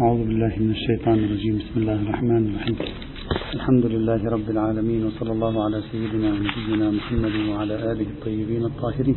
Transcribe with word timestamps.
أعوذ 0.00 0.24
بالله 0.24 0.52
من 0.58 0.70
الشيطان 0.70 1.18
الرجيم. 1.24 1.58
بسم 1.58 1.80
الله 1.80 2.02
الرحمن 2.02 2.42
الرحيم. 2.48 2.76
الحمد 3.54 3.86
لله 3.86 4.30
رب 4.30 4.50
العالمين 4.50 5.04
وصلى 5.06 5.32
الله 5.32 5.64
على 5.64 5.82
سيدنا 5.92 6.28
ونبينا 6.32 6.90
محمد 6.90 7.34
وعلى 7.48 7.74
آله 7.92 8.06
الطيبين 8.16 8.64
الطاهرين. 8.64 9.16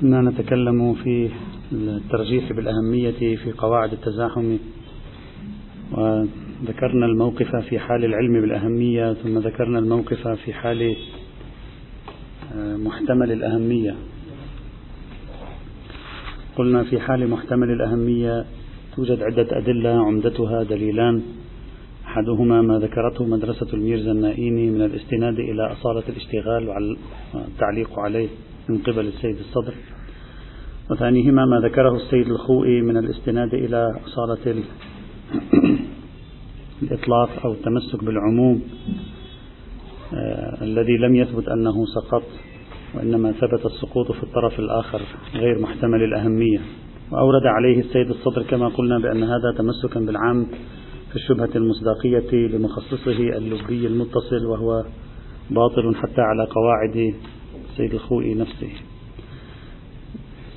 كنا 0.00 0.20
نتكلم 0.20 0.94
في 0.94 1.30
الترجيح 1.72 2.52
بالأهمية 2.52 3.36
في 3.36 3.52
قواعد 3.58 3.92
التزاحم 3.92 4.56
وذكرنا 5.92 7.06
الموقف 7.06 7.56
في 7.56 7.78
حال 7.78 8.04
العلم 8.04 8.40
بالأهمية 8.40 9.12
ثم 9.12 9.38
ذكرنا 9.38 9.78
الموقف 9.78 10.28
في 10.28 10.52
حال 10.52 10.96
آه، 12.56 12.76
محتمل 12.76 13.32
الأهمية. 13.32 13.94
قلنا 16.56 16.84
في 16.84 17.00
حال 17.00 17.30
محتمل 17.30 17.70
الأهمية 17.70 18.44
توجد 18.96 19.22
عدة 19.22 19.58
أدلة 19.58 19.90
عمدتها 19.90 20.62
دليلان. 20.62 21.22
أحدهما 22.06 22.62
ما 22.62 22.78
ذكرته 22.78 23.24
مدرسة 23.24 23.66
الميرزا 23.74 24.12
النائيني 24.12 24.70
من 24.70 24.82
الاستناد 24.82 25.38
إلى 25.38 25.72
أصالة 25.72 26.02
الاشتغال 26.08 26.68
والتعليق 26.68 27.98
عليه 27.98 28.28
من 28.68 28.78
قبل 28.78 29.06
السيد 29.06 29.36
الصدر. 29.38 29.74
وثانيهما 30.90 31.44
ما 31.44 31.60
ذكره 31.68 31.96
السيد 31.96 32.26
الخوئي 32.26 32.82
من 32.82 32.96
الاستناد 32.96 33.54
إلى 33.54 33.92
أصالة 34.06 34.54
الإطلاق 36.82 37.30
أو 37.44 37.52
التمسك 37.52 38.04
بالعموم 38.04 38.62
آه 40.14 40.64
الذي 40.64 40.96
لم 40.96 41.14
يثبت 41.14 41.48
أنه 41.48 41.86
سقط. 41.86 42.22
وإنما 42.96 43.32
ثبت 43.32 43.66
السقوط 43.66 44.12
في 44.12 44.22
الطرف 44.22 44.58
الآخر 44.58 45.00
غير 45.34 45.58
محتمل 45.58 46.02
الأهمية. 46.02 46.60
وأورد 47.12 47.46
عليه 47.46 47.80
السيد 47.80 48.10
الصدر 48.10 48.42
كما 48.42 48.68
قلنا 48.68 48.98
بأن 48.98 49.22
هذا 49.22 49.54
تمسكا 49.58 50.00
بالعام 50.00 50.46
في 51.10 51.16
الشبهة 51.16 51.50
المصداقية 51.56 52.48
لمخصصه 52.48 53.36
اللبي 53.36 53.86
المتصل 53.86 54.46
وهو 54.46 54.84
باطل 55.50 55.94
حتى 55.94 56.20
على 56.20 56.44
قواعد 56.44 57.14
السيد 57.70 57.94
الخوئي 57.94 58.34
نفسه. 58.34 58.70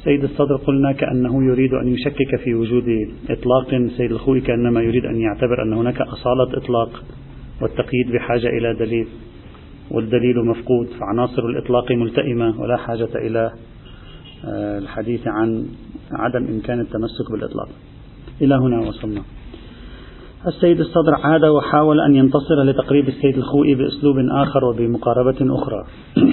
سيد 0.03 0.23
الصدر 0.23 0.55
قلنا 0.55 0.91
كأنه 0.91 1.43
يريد 1.51 1.73
أن 1.73 1.87
يشكك 1.87 2.35
في 2.43 2.53
وجود 2.53 2.85
إطلاق. 3.29 3.89
سيد 3.97 4.11
الخوئي 4.11 4.41
كأنما 4.41 4.81
يريد 4.81 5.05
أن 5.05 5.21
يعتبر 5.21 5.63
أن 5.63 5.73
هناك 5.73 6.01
أصالة 6.01 6.57
إطلاق 6.57 7.03
والتقييد 7.61 8.11
بحاجة 8.13 8.47
إلى 8.47 8.73
دليل. 8.79 9.07
والدليل 9.91 10.45
مفقود 10.45 10.87
فعناصر 10.99 11.45
الإطلاق 11.45 11.91
ملتئمة 11.91 12.61
ولا 12.61 12.77
حاجة 12.77 13.09
إلى 13.15 13.51
آه، 14.45 14.77
الحديث 14.77 15.27
عن 15.27 15.65
عدم 16.11 16.47
إمكان 16.47 16.79
التمسك 16.79 17.31
بالإطلاق. 17.31 17.69
إلى 18.41 18.55
هنا 18.55 18.79
وصلنا. 18.79 19.21
السيد 20.47 20.79
الصدر 20.79 21.15
عاد 21.15 21.45
وحاول 21.45 21.99
أن 22.01 22.15
ينتصر 22.15 22.63
لتقريب 22.63 23.07
السيد 23.07 23.37
الخوئي 23.37 23.75
بأسلوب 23.75 24.15
آخر 24.31 24.65
وبمقاربة 24.65 25.55
أخرى. 25.55 25.83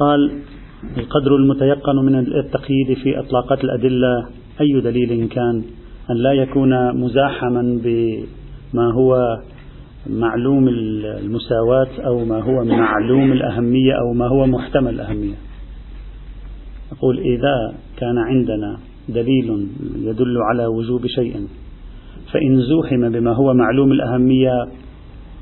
قال 0.00 0.42
القدر 0.98 1.36
المتيقن 1.36 1.96
من 1.96 2.14
التقييد 2.18 2.98
في 3.02 3.18
إطلاقات 3.18 3.64
الأدلة 3.64 4.26
أي 4.60 4.80
دليل 4.80 5.28
كان 5.28 5.62
أن 6.10 6.16
لا 6.16 6.32
يكون 6.32 6.96
مزاحما 7.00 7.80
بما 7.84 8.92
هو 8.94 9.38
معلوم 10.10 10.68
المساواة 10.68 12.06
أو 12.06 12.24
ما 12.24 12.42
هو 12.42 12.64
معلوم 12.64 13.32
الأهمية 13.32 13.92
أو 13.92 14.12
ما 14.12 14.28
هو 14.28 14.46
محتمل 14.46 14.94
الأهمية. 14.94 15.34
أقول 16.92 17.18
إذا 17.18 17.74
كان 17.96 18.18
عندنا 18.18 18.78
دليل 19.08 19.68
يدل 19.98 20.38
على 20.50 20.66
وجوب 20.66 21.06
شيء 21.06 21.46
فإن 22.32 22.60
زوحم 22.60 23.08
بما 23.08 23.32
هو 23.32 23.54
معلوم 23.54 23.92
الأهمية 23.92 24.66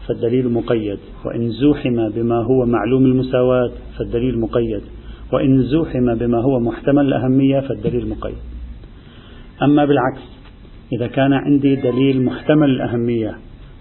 فالدليل 0.08 0.52
مقيد. 0.52 0.98
وإن 1.24 1.50
زوحم 1.50 2.08
بما 2.08 2.36
هو 2.36 2.66
معلوم 2.66 3.04
المساواة 3.04 3.70
فالدليل 3.98 4.38
مقيد. 4.38 4.80
وإن 5.32 5.62
زوحم 5.62 6.14
بما 6.14 6.40
هو 6.42 6.60
محتمل 6.60 7.06
الأهمية 7.06 7.60
فالدليل 7.60 8.08
مقيد. 8.08 8.36
أما 9.62 9.84
بالعكس 9.84 10.22
إذا 10.92 11.06
كان 11.06 11.32
عندي 11.32 11.76
دليل 11.76 12.24
محتمل 12.24 12.70
الأهمية 12.70 13.34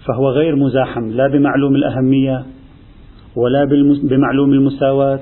فهو 0.06 0.30
غير 0.30 0.56
مزاحم 0.56 1.10
لا 1.10 1.28
بمعلوم 1.28 1.76
الأهمية 1.76 2.44
ولا 3.36 3.64
بمعلوم 4.02 4.52
المساواة 4.52 5.20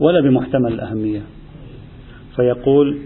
ولا 0.00 0.20
بمحتمل 0.20 0.72
الأهمية. 0.72 1.22
فيقول 2.36 2.98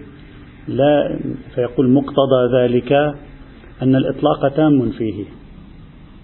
لا 0.68 1.18
فيقول 1.54 1.90
مقتضى 1.90 2.56
ذلك 2.56 2.92
أن 3.82 3.96
الإطلاق 3.96 4.48
تام 4.48 4.90
فيه. 4.90 5.24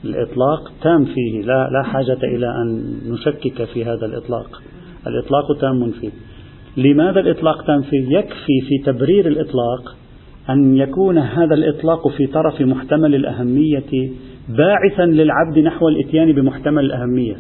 الإطلاق 0.05 0.73
تام 0.83 1.05
فيه 1.05 1.43
لا, 1.43 1.71
لا 1.73 1.83
حاجة 1.83 2.19
إلى 2.23 2.47
أن 2.47 2.99
نشكك 3.13 3.65
في 3.65 3.85
هذا 3.85 4.07
الإطلاق. 4.07 4.63
الإطلاق 5.07 5.61
تام 5.61 5.91
فيه. 5.91 6.11
لماذا 6.77 7.21
الإطلاق 7.21 7.67
تام 7.67 7.83
فيه؟ 7.83 8.19
يكفي 8.19 8.61
في 8.69 8.93
تبرير 8.93 9.27
الإطلاق 9.27 9.97
أن 10.51 10.77
يكون 10.77 11.19
هذا 11.19 11.55
الإطلاق 11.55 12.09
في 12.09 12.27
طرف 12.27 12.61
محتمل 12.61 13.15
الأهمية 13.15 14.11
باعثا 14.57 15.03
للعبد 15.03 15.59
نحو 15.59 15.89
الإتيان 15.89 16.33
بمحتمل 16.33 16.85
الأهمية. 16.85 17.37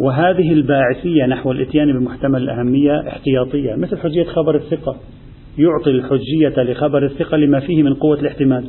وهذه 0.00 0.52
الباعثية 0.52 1.26
نحو 1.26 1.52
الإتيان 1.52 1.92
بمحتمل 1.98 2.42
الأهمية 2.42 3.08
احتياطية 3.08 3.74
مثل 3.74 3.98
حجية 3.98 4.24
خبر 4.24 4.54
الثقة. 4.54 4.96
يعطي 5.58 5.90
الحجية 5.90 6.72
لخبر 6.72 7.04
الثقة 7.04 7.36
لما 7.36 7.60
فيه 7.60 7.82
من 7.82 7.94
قوة 7.94 8.20
الاحتمال. 8.20 8.64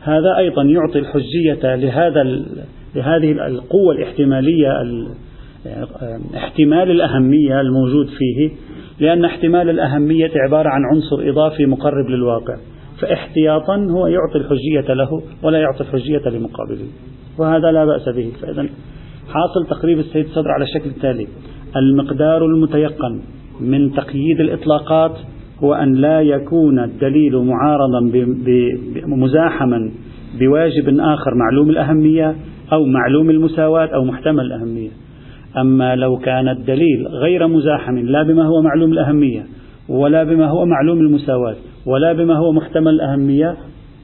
هذا 0.00 0.36
أيضا 0.38 0.62
يعطي 0.62 0.98
الحجية 0.98 1.74
لهذا 1.74 2.22
لهذه 2.94 3.46
القوة 3.46 3.94
الاحتمالية 3.94 4.68
احتمال 6.36 6.90
الأهمية 6.90 7.60
الموجود 7.60 8.06
فيه 8.06 8.50
لأن 9.00 9.24
احتمال 9.24 9.70
الأهمية 9.70 10.30
عبارة 10.46 10.68
عن 10.68 10.82
عنصر 10.92 11.30
إضافي 11.30 11.66
مقرب 11.66 12.10
للواقع. 12.10 12.56
فاحتياطا 13.00 13.76
هو 13.76 14.06
يعطي 14.06 14.38
الحجية 14.38 14.94
له 14.94 15.22
ولا 15.42 15.58
يعطي 15.58 15.80
الحجية 15.80 16.28
لمقابله. 16.28 16.86
وهذا 17.38 17.72
لا 17.72 17.84
بأس 17.84 18.08
به. 18.08 18.32
فإذا 18.42 18.66
حاصل 19.28 19.66
تقريب 19.70 19.98
السيد 19.98 20.26
صدر 20.26 20.50
على 20.50 20.64
الشكل 20.64 20.90
التالي. 20.90 21.26
المقدار 21.76 22.46
المتيقن 22.46 23.20
من 23.60 23.92
تقييد 23.92 24.40
الإطلاقات 24.40 25.12
هو 25.64 25.74
أن 25.74 25.94
لا 25.94 26.20
يكون 26.20 26.78
الدليل 26.78 27.36
معارضا 27.36 28.00
مزاحما 29.06 29.90
بواجب 30.40 31.00
آخر 31.00 31.34
معلوم 31.34 31.70
الأهمية 31.70 32.36
أو 32.72 32.84
معلوم 32.84 33.30
المساواة 33.30 33.86
أو 33.86 34.04
محتمل 34.04 34.40
الأهمية. 34.40 34.90
أما 35.58 35.96
لو 35.96 36.16
كان 36.16 36.48
الدليل 36.48 37.06
غير 37.22 37.46
مزاحم 37.46 37.98
لا 37.98 38.22
بما 38.22 38.46
هو 38.46 38.62
معلوم 38.62 38.92
الأهمية 38.92 39.46
ولا 39.88 40.24
بما 40.24 40.46
هو 40.46 40.66
معلوم 40.66 40.98
المساواة 40.98 41.56
ولا 41.86 42.12
بما 42.12 42.36
هو 42.36 42.52
محتمل 42.52 42.88
الأهمية 42.88 43.56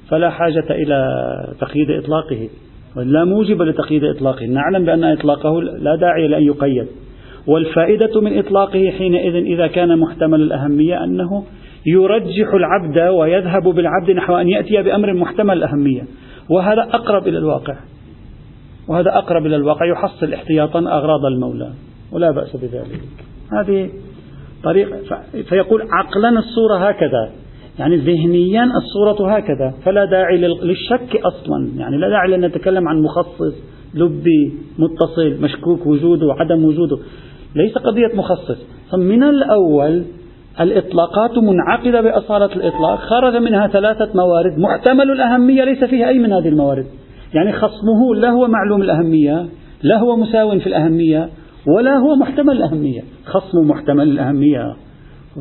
فلا 0.09 0.31
حاجة 0.31 0.66
إلى 0.70 1.09
تقييد 1.60 1.91
إطلاقه. 1.91 2.48
لا 2.97 3.25
موجب 3.25 3.62
لتقييد 3.62 4.04
إطلاقه. 4.04 4.47
نعلم 4.47 4.84
بأن 4.84 5.04
إطلاقه 5.04 5.62
لا 5.62 5.97
داعي 5.97 6.28
لأن 6.28 6.42
يقيد. 6.42 6.87
والفائدة 7.47 8.21
من 8.21 8.38
إطلاقه 8.38 8.91
حينئذ 8.91 9.34
إذا 9.34 9.66
كان 9.66 9.98
محتمل 9.98 10.41
الأهمية 10.41 11.04
أنه 11.04 11.44
يرجح 11.87 12.54
العبد 12.54 12.98
ويذهب 12.98 13.62
بالعبد 13.62 14.10
نحو 14.10 14.37
أن 14.37 14.48
يأتي 14.48 14.82
بأمر 14.82 15.15
محتمل 15.15 15.56
الأهمية. 15.56 16.03
وهذا 16.50 16.82
أقرب 16.82 17.28
إلى 17.28 17.38
الواقع. 17.38 17.76
وهذا 18.88 19.19
أقرب 19.19 19.47
إلى 19.47 19.56
الواقع. 19.56 19.87
يحصل 19.87 20.32
احتياطا 20.32 20.78
أغراض 20.78 21.25
المولى. 21.25 21.71
ولا 22.12 22.31
بأس 22.31 22.56
بذلك. 22.56 23.00
هذه 23.53 23.91
طريقة 24.65 24.98
فيقول 25.48 25.82
عقلا 25.91 26.28
الصورة 26.28 26.89
هكذا. 26.89 27.41
يعني 27.78 27.97
ذهنيا 27.97 28.65
الصورة 28.65 29.36
هكذا 29.36 29.74
فلا 29.84 30.04
داعي 30.04 30.39
للشك 30.39 31.16
أصلا. 31.16 31.69
يعني 31.77 31.97
لا 31.97 32.09
داعي 32.09 32.28
لأن 32.28 32.45
نتكلم 32.45 32.89
عن 32.89 33.03
مخصص 33.03 33.54
لبي 33.95 34.53
متصل 34.78 35.42
مشكوك 35.42 35.86
وجوده 35.86 36.27
وعدم 36.27 36.65
وجوده. 36.65 36.98
ليس 37.57 37.78
قضية 37.78 38.16
مخصص. 38.16 38.66
فمن 38.92 39.22
الأول 39.22 40.04
الإطلاقات 40.60 41.39
منعقدة 41.39 42.01
بأصالة 42.01 42.57
الإطلاق. 42.57 42.98
خرج 42.98 43.36
منها 43.36 43.66
ثلاثة 43.66 44.09
موارد. 44.15 44.59
محتمل 44.59 45.10
الأهمية 45.10 45.65
ليس 45.65 45.84
فيها 45.84 46.09
أي 46.09 46.18
من 46.18 46.33
هذه 46.33 46.48
الموارد. 46.48 46.86
يعني 47.34 47.53
خصمه 47.53 48.15
لا 48.15 48.30
هو 48.30 48.48
معلوم 48.48 48.83
الأهمية 48.83 49.47
لا 49.83 49.98
هو 49.98 50.16
مساو 50.16 50.59
في 50.59 50.66
الأهمية 50.66 51.28
ولا 51.77 51.97
هو 51.97 52.16
محتمل 52.16 52.57
الأهمية. 52.57 53.01
خصم 53.27 53.59
محتمل 53.68 54.09
الأهمية. 54.09 54.77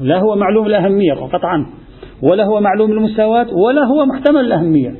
لا 0.02 0.20
هو 0.20 0.36
معلوم 0.36 0.66
الأهمية 0.66 1.14
قطعا 1.14 1.81
ولا 2.22 2.46
هو 2.46 2.62
معلوم 2.62 2.92
المساواة 2.92 3.48
ولا 3.54 3.86
هو 3.86 4.06
محتمل 4.06 4.40
الأهمية. 4.40 4.96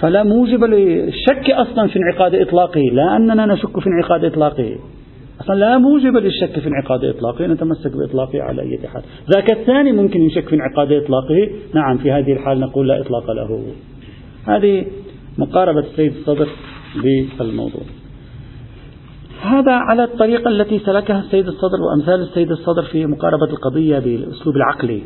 فلا 0.00 0.22
موجب 0.22 0.64
للشك 0.64 1.50
أصلا 1.50 1.88
في 1.88 1.98
انعقاد 1.98 2.34
إطلاقه 2.34 2.80
لا 2.92 3.16
أننا 3.16 3.46
نشك 3.46 3.80
في 3.80 3.86
انعقاد 3.86 4.24
إطلاقه. 4.24 4.76
أصلا 5.40 5.54
لا 5.54 5.78
موجب 5.78 6.16
للشك 6.16 6.58
في 6.58 6.68
انعقاد 6.68 7.04
إطلاقه 7.04 7.46
نتمسك 7.46 7.96
بإطلاقه 7.96 8.42
على 8.42 8.62
أي 8.62 8.88
حال. 8.88 9.02
ذاك 9.34 9.52
الثاني 9.52 9.92
ممكن 9.92 10.22
يشك 10.22 10.48
في 10.48 10.54
انعقاد 10.54 10.92
إطلاقه. 10.92 11.50
نعم 11.74 11.98
في 11.98 12.12
هذه 12.12 12.32
الحال 12.32 12.60
نقول 12.60 12.88
لا 12.88 13.00
إطلاق 13.00 13.30
له. 13.30 13.62
هذه 14.46 14.86
مقاربة 15.38 15.80
السيد 15.80 16.12
الصدر 16.12 16.48
بالموضوع. 17.38 17.82
هذا 19.42 19.72
على 19.72 20.04
الطريقة 20.04 20.48
التي 20.48 20.78
سلكها 20.78 21.20
السيد 21.20 21.46
الصدر 21.46 21.78
وأمثال 21.82 22.20
السيد 22.20 22.50
الصدر 22.50 22.82
في 22.82 23.06
مقاربة 23.06 23.46
القضية 23.50 23.98
بالأسلوب 23.98 24.56
العقلي. 24.56 25.02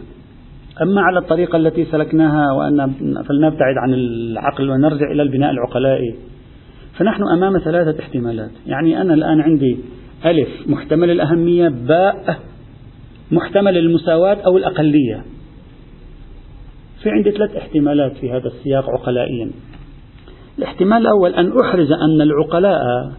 أما 0.83 1.01
على 1.01 1.19
الطريقة 1.19 1.57
التي 1.57 1.85
سلكناها 1.85 2.53
وأن 2.53 2.93
فلنبتعد 3.29 3.75
عن 3.77 3.95
العقل 3.95 4.71
ونرجع 4.71 5.11
إلى 5.13 5.23
البناء 5.23 5.51
العقلائي 5.51 6.15
فنحن 6.99 7.23
أمام 7.33 7.59
ثلاثة 7.59 8.01
احتمالات. 8.01 8.51
يعني 8.67 9.01
أنا 9.01 9.15
الآن 9.15 9.41
عندي 9.41 9.79
ألف 10.27 10.49
محتمل 10.67 11.11
الأهمية 11.11 11.69
باء 11.69 12.39
محتمل 13.31 13.77
المساواة 13.77 14.37
أو 14.47 14.57
الأقلية. 14.57 15.25
في 17.03 17.11
عندي 17.11 17.31
ثلاث 17.31 17.57
احتمالات 17.57 18.13
في 18.17 18.31
هذا 18.31 18.47
السياق 18.47 18.91
عقلائيا. 18.91 19.51
الاحتمال 20.59 20.99
الأول 20.99 21.35
أن 21.35 21.53
أحرز 21.61 21.93
أن 21.93 22.21
العقلاء 22.21 23.13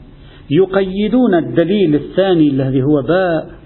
يقيدون 0.50 1.36
الدليل 1.36 1.96
الثاني 1.96 2.48
الذي 2.48 2.84
هو 2.84 3.02
باء 3.02 3.65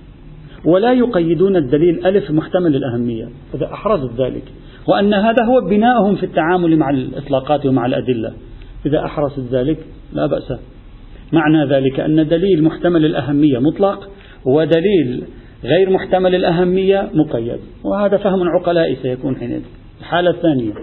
ولا 0.66 0.94
يقيدون 0.94 1.56
الدليل 1.56 2.06
ألف 2.06 2.32
محتمل 2.32 2.76
الأهمية 2.76 3.30
إذا 3.56 3.66
أحرزت 3.66 4.22
ذلك. 4.22 4.44
وأن 4.88 5.14
هذا 5.14 5.46
هو 5.46 5.70
بناؤهم 5.70 6.16
في 6.16 6.26
التعامل 6.26 6.78
مع 6.78 6.90
الإطلاقات 6.90 7.66
ومع 7.66 7.86
الأدلة. 7.86 8.34
إذا 8.86 9.06
أحرزت 9.06 9.40
ذلك 9.52 9.78
لا 10.14 10.26
بأس. 10.26 10.60
معنى 11.34 11.66
ذلك 11.66 12.00
أن 12.00 12.28
دليل 12.28 12.64
محتمل 12.64 13.06
الأهمية 13.06 13.60
مطلق 13.60 14.10
ودليل 14.46 15.24
غير 15.64 15.90
محتمل 15.90 16.36
الأهمية 16.36 17.10
مقيد. 17.14 17.60
وهذا 17.84 18.18
فهم 18.18 18.50
عقلائي 18.50 18.96
سيكون 18.96 19.36
حينئذ. 19.36 19.62
الحالة 20.00 20.30
الثانية 20.30 20.74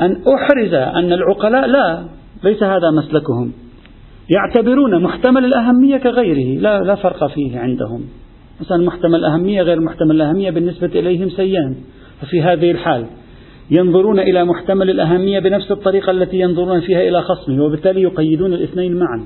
أن 0.00 0.12
أحرز 0.12 0.74
أن 0.74 1.12
العقلاء 1.12 1.66
لا 1.66 2.04
ليس 2.44 2.62
هذا 2.62 2.90
مسلكهم. 2.90 3.52
يعتبرون 4.30 5.02
محتمل 5.02 5.44
الأهمية 5.44 5.96
كغيره 5.96 6.60
لا, 6.60 6.78
لا 6.78 6.94
فرق 6.94 7.26
فيه 7.26 7.58
عندهم. 7.58 8.04
مثلا 8.60 8.84
محتمل 8.86 9.14
الأهمية 9.14 9.62
غير 9.62 9.80
محتمل 9.80 10.16
الأهمية 10.16 10.50
بالنسبة 10.50 10.86
إليهم 10.86 11.30
سيان 11.30 11.74
ففي 12.20 12.42
هذه 12.42 12.70
الحال 12.70 13.06
ينظرون 13.70 14.20
إلى 14.20 14.44
محتمل 14.44 14.90
الأهمية 14.90 15.38
بنفس 15.38 15.70
الطريقة 15.70 16.10
التي 16.10 16.40
ينظرون 16.40 16.80
فيها 16.80 17.00
إلى 17.08 17.22
خصمه 17.22 17.64
وبالتالي 17.64 18.02
يقيدون 18.02 18.52
الاثنين 18.52 18.96
معا. 18.96 19.24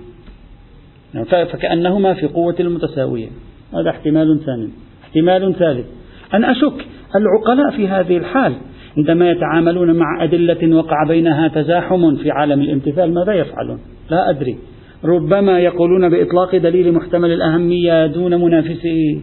فكأنهما 1.25 2.15
في 2.15 2.27
قوة 2.27 2.55
المتساوية. 2.61 3.29
هذا 3.75 3.91
احتمال 3.91 4.41
ثاني. 4.47 4.69
احتمال 5.05 5.55
ثالث. 5.55 5.87
أن 6.35 6.45
أشك 6.45 6.87
العقلاء 7.17 7.77
في 7.77 7.89
هذه 7.89 8.17
الحال 8.17 8.55
عندما 8.97 9.31
يتعاملون 9.31 9.97
مع 9.97 10.25
أدلة 10.25 10.77
وقع 10.77 11.05
بينها 11.09 11.49
تزاحم 11.49 12.17
في 12.17 12.31
عالم 12.31 12.61
الامتثال 12.61 13.15
ماذا 13.15 13.33
يفعلون؟ 13.33 13.79
لا 14.11 14.31
أدري. 14.31 14.59
ربما 15.05 15.61
يقولون 15.61 16.09
بإطلاق 16.09 16.57
دليل 16.57 16.93
محتمل 16.93 17.33
الأهمية 17.33 18.07
دون 18.07 18.35
منافسه. 18.35 19.21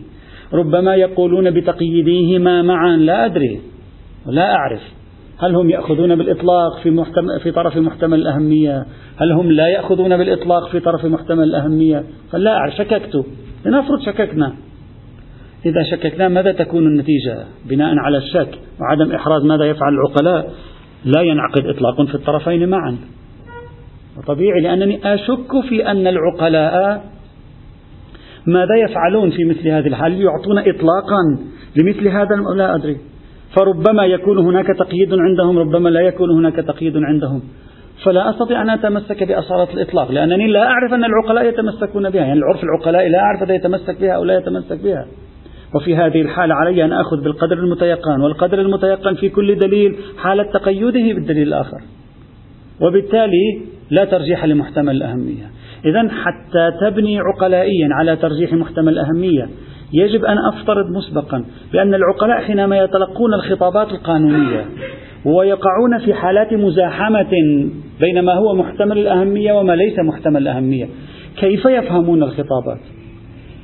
ربما 0.54 0.96
يقولون 0.96 1.52
بتقييدهما 1.52 2.62
معا. 2.62 2.98
لا 2.98 3.26
أدري. 3.26 3.60
لا 4.26 4.56
أعرف. 4.56 4.82
هل 5.40 5.56
هم 5.56 5.70
يأخذون 5.70 6.16
بالإطلاق 6.16 6.80
في, 6.84 6.92
محتمل 6.92 7.40
في 7.44 7.52
طرف 7.52 7.78
محتمل 7.78 8.20
الأهمية؟ 8.20 8.86
هل 9.18 9.32
هم 9.32 9.52
لا 9.52 9.68
يأخذون 9.68 10.18
بالإطلاق 10.18 10.70
في 10.70 10.80
طرف 10.80 11.06
محتمل 11.06 11.44
الأهمية؟ 11.44 12.04
فلا 12.32 12.54
أعرف. 12.54 12.74
شككت. 12.76 13.26
لنفرض 13.66 14.02
شككنا. 14.06 14.54
إذا 15.66 15.84
شككنا 15.92 16.28
ماذا 16.28 16.52
تكون 16.52 16.88
النتيجة؟ 16.88 17.38
بناء 17.70 17.96
على 17.98 18.18
الشك 18.18 18.60
وعدم 18.80 19.12
إحراز 19.16 19.46
ماذا 19.46 19.66
يفعل 19.66 19.94
العقلاء 19.94 20.54
لا 21.06 21.22
ينعقد 21.22 21.66
إطلاق 21.66 22.06
في 22.06 22.16
الطرفين 22.16 22.70
معا. 22.70 22.98
طبيعي 24.28 24.62
لأنني 24.62 25.14
أشك 25.14 25.62
في 25.70 25.92
أن 25.92 26.08
العقلاء 26.08 27.04
ماذا 28.48 28.76
يفعلون 28.76 29.30
في 29.30 29.46
مثل 29.46 29.68
هذه 29.68 29.88
الحال؟ 29.88 30.22
يعطون 30.22 30.58
إطلاقا 30.60 31.22
لمثل 31.76 32.08
هذا 32.08 32.36
لا 32.56 32.76
أدري. 32.76 32.98
فربما 33.56 34.06
يكون 34.06 34.38
هناك 34.38 34.66
تقييد 34.80 35.14
عندهم 35.14 35.60
ربما 35.60 35.90
لا 35.90 36.02
يكون 36.02 36.30
هناك 36.30 36.56
تقييد 36.56 36.98
عندهم. 36.98 37.42
فلا 38.06 38.30
أستطيع 38.30 38.62
أن 38.62 38.70
أتمسك 38.70 39.24
بأصالة 39.24 39.74
الإطلاق 39.74 40.12
لأنني 40.12 40.48
لا 40.48 40.68
أعرف 40.68 40.94
أن 40.94 41.04
العقلاء 41.04 41.46
يتمسكون 41.46 42.10
بها. 42.10 42.22
يعني 42.22 42.40
العرف 42.40 42.64
العقلاء 42.64 43.08
لا 43.08 43.20
أعرف 43.20 43.44
هذا 43.44 43.56
يتمسك 43.56 44.02
بها 44.02 44.12
أو 44.12 44.24
لا 44.24 44.38
يتمسك 44.38 44.84
بها. 44.84 45.06
وفي 45.76 45.96
هذه 45.96 46.22
الحالة 46.22 46.56
علي 46.56 46.86
أن 46.86 46.94
أخذ 46.94 47.24
بالقدر 47.24 47.58
المتيقن 47.58 48.22
والقدر 48.22 48.62
المتيقن 48.62 49.16
في 49.16 49.30
كل 49.30 49.60
دليل 49.60 49.96
حالة 50.18 50.44
تقيده 50.44 51.14
بالدليل 51.14 51.48
الآخر. 51.48 51.82
وبالتالي 52.82 53.62
لا 53.92 54.06
ترجيح 54.06 54.46
لمحتمل 54.46 54.96
الأهمية. 54.96 55.52
إذا 55.86 56.10
حتى 56.10 56.72
تبني 56.82 57.20
عقلائيا 57.20 57.88
على 57.92 58.16
ترجيح 58.16 58.54
محتمل 58.54 58.90
الأهمية 58.90 59.50
يجب 59.94 60.26
أن 60.26 60.38
أفترض 60.54 60.86
مسبقا 60.98 61.46
بأن 61.74 61.94
العقلاء 61.94 62.42
حينما 62.42 62.78
يتلقون 62.78 63.34
الخطابات 63.34 63.88
القانونية 63.92 64.66
ويقعون 65.26 65.98
في 66.06 66.14
حالات 66.14 66.54
مزاحمة 66.54 67.32
بين 68.00 68.20
ما 68.22 68.34
هو 68.34 68.56
محتمل 68.56 68.98
الأهمية 68.98 69.54
وما 69.54 69.74
ليس 69.74 70.00
محتمل 70.00 70.42
الأهمية 70.42 70.90
كيف 71.38 71.66
يفهمون 71.66 72.24
الخطابات؟ 72.24 72.80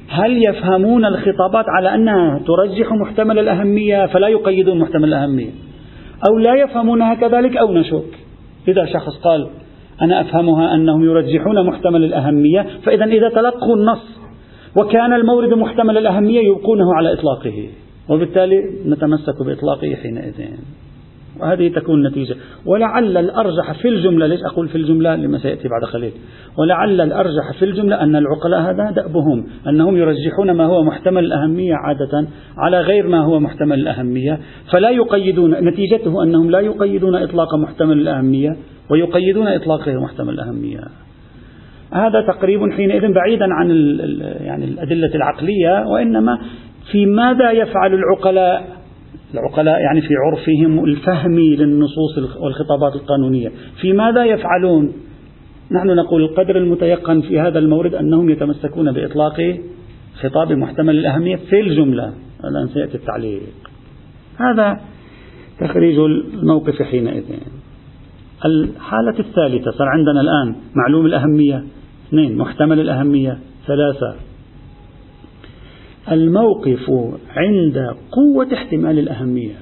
هل 0.09 0.43
يفهمون 0.43 1.05
الخطابات 1.05 1.65
على 1.67 1.95
أنها 1.95 2.39
ترجح 2.39 2.91
محتمل 2.91 3.39
الأهمية 3.39 4.05
فلا 4.05 4.27
يقيدون 4.27 4.79
محتمل 4.79 5.05
الأهمية؟ 5.05 5.49
أو 6.29 6.37
لا 6.37 6.55
يفهمونها 6.55 7.13
كذلك 7.15 7.57
أو 7.57 7.73
نشك؟ 7.73 8.19
إذا 8.67 8.85
شخص 8.85 9.17
قال 9.23 9.47
أنا 10.01 10.21
أفهمها 10.21 10.75
أنهم 10.75 11.03
يرجحون 11.03 11.65
محتمل 11.67 12.03
الأهمية 12.03 12.65
فإذا 12.85 13.05
إذا 13.05 13.29
تلقوا 13.29 13.75
النص 13.75 14.19
وكان 14.77 15.13
المورد 15.13 15.53
محتمل 15.53 15.97
الأهمية 15.97 16.39
يبقونه 16.39 16.95
على 16.95 17.13
إطلاقه 17.13 17.69
وبالتالي 18.09 18.55
نتمسك 18.85 19.43
بإطلاقه 19.45 19.95
حينئذ. 19.95 20.33
وهذه 21.41 21.67
تكون 21.67 22.05
النتيجة. 22.05 22.35
ولعل 22.65 23.17
الأرجح 23.17 23.81
في 23.81 23.87
الجملة 23.87 24.27
ليش 24.27 24.39
أقول 24.43 24.67
في 24.67 24.75
الجملة؟ 24.75 25.15
لما 25.15 25.37
سيأتي 25.37 25.67
بعد 25.67 25.91
قليل. 25.93 26.11
ولعل 26.57 27.01
الأرجح 27.01 27.59
في 27.59 27.65
الجملة 27.65 28.03
أن 28.03 28.15
العقلاء 28.15 28.61
هذا 28.61 28.91
دأبهم 28.91 29.47
أنهم 29.67 29.97
يرجحون 29.97 30.51
ما 30.51 30.65
هو 30.65 30.83
محتمل 30.83 31.25
الأهمية 31.25 31.73
عادة 31.73 32.27
على 32.57 32.81
غير 32.81 33.07
ما 33.07 33.19
هو 33.19 33.39
محتمل 33.39 33.79
الأهمية. 33.79 34.39
فلا 34.71 34.89
يقيدون 34.89 35.51
نتيجته 35.51 36.23
أنهم 36.23 36.51
لا 36.51 36.59
يقيدون 36.59 37.15
إطلاق 37.15 37.55
محتمل 37.55 38.01
الأهمية 38.01 38.55
ويقيدون 38.91 39.47
إطلاق 39.47 39.81
غير 39.81 39.99
محتمل 39.99 40.33
الأهمية. 40.33 40.79
هذا 41.93 42.21
تقريب 42.27 42.71
حينئذ 42.71 43.13
بعيدا 43.13 43.53
عن 43.53 43.69
يعني 44.39 44.65
الأدلة 44.65 45.15
العقلية 45.15 45.87
وإنما 45.87 46.39
في 46.91 47.05
ماذا 47.05 47.51
يفعل 47.51 47.93
العقلاء؟ 47.93 48.76
العقلاء 49.33 49.79
يعني 49.79 50.01
في 50.01 50.13
عرفهم 50.15 50.85
الفهمي 50.85 51.55
للنصوص 51.55 52.17
والخطابات 52.39 52.95
القانونية. 52.95 53.51
في 53.81 53.93
ماذا 53.93 54.25
يفعلون؟ 54.25 54.93
نحن 55.71 55.87
نقول 55.87 56.23
القدر 56.23 56.57
المتيقن 56.57 57.21
في 57.21 57.39
هذا 57.39 57.59
المورد 57.59 57.95
أنهم 57.95 58.29
يتمسكون 58.29 58.91
بإطلاق 58.91 59.59
خطاب 60.21 60.51
محتمل 60.51 60.97
الأهمية 60.97 61.35
في 61.35 61.59
الجملة. 61.59 62.13
الآن 62.43 62.67
سيأتي 62.67 62.97
التعليق. 62.97 63.41
هذا 64.37 64.79
تخريج 65.59 65.99
الموقف 65.99 66.81
حينئذ. 66.81 67.23
الحالة 68.45 69.19
الثالثة 69.19 69.71
صار 69.71 69.87
عندنا 69.87 70.21
الآن 70.21 70.55
معلوم 70.75 71.05
الأهمية 71.05 71.63
اثنين 72.07 72.37
محتمل 72.37 72.79
الأهمية 72.79 73.39
ثلاثة 73.67 74.15
الموقف 76.11 76.91
عند 77.35 77.95
قوة 78.11 78.47
احتمال 78.53 78.99
الأهمية. 78.99 79.55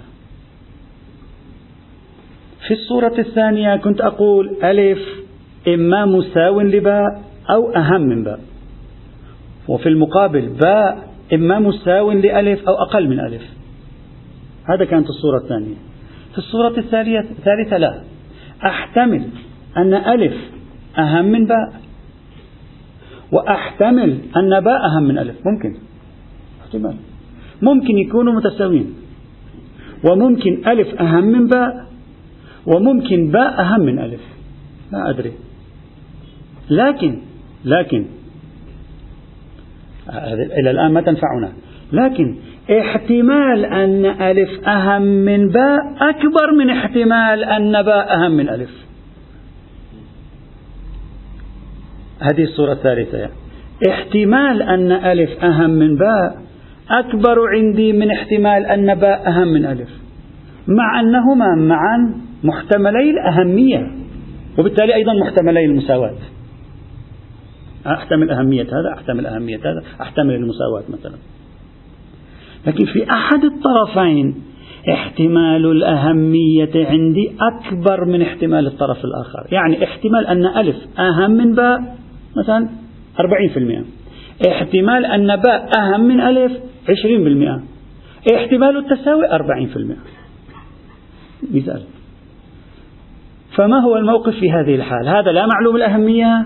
في 2.68 2.74
الصورة 2.74 3.14
الثانية 3.20 3.76
كنت 3.76 4.02
أقول 4.02 4.56
ألف 4.64 5.00
إما 5.68 6.06
مساو 6.06 6.62
لباء 6.62 7.22
أو 7.50 7.70
أهم 7.76 8.02
من 8.02 8.24
باء. 8.24 8.40
وفي 9.68 9.90
المقابل 9.90 10.50
باء 10.62 11.10
إما 11.34 11.60
مساو 11.60 12.12
لألف 12.12 12.68
أو 12.68 12.74
أقل 12.74 13.10
من 13.10 13.20
ألف. 13.20 13.44
هذا 14.70 14.86
كانت 14.86 15.08
الصورة 15.10 15.38
الثانية. 15.38 15.76
في 16.32 16.38
الصورة 16.38 16.80
الثالثة 17.32 17.78
لا. 17.78 18.02
أحتمل 18.66 19.24
أن 19.78 19.94
ألف 19.94 20.36
أهم 20.98 21.26
من 21.26 21.46
باء. 21.46 21.74
وأحتمل 23.32 24.18
أن 24.38 24.60
باء 24.60 24.86
أهم 24.86 25.04
من 25.04 25.18
ألف. 25.18 25.36
ممكن. 25.46 25.76
احتمال. 26.66 26.96
ممكن 27.62 27.98
يكونوا 27.98 28.34
متساويين. 28.34 28.94
وممكن 30.04 30.68
ألف 30.68 31.02
أهم 31.02 31.24
من 31.24 31.48
باء 31.48 31.86
وممكن 32.68 33.32
باء 33.32 33.62
أهم 33.62 33.82
من 33.82 34.00
ألف. 34.00 34.22
لا 34.92 35.10
أدري. 35.10 35.32
لكن 36.70 37.20
لكن 37.66 38.06
إلى 40.60 40.72
الآن 40.72 40.92
ما 40.92 41.02
تنفعنا. 41.02 41.54
لكن 41.94 42.36
احتمال 42.80 43.66
أن 43.66 44.06
ألف 44.06 44.68
أهم 44.68 45.02
من 45.02 45.50
باء 45.50 45.80
أكبر 46.10 46.52
من 46.52 46.70
احتمال 46.70 47.44
أن 47.44 47.82
باء 47.82 48.16
أهم 48.16 48.32
من 48.32 48.50
ألف. 48.50 48.70
هذه 52.20 52.44
الصورة 52.44 52.74
الثالثة 52.74 53.18
يعني. 53.18 53.34
احتمال 53.90 54.62
أن 54.62 54.92
ألف 54.92 55.44
أهم 55.44 55.70
من 55.70 55.96
باء 55.96 56.45
أكبر 56.90 57.36
عندي 57.56 57.94
من 57.94 58.12
احتمال 58.12 58.66
أن 58.66 58.96
باء 58.96 59.28
أهم 59.30 59.48
من 59.48 59.66
ألف. 59.66 59.90
مع 60.68 61.00
أنهما 61.00 61.56
معا 61.56 62.14
محتملي 62.44 63.10
الأهمية 63.10 63.92
وبالتالي 64.58 64.96
أيضا 64.96 65.14
محتملي 65.14 65.66
المساواة. 65.66 66.16
أحتمل 67.88 68.32
أهمية 68.32 68.64
هذا 68.64 68.94
أحتمل 68.98 69.26
أهمية 69.26 69.58
هذا 69.58 69.84
أحتمل 70.02 70.34
المساواة 70.36 70.84
مثلا. 70.90 71.16
لكن 72.68 72.86
في 72.86 73.12
أحد 73.12 73.44
الطرفين 73.44 74.36
احتمال 74.90 75.66
الأهمية 75.66 76.72
عندي 76.76 77.32
أكبر 77.42 78.06
من 78.06 78.22
احتمال 78.22 78.68
الطرف 78.68 78.98
الآخر. 79.06 79.48
يعني 79.52 79.84
احتمال 79.84 80.28
أن 80.28 80.46
ألف 80.46 80.76
أهم 81.00 81.32
من 81.32 81.56
باء 81.56 81.96
مثلا 82.38 82.70
40% 83.20 83.86
احتمال 84.48 85.06
أن 85.06 85.36
باء 85.36 85.70
أهم 85.78 86.02
من 86.02 86.22
ألف 86.22 86.52
20% 86.86 88.34
احتمال 88.36 88.78
التساوي 88.78 89.28
40% 89.28 89.96
مثال 91.54 91.82
فما 93.56 93.80
هو 93.80 93.98
الموقف 93.98 94.34
في 94.36 94.52
هذه 94.52 94.76
الحال؟ 94.76 95.08
هذا 95.08 95.32
لا 95.32 95.46
معلوم 95.46 95.76
الأهمية 95.76 96.46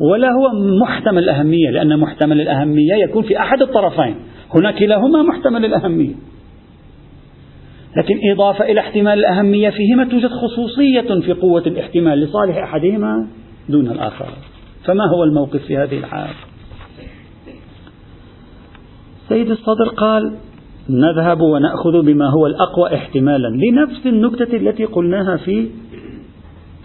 ولا 0.00 0.28
هو 0.28 0.50
محتمل 0.80 1.18
الأهمية 1.18 1.70
لأن 1.70 1.98
محتمل 1.98 2.40
الأهمية 2.40 2.94
يكون 2.94 3.22
في 3.22 3.38
أحد 3.38 3.62
الطرفين. 3.62 4.16
هنا 4.54 4.70
كلاهما 4.70 5.22
محتمل 5.22 5.64
الأهمية. 5.64 6.14
لكن 7.96 8.14
إضافة 8.32 8.64
إلى 8.64 8.80
احتمال 8.80 9.18
الأهمية 9.18 9.70
فيهما 9.70 10.04
توجد 10.04 10.30
خصوصية 10.30 11.20
في 11.20 11.32
قوة 11.32 11.62
الاحتمال 11.66 12.20
لصالح 12.20 12.56
أحدهما 12.56 13.26
دون 13.68 13.90
الآخر. 13.90 14.28
فما 14.84 15.04
هو 15.16 15.24
الموقف 15.24 15.62
في 15.66 15.76
هذه 15.76 15.98
الحال؟ 15.98 16.30
سيد 19.28 19.50
الصدر 19.50 19.88
قال 19.96 20.36
نذهب 20.90 21.40
ونأخذ 21.40 22.02
بما 22.02 22.30
هو 22.30 22.46
الأقوى 22.46 22.94
احتمالا 22.94 23.48
لنفس 23.48 24.06
النكتة 24.06 24.56
التي 24.56 24.84
قلناها 24.84 25.36
في 25.36 25.68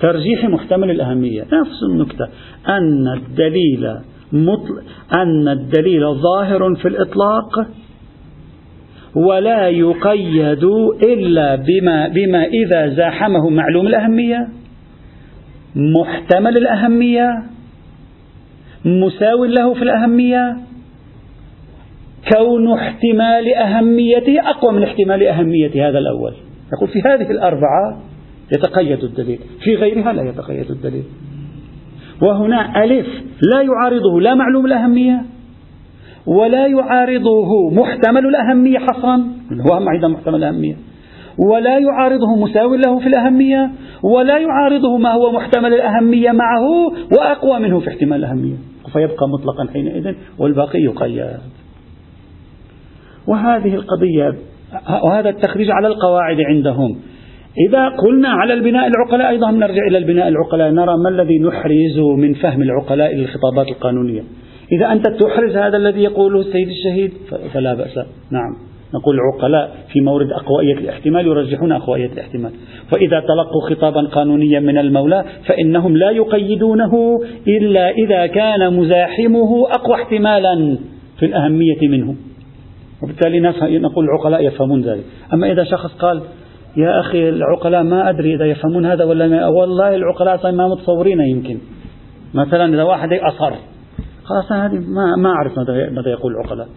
ترجيح 0.01 0.45
محتمل 0.45 0.91
الأهمية. 0.91 1.41
نفس 1.41 1.83
النكتة. 1.91 2.27
أن 2.67 3.07
الدليل 3.07 3.95
مطل... 4.31 4.81
أن 5.13 5.47
الدليل 5.47 6.01
ظاهر 6.15 6.75
في 6.75 6.87
الإطلاق 6.87 7.67
ولا 9.15 9.69
يقيد 9.69 10.63
إلا 11.03 11.55
بما, 11.55 12.07
بما 12.07 12.45
إذا 12.45 12.89
زاحمه 12.89 13.49
معلوم 13.49 13.87
الأهمية 13.87 14.47
محتمل 15.75 16.57
الأهمية 16.57 17.43
مساو 18.85 19.45
له 19.45 19.73
في 19.73 19.81
الأهمية 19.81 20.57
كون 22.33 22.71
احتمال 22.71 23.53
أهميته 23.53 24.49
أقوى 24.49 24.71
من 24.73 24.83
احتمال 24.83 25.27
أهمية 25.27 25.89
هذا 25.89 25.99
الأول. 25.99 26.33
يقول 26.73 26.89
في 26.89 27.01
هذه 27.01 27.31
الأربعة 27.31 28.01
يتقيد 28.51 29.03
الدليل 29.03 29.39
في 29.63 29.75
غيرها 29.75 30.13
لا 30.13 30.29
يتقيد 30.29 30.71
الدليل. 30.71 31.03
وهنا 32.21 32.83
ألف 32.83 33.07
لا 33.41 33.61
يعارضه 33.61 34.21
لا 34.21 34.35
معلوم 34.35 34.65
الأهمية 34.65 35.21
ولا 36.25 36.67
يعارضه 36.67 37.69
محتمل 37.71 38.25
الأهمية 38.25 38.79
حصرا 38.79 39.15
هو 39.51 39.89
أيضا 39.91 40.07
محتمل 40.07 40.35
الأهمية 40.35 40.75
ولا 41.37 41.77
يعارضه 41.77 42.35
مساو 42.35 42.75
له 42.75 42.99
في 42.99 43.07
الأهمية 43.07 43.71
ولا 44.03 44.37
يعارضه 44.37 44.97
ما 44.97 45.11
هو 45.13 45.31
محتمل 45.31 45.73
الأهمية 45.73 46.31
معه 46.31 46.67
وأقوى 47.17 47.59
منه 47.59 47.79
في 47.79 47.87
احتمال 47.87 48.19
الأهمية. 48.19 48.55
فيبقى 48.93 49.29
مطلقا 49.29 49.73
حينئذ 49.73 50.15
والباقي 50.37 50.79
يقيد. 50.79 51.39
وهذه 53.29 53.75
القضية 53.75 54.33
وهذا 55.03 55.29
التخريج 55.29 55.71
على 55.71 55.87
القواعد 55.87 56.41
عندهم. 56.41 56.99
إذا 57.69 57.89
قلنا 57.89 58.29
على 58.29 58.53
البناء 58.53 58.87
العقلاء 58.87 59.29
أيضا 59.29 59.51
نرجع 59.51 59.87
إلى 59.89 59.97
البناء 59.97 60.27
العقلاء 60.27 60.71
نرى 60.71 60.97
ما 61.03 61.09
الذي 61.09 61.39
نحرز 61.39 61.99
من 62.17 62.33
فهم 62.33 62.61
العقلاء 62.61 63.15
للخطابات 63.15 63.67
القانونية. 63.67 64.21
إذا 64.71 64.91
أنت 64.91 65.07
تحرز 65.07 65.57
هذا 65.57 65.77
الذي 65.77 66.03
يقوله 66.03 66.39
السيد 66.39 66.67
الشهيد 66.67 67.11
فلا 67.53 67.73
بأس. 67.73 67.97
نعم. 68.31 68.55
نقول 68.93 69.15
العقلاء 69.15 69.75
في 69.93 70.01
مورد 70.01 70.31
أقوائية 70.31 70.73
الاحتمال 70.73 71.27
يرجحون 71.27 71.71
أقوائية 71.71 72.09
الاحتمال. 72.13 72.51
وإذا 72.93 73.19
تلقوا 73.19 73.69
خطابا 73.69 74.07
قانونيا 74.07 74.59
من 74.59 74.77
المولى 74.77 75.25
فإنهم 75.47 75.97
لا 75.97 76.09
يقيدونه 76.09 77.19
إلا 77.47 77.89
إذا 77.89 78.25
كان 78.27 78.73
مزاحمه 78.73 79.67
أقوى 79.71 79.95
احتمالا 79.95 80.77
في 81.19 81.25
الأهمية 81.25 81.87
منه. 81.89 82.15
وبالتالي 83.03 83.39
نقول 83.79 84.05
العقلاء 84.05 84.45
يفهمون 84.45 84.81
ذلك. 84.81 85.03
أما 85.33 85.51
إذا 85.51 85.63
شخص 85.63 85.93
قال 85.93 86.21
يا 86.77 86.99
أخي 86.99 87.29
العقلاء 87.29 87.83
ما 87.83 88.09
أدري 88.09 88.35
إذا 88.35 88.45
يفهمون 88.45 88.85
هذا 88.85 89.03
ولا 89.03 89.27
ما. 89.27 89.47
والله 89.47 89.95
العقلاء 89.95 90.51
ما 90.51 90.67
متصورين 90.67 91.19
يمكن. 91.21 91.57
مثلا 92.33 92.73
إذا 92.73 92.83
واحد 92.83 93.09
أصر 93.13 93.53
خلاص 94.23 94.51
هذه 94.51 94.73
ما 94.73 95.15
ما 95.15 95.29
أعرف 95.29 95.59
ماذا 95.95 96.11
يقول 96.11 96.33
العقلاء. 96.33 96.67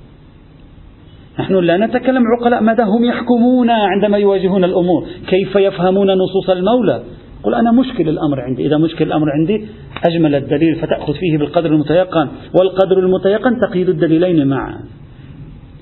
نحن 1.39 1.55
لا 1.55 1.77
نتكلم 1.77 2.23
عقلاء 2.39 2.63
ماذا 2.63 2.85
هم 2.85 3.05
يحكمون 3.05 3.71
عندما 3.71 4.19
يواجهون 4.19 4.65
الأمور؟ 4.65 5.07
كيف 5.29 5.57
يفهمون 5.57 6.11
نصوص 6.11 6.51
المولى؟ 6.51 7.03
قل 7.43 7.55
أنا 7.55 7.73
مشكل 7.73 8.09
الأمر 8.09 8.41
عندي. 8.41 8.67
إذا 8.67 8.77
مشكل 8.77 9.05
الأمر 9.05 9.27
عندي 9.31 9.69
أجمل 10.05 10.35
الدليل 10.35 10.75
فتأخذ 10.75 11.13
فيه 11.15 11.39
بالقدر 11.39 11.71
المتيقن. 11.71 12.29
والقدر 12.61 12.99
المتيقن 12.99 13.57
تقييد 13.69 13.89
الدليلين 13.89 14.47
معا. 14.47 14.75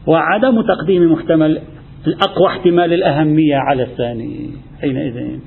وعدم 0.06 0.62
تقديم 0.62 1.12
محتمل 1.12 1.60
الأقوى 2.06 2.46
احتمال 2.46 2.92
الأهمية 2.92 3.56
على 3.56 3.82
الثاني 3.82 4.50
حينئذ. 4.80 5.38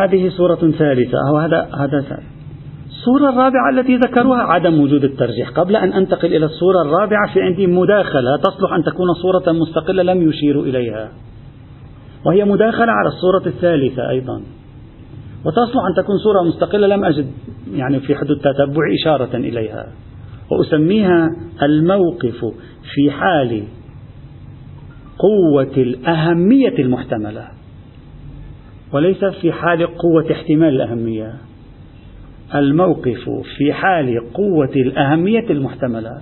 هذه 0.00 0.28
صورة 0.28 0.70
ثالثة. 0.70 1.18
أو 1.30 1.36
هذا 1.36 1.68
هذا 1.78 2.00
ثالث. 2.00 2.26
الصورة 2.88 3.30
الرابعة 3.30 3.70
التي 3.70 3.96
ذكروها 3.96 4.42
عدم 4.42 4.80
وجود 4.80 5.04
الترجيح. 5.04 5.50
قبل 5.50 5.76
أن 5.76 5.92
أنتقل 5.92 6.36
إلى 6.36 6.44
الصورة 6.44 6.82
الرابعة 6.82 7.32
في 7.34 7.40
عندي 7.42 7.66
مداخلة 7.66 8.36
تصلح 8.36 8.72
أن 8.72 8.84
تكون 8.84 9.06
صورة 9.22 9.52
مستقلة 9.52 10.02
لم 10.02 10.28
يشيروا 10.28 10.64
إليها. 10.64 11.08
وهي 12.26 12.44
مداخلة 12.44 12.92
على 12.92 13.08
الصورة 13.08 13.46
الثالثة 13.46 14.10
أيضا. 14.10 14.42
وتصلح 15.44 15.82
أن 15.90 16.02
تكون 16.02 16.18
صورة 16.18 16.42
مستقلة 16.42 16.86
لم 16.86 17.04
أجد 17.04 17.30
يعني 17.72 18.00
في 18.00 18.14
حدود 18.14 18.30
التتبع 18.30 18.82
إشارة 19.00 19.36
إليها. 19.36 19.92
وأسميها 20.50 21.28
الموقف 21.62 22.44
في 22.94 23.10
حال 23.10 23.62
قوة 25.18 25.72
الأهمية 25.76 26.78
المحتملة. 26.78 27.48
وليس 28.92 29.24
في 29.24 29.52
حال 29.52 29.86
قوة 29.86 30.32
احتمال 30.32 30.68
الأهمية. 30.68 31.34
الموقف 32.54 33.30
في 33.56 33.72
حال 33.72 34.32
قوة 34.34 34.72
الأهمية 34.76 35.50
المحتملة. 35.50 36.20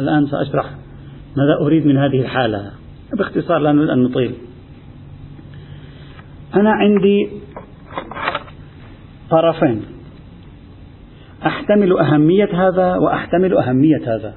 الآن 0.00 0.26
سأشرح 0.26 0.70
ماذا 1.36 1.54
أريد 1.60 1.86
من 1.86 1.96
هذه 1.96 2.20
الحالة. 2.20 2.70
باختصار 3.18 3.58
لا 3.58 3.72
نريد 3.72 3.90
أن 3.90 4.02
نطيل. 4.02 4.34
أنا 6.54 6.70
عندي 6.70 7.28
طرفين. 9.30 9.82
أحتمل 11.46 11.98
أهمية 11.98 12.68
هذا 12.68 12.96
وأحتمل 12.96 13.56
أهمية 13.56 14.00
هذا. 14.06 14.34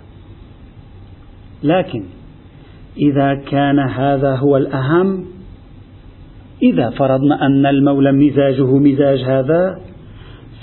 لكن 1.64 2.04
إذا 2.98 3.36
كان 3.36 3.80
هذا 3.80 4.36
هو 4.36 4.58
الأهم 4.58 5.26
إذا 6.64 6.90
فرضنا 6.90 7.46
أن 7.46 7.66
المولى 7.66 8.12
مزاجه 8.12 8.78
مزاج 8.78 9.20
هذا 9.20 9.80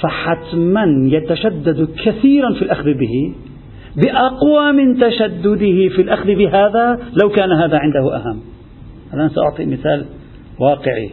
فحتما 0.02 0.84
يتشدد 1.12 1.88
كثيرا 2.04 2.54
في 2.54 2.62
الأخذ 2.62 2.84
به 2.84 3.34
بأقوى 3.96 4.72
من 4.72 5.00
تشدده 5.00 5.88
في 5.88 6.02
الأخذ 6.02 6.34
بهذا 6.34 6.98
لو 7.22 7.28
كان 7.28 7.52
هذا 7.52 7.78
عنده 7.78 8.16
أهم. 8.16 8.40
الآن 9.14 9.28
سأعطي 9.28 9.66
مثال 9.66 10.04
واقعي. 10.60 11.10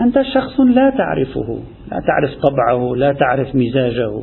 أنت 0.00 0.22
شخص 0.34 0.60
لا 0.60 0.90
تعرفه. 0.90 1.62
لا 1.90 2.00
تعرف 2.06 2.30
طبعه 2.42 2.96
لا 2.96 3.12
تعرف 3.12 3.54
مزاجه. 3.54 4.22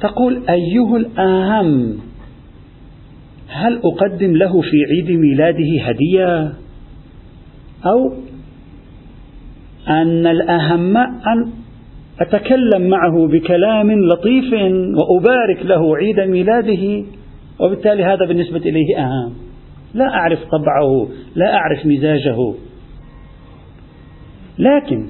تقول 0.00 0.42
أيه 0.48 0.96
الأهم 0.96 1.98
هل 3.48 3.80
أقدم 3.84 4.36
له 4.36 4.60
في 4.60 4.76
عيد 4.90 5.18
ميلاده 5.18 5.82
هدية؟ 5.82 6.52
أو 7.86 8.12
أن 9.88 10.26
الأهم 10.26 10.96
أن 10.96 11.50
أتكلم 12.20 12.88
معه 12.88 13.26
بكلام 13.26 13.92
لطيف 13.92 14.52
وأبارك 14.94 15.64
له 15.64 15.96
عيد 15.96 16.20
ميلاده 16.20 17.04
وبالتالي 17.60 18.04
هذا 18.04 18.26
بالنسبة 18.26 18.58
إليه 18.58 18.98
أهم. 18.98 19.32
لا 19.94 20.14
أعرف 20.14 20.38
طبعه 20.38 21.08
لا 21.34 21.54
أعرف 21.54 21.86
مزاجه. 21.86 22.54
لكن 24.58 25.06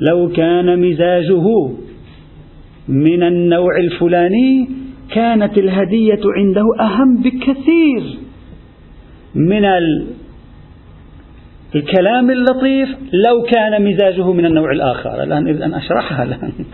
لو 0.00 0.28
كان 0.28 0.90
مزاجه 0.90 1.70
من 2.88 3.22
النوع 3.22 3.76
الفلاني 3.76 4.68
كانت 5.14 5.58
الهدية 5.58 6.20
عنده 6.36 6.64
أهم 6.80 7.22
بكثير 7.22 8.18
من 9.34 9.64
الكلام 11.74 12.30
اللطيف 12.30 12.88
لو 13.12 13.42
كان 13.50 13.84
مزاجه 13.84 14.32
من 14.32 14.46
النوع 14.46 14.70
الآخر. 14.72 15.22
الآن 15.22 15.48
إذا 15.48 15.76
أشرحها 15.76 16.22
الآن 16.22 16.52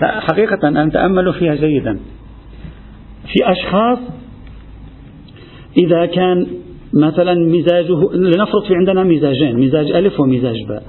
لا 0.00 0.20
حقيقة 0.20 0.68
أن 0.68 0.90
تأملوا 0.92 1.32
فيها 1.32 1.54
جيدا. 1.54 1.98
في 3.22 3.52
أشخاص 3.52 3.98
إذا 5.76 6.06
كان 6.06 6.46
مثلا 6.94 7.34
مزاجه 7.34 8.12
لنفرض 8.14 8.64
في 8.68 8.74
عندنا 8.74 9.04
مزاجين 9.04 9.60
مزاج 9.60 9.90
ألف 9.90 10.20
ومزاج 10.20 10.56
باء. 10.68 10.82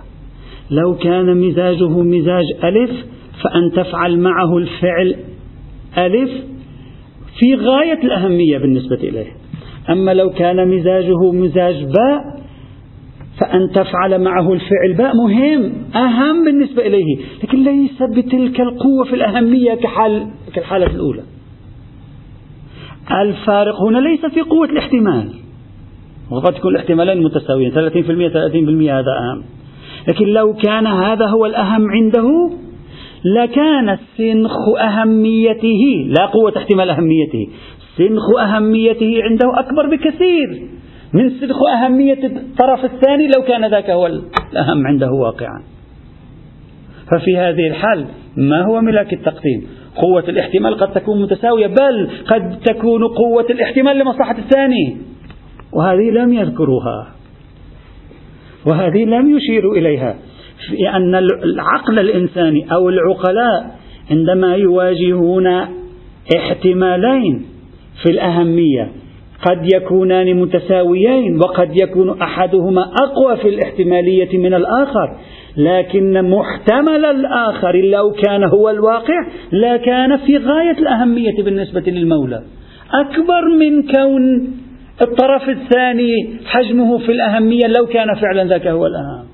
لو 0.72 0.96
كان 0.96 1.38
مزاجه 1.38 1.90
مزاج 1.90 2.44
ألف 2.64 2.92
فأن 3.44 3.72
تفعل 3.76 4.20
معه 4.20 4.58
الفعل 4.58 5.16
ألف 5.98 6.32
في 7.40 7.56
غاية 7.56 8.04
الأهمية 8.04 8.58
بالنسبة 8.58 8.96
إليه. 8.96 9.28
أما 9.90 10.14
لو 10.14 10.30
كان 10.30 10.68
مزاجه 10.68 11.32
مزاج 11.32 11.84
باء 11.84 12.44
فأن 13.40 13.70
تفعل 13.76 14.22
معه 14.22 14.54
الفعل 14.54 14.94
باء 14.98 15.16
مهم 15.16 15.74
أهم 15.96 16.46
بالنسبة 16.46 16.88
إليه. 16.88 17.18
لكن 17.44 17.64
ليس 17.64 18.04
بتلك 18.18 18.62
القوة 18.62 19.04
في 19.10 19.16
الأهمية 19.16 19.74
كحال 19.74 20.28
كالحالة 20.56 20.86
الأولى. 20.86 21.24
الفارق 23.22 23.76
هنا 23.88 23.98
ليس 23.98 24.26
في 24.26 24.42
قوة 24.42 24.70
الاحتمال. 24.70 25.43
وقد 26.36 26.54
تكون 26.54 26.76
الاحتمالين 26.76 27.24
متساويين 27.24 27.72
30% 27.72 27.76
30% 27.76 28.92
هذا 28.92 29.12
أهم. 29.20 29.44
لكن 30.08 30.26
لو 30.26 30.54
كان 30.54 30.88
هذا 30.88 31.26
هو 31.26 31.46
الأهم 31.46 31.92
عنده 31.92 32.50
لكان 33.26 33.98
سنخ 34.18 34.80
أهميته 34.82 36.08
لا 36.08 36.26
قوة 36.26 36.54
احتمال 36.58 36.90
أهميته. 36.90 37.48
سنخ 37.98 38.40
أهميته 38.40 39.24
عنده 39.24 39.60
أكبر 39.60 39.88
بكثير 39.96 40.68
من 41.14 41.30
سنخ 41.30 41.56
أهمية 41.76 42.26
الطرف 42.26 42.86
الثاني 42.86 43.28
لو 43.28 43.44
كان 43.44 43.66
ذاك 43.66 43.90
هو 43.90 44.08
الأهم 44.08 44.88
عنده 44.88 45.12
واقعا. 45.12 45.64
ففي 47.12 47.38
هذه 47.38 47.68
الحال 47.68 48.06
ما 48.38 48.66
هو 48.66 48.82
ملاك 48.82 49.14
التقديم؟ 49.14 49.68
قوة 49.96 50.24
الاحتمال 50.30 50.78
قد 50.78 50.94
تكون 50.94 51.22
متساوية 51.22 51.68
بل 51.68 52.10
قد 52.28 52.60
تكون 52.60 53.08
قوة 53.08 53.46
الاحتمال 53.50 53.98
لمصلحة 53.98 54.38
الثاني. 54.38 54.98
وهذه 55.76 56.10
لم 56.12 56.34
يذكروها. 56.34 57.08
وهذه 58.66 59.06
لم 59.06 59.38
يشيروا 59.38 59.76
إليها. 59.76 60.16
في 60.70 60.90
أن 60.90 61.16
العقل 61.44 62.00
الإنساني 62.00 62.74
أو 62.74 62.90
العقلاء 62.90 63.76
عندما 64.12 64.56
يواجهون 64.56 65.48
احتمالين 66.38 67.46
في 68.04 68.10
الأهمية 68.10 68.92
قد 69.46 69.74
يكونان 69.76 70.36
متساويين 70.42 71.38
وقد 71.38 71.82
يكون 71.82 72.22
أحدهما 72.22 72.82
أقوى 72.82 73.38
في 73.38 73.50
الاحتمالية 73.50 74.38
من 74.38 74.54
الآخر 74.54 75.18
لكن 75.58 76.30
محتمل 76.30 77.06
الآخر 77.06 77.76
لو 77.76 78.12
كان 78.12 78.44
هو 78.44 78.70
الواقع 78.70 79.28
لا 79.52 79.78
كان 79.78 80.18
في 80.18 80.38
غاية 80.38 80.78
الأهمية 80.80 81.44
بالنسبة 81.44 81.84
للمولى. 81.88 82.44
أكبر 82.94 83.42
من 83.60 83.82
كون 83.84 84.52
الطرف 85.02 85.50
الثاني 85.50 86.40
حجمه 86.46 86.98
في 86.98 87.12
الأهمية 87.12 87.68
لو 87.68 87.86
كان 87.86 88.16
فعلا 88.22 88.44
ذاك 88.44 88.68
هو 88.68 88.88
الأهم. 88.88 89.26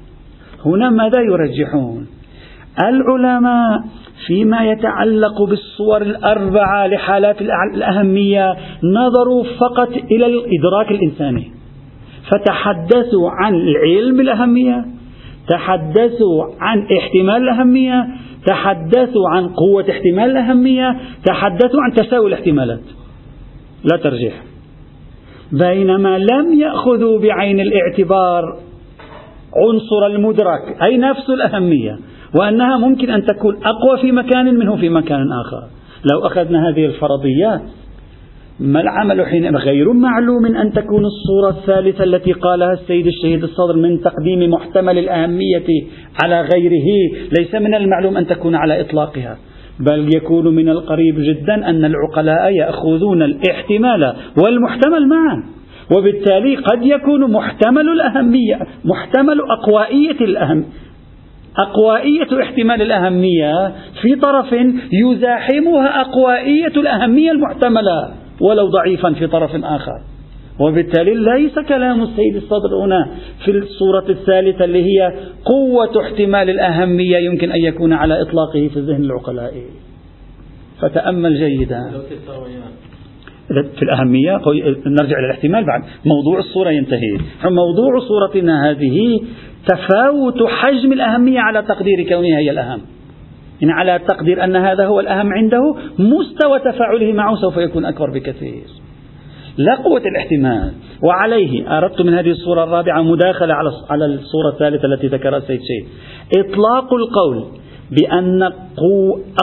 هنا 0.65 0.89
ماذا 0.89 1.21
يرجحون؟ 1.21 2.07
العلماء 2.83 3.81
فيما 4.27 4.71
يتعلق 4.71 5.41
بالصور 5.41 6.01
الأربعة 6.01 6.87
لحالات 6.87 7.41
الأهمية 7.75 8.55
نظروا 8.83 9.43
فقط 9.43 9.89
إلى 10.11 10.25
الإدراك 10.25 10.91
الإنساني. 10.91 11.51
فتحدثوا 12.31 13.29
عن 13.29 13.53
العلم 13.53 14.17
بالأهمية 14.17 14.85
تحدثوا 15.47 16.43
عن 16.59 16.87
احتمال 16.97 17.43
الأهمية 17.43 18.07
تحدثوا 18.45 19.29
عن 19.29 19.47
قوة 19.47 19.85
احتمال 19.89 20.31
الأهمية 20.31 20.99
تحدثوا 21.25 21.81
عن 21.81 21.93
تساوي 21.93 22.27
الاحتمالات. 22.27 22.83
لا 23.91 23.97
ترجيح. 23.97 24.48
بينما 25.51 26.17
لم 26.17 26.59
يأخذوا 26.59 27.19
بعين 27.19 27.59
الاعتبار 27.59 28.43
عنصر 29.55 30.05
المدرك 30.05 30.83
أي 30.83 30.97
نفس 30.97 31.29
الأهمية 31.29 31.97
وأنها 32.35 32.77
ممكن 32.77 33.09
أن 33.09 33.25
تكون 33.25 33.55
أقوى 33.65 34.01
في 34.01 34.11
مكان 34.11 34.55
منه 34.55 34.75
في 34.75 34.89
مكان 34.89 35.27
آخر. 35.31 35.63
لو 36.11 36.25
أخذنا 36.25 36.69
هذه 36.69 36.85
الفرضيات 36.85 37.61
ما 38.59 38.81
العمل 38.81 39.25
حين 39.25 39.55
غير 39.55 39.93
معلوم 39.93 40.45
أن 40.45 40.73
تكون 40.73 41.05
الصورة 41.05 41.49
الثالثة 41.49 42.03
التي 42.03 42.31
قالها 42.31 42.73
السيد 42.73 43.07
الشهيد 43.07 43.43
الصدر 43.43 43.75
من 43.75 44.01
تقديم 44.01 44.51
محتمل 44.51 44.97
الأهمية 44.97 45.67
على 46.23 46.41
غيره. 46.41 46.85
ليس 47.39 47.55
من 47.55 47.75
المعلوم 47.75 48.17
أن 48.17 48.27
تكون 48.27 48.55
على 48.55 48.81
إطلاقها. 48.81 49.37
بل 49.79 50.15
يكون 50.15 50.55
من 50.55 50.69
القريب 50.69 51.15
جدا 51.19 51.69
أن 51.69 51.85
العقلاء 51.85 52.51
يأخذون 52.51 53.23
الاحتمال 53.23 54.13
والمحتمل 54.43 55.07
معا. 55.07 55.43
وبالتالي 55.91 56.55
قد 56.55 56.85
يكون 56.85 57.31
محتمل 57.31 57.89
الأهمية 57.89 58.59
محتمل 58.85 59.37
أقوائية 59.59 60.17
الأهم 60.21 60.65
أقوائية 61.57 62.41
احتمال 62.41 62.81
الأهمية 62.81 63.73
في 64.01 64.15
طرف 64.15 64.55
يزاحمها 64.93 66.01
أقوائية 66.01 66.67
الأهمية 66.77 67.31
المحتملة 67.31 68.09
ولو 68.41 68.67
ضعيفا 68.67 69.13
في 69.13 69.27
طرف 69.27 69.51
آخر. 69.63 69.99
وبالتالي 70.59 71.13
ليس 71.13 71.59
كلام 71.59 72.01
السيد 72.01 72.35
الصدر 72.35 72.75
هنا 72.85 73.09
في 73.45 73.51
الصورة 73.51 74.09
الثالثة 74.09 74.65
اللي 74.65 74.83
هي 74.83 75.13
قوة 75.45 76.05
احتمال 76.05 76.49
الأهمية 76.49 77.17
يمكن 77.17 77.51
أن 77.51 77.59
يكون 77.65 77.93
على 77.93 78.21
إطلاقه 78.21 78.69
في 78.73 78.79
ذهن 78.79 79.03
العقلاء. 79.03 79.53
فتأمل 80.81 81.35
جيدا. 81.35 81.91
في 83.75 83.83
الأهمية 83.83 84.41
نرجع 84.85 85.19
إلى 85.19 85.25
الاحتمال 85.25 85.65
بعد. 85.65 85.81
موضوع 86.05 86.39
الصورة 86.39 86.69
ينتهي. 86.69 87.17
موضوع 87.43 87.99
صورتنا 87.99 88.69
هذه 88.69 89.21
تفاوت 89.67 90.43
حجم 90.43 90.93
الأهمية 90.93 91.39
على 91.39 91.61
تقدير 91.61 92.09
كونها 92.09 92.39
هي 92.39 92.51
الأهم. 92.51 92.81
يعني 93.61 93.73
على 93.73 93.99
تقدير 94.07 94.43
أن 94.43 94.55
هذا 94.55 94.85
هو 94.85 94.99
الأهم 94.99 95.33
عنده 95.33 95.75
مستوى 95.99 96.59
تفاعله 96.59 97.13
معه 97.13 97.35
سوف 97.35 97.57
يكون 97.57 97.85
أكبر 97.85 98.11
بكثير. 98.13 98.78
لا 99.59 99.75
قوة 99.75 100.01
الاحتمال. 100.01 100.71
وعليه 101.03 101.77
أردت 101.77 102.01
من 102.01 102.13
هذه 102.13 102.31
الصورة 102.31 102.63
الرابعة 102.63 103.01
مداخلة 103.01 103.53
على 103.89 104.05
الصورة 104.05 104.49
الثالثة 104.53 104.85
التي 104.85 105.07
ذكرها 105.07 105.37
السيد 105.37 105.59
شيخ 105.59 105.87
إطلاق 106.37 106.93
القول 106.93 107.45
بأن 107.91 108.43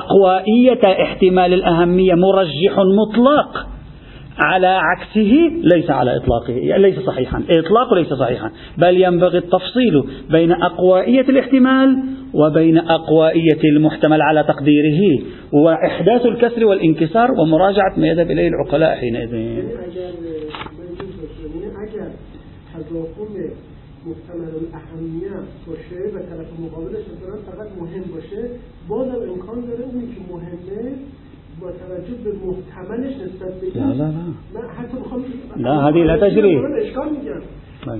أقوائية 0.00 1.02
احتمال 1.02 1.54
الأهمية 1.54 2.14
مرجح 2.14 2.78
مطلق. 2.78 3.66
على 4.38 4.66
عكسه 4.66 5.32
ليس 5.62 5.90
على 5.90 6.16
إطلاقه 6.16 6.52
يعني 6.52 6.82
ليس 6.82 7.00
صحيحا 7.00 7.42
إطلاقه 7.50 7.96
ليس 7.96 8.12
صحيحا 8.12 8.50
بل 8.78 9.02
ينبغي 9.02 9.38
التفصيل 9.38 10.04
بين 10.30 10.52
أقوائية 10.52 11.20
الاحتمال 11.20 12.02
وبين 12.34 12.78
أقوائية 12.78 13.60
المحتمل 13.64 14.22
على 14.22 14.42
تقديره 14.42 15.24
وإحداث 15.52 16.26
الكسر 16.26 16.64
والانكسار 16.64 17.32
ومراجعة 17.32 17.94
ما 17.96 18.06
يذهب 18.06 18.30
إليه 18.30 18.48
العقلاء 18.48 18.96
حينئذ. 18.96 19.62
محتمل 24.06 24.52
باشه 25.66 26.16
و 26.16 26.18
طرف 26.30 26.48
مقابلش 26.60 27.04
مثلا 27.12 27.36
فقط 27.46 27.68
مهم 27.80 28.04
باشه 28.14 28.48
بازم 28.88 29.30
امکان 29.30 29.60
داره 29.66 29.84
اونی 29.84 30.06
که 30.06 30.20
مهمه 30.32 30.96
با 31.60 31.70
توجه 31.70 32.14
به 32.24 32.32
محتملش 32.46 33.14
نسبت 33.16 33.60
به 33.60 33.80
لا 33.80 33.92
لا 33.92 33.92
لا 33.92 34.10
من 34.54 34.68
حتی 34.78 34.96
می‌خوام 34.98 35.24
لا 35.56 35.80
هذه 35.80 36.04
لا 36.04 36.16
تجري 36.16 36.56
اشکال 36.56 37.08
میگم. 37.10 37.40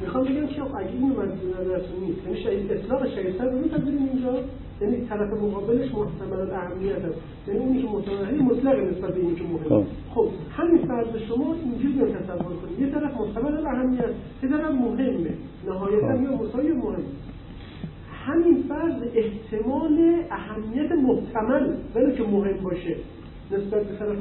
می‌خوام 0.01 0.25
بگم 0.25 0.47
که 0.47 0.63
اگه 0.63 0.91
این 0.93 1.09
مد 1.09 1.61
نظرتون 1.61 2.01
نیست. 2.07 2.25
یعنی 2.25 2.41
شهید 2.41 2.73
اطلاق 2.73 3.09
شهید 3.09 3.43
رو 3.43 3.59
میپذیریم 3.59 4.09
اینجا. 4.13 4.33
یعنی 4.81 5.07
طرف 5.07 5.33
مقابلش 5.33 5.95
محتمل 5.95 6.41
الاهمیت 6.41 7.05
است. 7.05 7.19
یعنی 7.49 7.61
اونی 7.61 7.83
که 7.83 7.89
محتمل 7.89 8.43
مطلق 8.43 8.79
نسبت 8.79 9.15
به 9.15 9.21
اینی 9.21 9.35
که 9.35 9.43
مهم 9.43 9.87
خب 10.15 10.29
همین 10.51 10.87
فرض 10.87 11.07
شما 11.29 11.55
اینجوری 11.65 11.99
رو 12.01 12.07
تصور 12.07 12.53
کنید 12.57 12.81
یه 12.81 12.87
طرف 12.87 13.15
محتمل 13.21 13.57
الاهمیت 13.57 14.11
یه 14.43 14.49
طرف 14.49 14.71
مهمه. 14.71 15.35
نهایتا 15.67 16.15
یا 16.15 16.37
مساوی 16.37 16.73
مهم. 16.73 17.03
همین 18.27 18.65
فرض 18.69 19.03
احتمال 19.15 20.15
اهمیت 20.31 20.93
محتمل 20.93 21.73
ولی 21.95 22.17
که 22.17 22.23
مهم 22.23 22.63
باشه. 22.63 22.97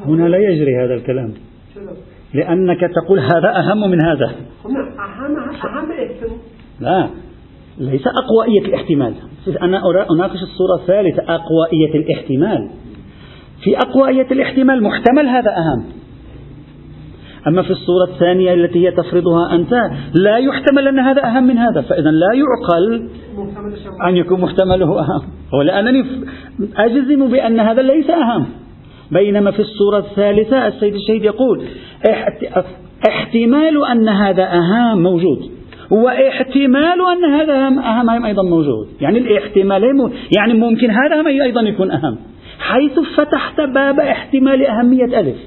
هنا 0.06 0.28
لا 0.28 0.38
يجري 0.38 0.76
هذا 0.86 0.94
الكلام. 0.94 1.34
لأنك 2.34 2.80
تقول 2.80 3.20
هذا 3.20 3.60
أهم 3.60 3.92
من 3.92 4.02
هذا. 4.02 4.32
لا 6.80 7.10
ليس 7.78 8.04
أقوائية 8.08 8.62
الاحتمال. 8.66 9.14
أنا 9.62 9.82
أناقش 10.12 10.40
الصورة 10.44 10.76
الثالثة 10.82 11.24
أقوائية 11.24 11.96
الاحتمال. 11.96 12.70
في 13.64 13.78
أقوائية 13.78 14.28
الاحتمال 14.32 14.84
محتمل 14.84 15.28
هذا 15.28 15.52
أهم. 15.52 15.86
أما 17.48 17.62
في 17.62 17.70
الصورة 17.72 18.14
الثانية 18.14 18.54
التي 18.54 18.88
هي 18.88 18.92
تفرضها 18.92 19.56
أنت 19.56 19.74
لا 20.14 20.38
يحتمل 20.38 20.88
أن 20.88 21.00
هذا 21.00 21.26
أهم 21.26 21.44
من 21.48 21.58
هذا. 21.58 21.82
فإذا 21.82 22.12
لا 22.12 22.30
يعقل 22.34 23.10
أن 24.08 24.18
يكون 24.18 24.42
محتمله 24.42 25.00
أهم. 25.00 25.22
ولأنني 25.60 26.06
أجزم 26.78 27.32
بأن 27.32 27.60
هذا 27.60 27.82
ليس 27.82 28.10
أهم. 28.10 28.46
بينما 29.12 29.52
في 29.52 29.60
الصورة 29.60 29.98
الثالثة 29.98 30.68
السيد 30.68 30.96
الشهيد 30.96 31.24
يقول 31.24 31.66
احتمال 33.10 33.86
أن 33.92 34.10
هذا 34.10 34.44
أهم 34.44 35.04
موجود 35.04 35.40
واحتمال 35.92 37.02
أن 37.12 37.34
هذا 37.34 37.68
أهم 37.68 38.26
أيضا 38.26 38.44
موجود. 38.44 38.88
يعني 39.02 39.18
الاحتمالين 39.18 40.12
يعني 40.38 40.54
ممكن 40.54 40.92
هذا 40.92 41.28
أيضا 41.44 41.62
يكون 41.62 41.92
أهم. 41.92 42.18
حيث 42.60 43.00
فتحت 43.00 43.62
باب 43.62 44.00
احتمال 44.00 44.66
أهمية 44.66 45.20
ألف 45.20 45.38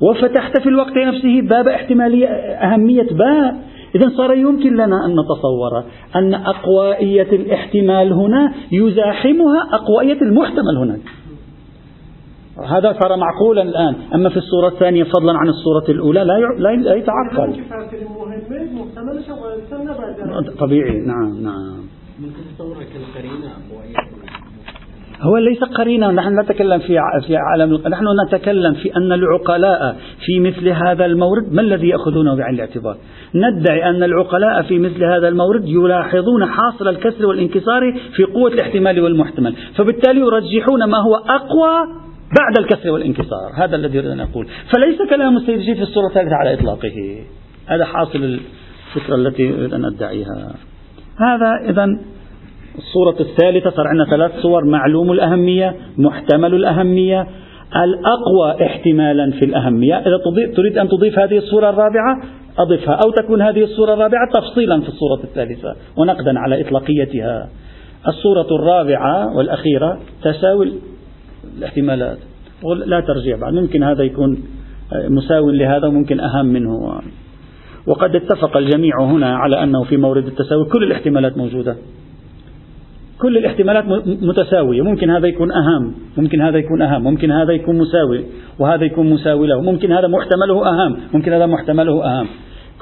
وفتحت 0.00 0.60
في 0.60 0.68
الوقت 0.68 0.96
نفسه 0.96 1.40
باب 1.40 1.68
احتمال 1.68 2.24
أهمية 2.62 3.02
باء. 3.02 3.54
إذا 3.94 4.08
صار 4.16 4.34
يمكن 4.34 4.72
لنا 4.72 5.06
أن 5.06 5.10
نتصور 5.10 5.84
أن 6.16 6.34
أقوائية 6.34 7.32
الاحتمال 7.32 8.12
هنا 8.12 8.52
يزاحمها 8.72 9.68
أقوائية 9.72 10.22
المحتمل 10.22 10.76
هناك. 10.78 11.00
هذا 12.58 12.96
صار 13.00 13.16
معقولا 13.16 13.62
الآن. 13.62 13.94
أما 14.14 14.28
في 14.28 14.36
الصورة 14.36 14.68
الثانية 14.68 15.04
فضلا 15.04 15.32
عن 15.38 15.48
الصورة 15.48 15.84
الأولى 15.88 16.24
لا 16.24 16.38
لا, 16.58 16.76
لا 16.76 16.94
يتعقل. 16.94 17.52
طبيعي. 20.58 21.00
نعم 21.06 21.42
نعم. 21.42 21.82
هو 25.20 25.36
ليس 25.36 25.64
قرينا 25.64 26.12
نحن 26.12 26.40
نتكلم 26.40 26.78
في 26.78 26.98
في 27.26 27.36
عالم 27.36 27.80
نحن 27.88 28.04
نتكلم 28.26 28.74
في 28.74 28.96
أن 28.96 29.12
العقلاء 29.12 29.96
في 30.26 30.40
مثل 30.40 30.68
هذا 30.68 31.04
المورد 31.04 31.52
ما 31.52 31.62
الذي 31.62 31.88
يأخذونه 31.88 32.36
بعين 32.36 32.54
الاعتبار؟ 32.54 32.96
ندعي 33.34 33.90
أن 33.90 34.02
العقلاء 34.02 34.62
في 34.62 34.78
مثل 34.78 35.04
هذا 35.04 35.28
المورد 35.28 35.68
يلاحظون 35.68 36.46
حاصل 36.46 36.88
الكسر 36.88 37.26
والانكسار 37.26 37.92
في 38.16 38.24
قوة 38.24 38.50
الاحتمال 38.50 39.00
والمحتمل. 39.00 39.54
فبالتالي 39.76 40.20
يرجحون 40.20 40.84
ما 40.84 40.98
هو 40.98 41.14
أقوى 41.14 42.02
بعد 42.38 42.58
الكسر 42.58 42.90
والانكسار. 42.90 43.52
هذا 43.56 43.76
الذي 43.76 43.96
يريد 43.98 44.10
أن 44.10 44.18
يقول 44.18 44.46
فليس 44.74 44.98
كلام 45.10 45.36
السيد 45.36 45.76
في 45.76 45.82
الصورة 45.82 46.06
الثالثة 46.06 46.34
على 46.34 46.54
إطلاقه. 46.54 47.24
هذا 47.66 47.84
حاصل 47.84 48.38
الفكرة 48.94 49.14
التي 49.14 49.54
أريد 49.54 49.74
أن 49.74 49.84
أدعيها. 49.84 50.54
هذا 51.18 51.70
إذا 51.70 51.86
الصورة 52.78 53.20
الثالثة. 53.20 53.70
صار 53.70 53.86
عندنا 53.86 54.10
ثلاث 54.10 54.42
صور. 54.42 54.64
معلوم 54.64 55.12
الأهمية 55.12 55.76
محتمل 55.98 56.54
الأهمية. 56.54 57.26
الأقوى 57.84 58.66
احتمالا 58.66 59.30
في 59.30 59.44
الأهمية. 59.44 59.94
إذا 59.94 60.20
تريد 60.56 60.78
أن 60.78 60.88
تضيف 60.88 61.18
هذه 61.18 61.38
الصورة 61.38 61.70
الرابعة 61.70 62.22
أضفها. 62.58 62.94
أو 62.94 63.10
تكون 63.10 63.42
هذه 63.42 63.62
الصورة 63.62 63.94
الرابعة 63.94 64.30
تفصيلا 64.34 64.80
في 64.80 64.88
الصورة 64.88 65.24
الثالثة 65.24 65.76
ونقدا 65.96 66.38
على 66.38 66.60
إطلاقيتها. 66.60 67.48
الصورة 68.08 68.46
الرابعة 68.60 69.36
والأخيرة 69.36 69.98
تساوي 70.22 70.72
الاحتمالات. 71.58 72.18
لا 72.86 73.00
ترجيع 73.00 73.36
بعد 73.36 73.52
ممكن 73.52 73.82
هذا 73.82 74.02
يكون 74.02 74.38
مساو 75.08 75.50
لهذا 75.50 75.86
وممكن 75.86 76.20
أهم 76.20 76.46
منه. 76.46 77.00
وقد 77.86 78.16
اتفق 78.16 78.56
الجميع 78.56 79.00
هنا 79.00 79.36
على 79.36 79.62
أنه 79.62 79.84
في 79.84 79.96
مورد 79.96 80.26
التساوي 80.26 80.64
كل 80.64 80.82
الاحتمالات 80.84 81.36
موجودة. 81.36 81.76
كل 83.18 83.38
الاحتمالات 83.38 83.84
متساوية. 84.22 84.82
ممكن 84.82 85.10
هذا 85.10 85.26
يكون 85.26 85.52
أهم 85.52 85.94
ممكن 86.16 86.40
هذا 86.40 86.58
يكون 86.58 86.82
أهم 86.82 87.04
ممكن 87.04 87.30
هذا 87.30 87.52
يكون 87.52 87.78
مساوي 87.78 88.24
وهذا 88.58 88.84
يكون 88.84 89.10
مساوي 89.10 89.46
له. 89.46 89.60
ممكن 89.60 89.92
هذا 89.92 90.08
محتمله 90.08 90.68
أهم 90.68 90.96
ممكن 91.14 91.32
هذا 91.32 91.46
محتمله 91.46 92.04
أهم. 92.04 92.26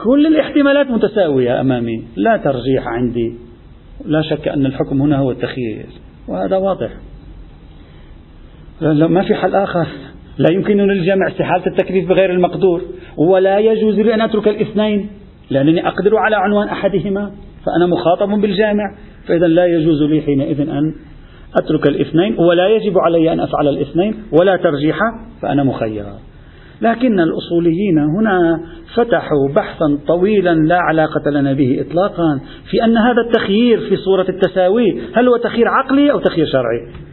كل 0.05 0.27
الاحتمالات 0.27 0.91
متساوية 0.91 1.61
أمامي. 1.61 2.05
لا 2.17 2.37
ترجيح 2.37 2.89
عندي. 2.89 3.35
لا 4.07 4.23
شك 4.23 4.49
أن 4.49 4.67
الحكم 4.67 5.03
هنا 5.03 5.19
هو 5.19 5.31
التخيير 5.31 5.87
وهذا 6.29 6.57
واضح. 6.57 6.91
لا 8.81 9.07
ما 9.07 9.23
في 9.23 9.35
حل 9.35 9.55
آخر. 9.55 9.87
لا 10.39 10.53
يمكنني 10.53 10.93
الجمع 10.93 11.29
استحالة 11.29 11.67
التكليف 11.67 12.09
بغير 12.09 12.31
المقدور. 12.31 12.83
ولا 13.17 13.59
يجوز 13.59 14.01
لي 14.01 14.15
أن 14.15 14.21
أترك 14.21 14.49
الاثنين. 14.49 15.09
لأنني 15.51 15.89
أقدر 15.89 16.17
على 16.17 16.37
عنوان 16.37 16.69
أحدهما. 16.69 17.31
فأنا 17.67 17.87
مخاطب 17.87 18.41
بالجامع. 18.41 18.95
فإذا 19.27 19.47
لا 19.47 19.67
يجوز 19.67 20.03
لي 20.03 20.21
حينئذ 20.21 20.61
أن 20.61 20.95
أترك 21.57 21.89
الاثنين. 21.89 22.37
ولا 22.39 22.69
يجب 22.69 22.99
علي 22.99 23.33
أن 23.33 23.41
أفعل 23.41 23.69
الاثنين. 23.69 24.15
ولا 24.41 24.57
ترجيح. 24.57 24.99
فأنا 25.43 25.65
مخير. 25.65 26.05
لكن 26.83 27.21
الأصوليين 27.21 27.99
هنا 27.99 28.61
فتحوا 28.95 29.49
بحثا 29.57 29.99
طويلا 30.07 30.55
لا 30.55 30.79
علاقة 30.79 31.31
لنا 31.31 31.53
به 31.53 31.85
إطلاقا. 31.89 32.41
في 32.71 32.85
أن 32.85 32.97
هذا 32.97 33.21
التخيير 33.27 33.79
في 33.79 33.97
صورة 33.97 34.27
التساوي 34.29 35.01
هل 35.15 35.29
هو 35.29 35.37
تخيير 35.37 35.69
عقلي 35.69 36.13
أو 36.13 36.19
تخيير 36.19 36.47
شرعي؟ 36.47 37.10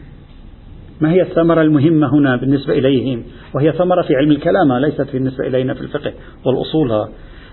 ما 1.00 1.12
هي 1.12 1.22
الثمرة 1.22 1.62
المهمة 1.62 2.14
هنا 2.14 2.36
بالنسبة 2.36 2.72
إليهم؟ 2.72 3.22
وهي 3.54 3.72
ثمرة 3.72 4.02
في 4.02 4.16
علم 4.16 4.30
الكلام 4.30 4.72
ليست 4.72 5.12
بالنسبة 5.12 5.46
إلينا 5.46 5.74
في 5.74 5.80
الفقه 5.80 6.12
والأصول. 6.46 7.08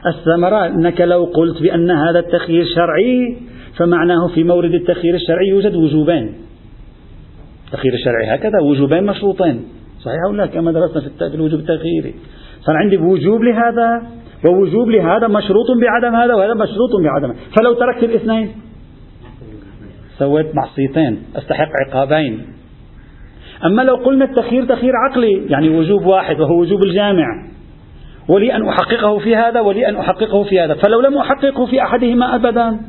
الثمرة 0.08 0.66
أنك 0.66 1.02
لو 1.02 1.24
قلت 1.24 1.62
بأن 1.62 1.92
هذا 1.92 2.20
التخيير 2.20 2.66
شرعي 2.76 3.38
فمعناه 3.78 4.28
في 4.28 4.44
مورد 4.44 4.74
التخيير 4.74 5.16
الشرعي 5.16 5.48
يوجد 5.48 5.76
وجوبين 5.76 6.36
التخيير 7.66 7.94
الشرعي 7.94 8.36
هكذا 8.36 8.60
وجوبين 8.64 9.04
مشروطين. 9.04 9.66
صحيح 10.00 10.18
أو 10.28 10.34
لا؟ 10.34 10.46
كما 10.46 10.72
درسنا 10.72 11.30
في 11.30 11.36
الوجوب 11.36 11.60
التخييري 11.60 12.14
صار 12.62 12.76
عندي 12.76 12.98
وجوب 12.98 13.44
لهذا 13.44 14.02
ووجوب 14.48 14.90
لهذا 14.90 15.28
مشروط 15.28 15.66
بعدم 15.82 16.16
هذا 16.16 16.34
وهذا 16.34 16.54
مشروط 16.54 16.90
بعدم. 17.04 17.34
فلو 17.58 17.74
تركت 17.74 18.04
الاثنين 18.04 18.52
سويت 20.18 20.56
معصيتين 20.56 21.24
أستحق 21.36 21.70
عقابين. 21.88 22.42
أما 23.66 23.82
لو 23.82 23.96
قلنا 23.96 24.26
التخيير 24.26 24.66
تخيير 24.66 24.94
عقلي 25.10 25.46
يعني 25.50 25.70
وجوب 25.70 26.06
واحد 26.06 26.40
وهو 26.40 26.60
وجوب 26.60 26.84
الجامع 26.84 27.26
ولي 28.30 28.56
أن 28.56 28.68
أحققه 28.68 29.20
في 29.20 29.36
هذا 29.36 29.60
ولي 29.62 29.90
أن 29.90 29.96
أحققه 29.96 30.44
في 30.44 30.60
هذا 30.60 30.74
فلو 30.74 31.02
لم 31.02 31.18
أحققه 31.18 31.66
في 31.66 31.82
أحدهما 31.82 32.36
أبدا. 32.36 32.80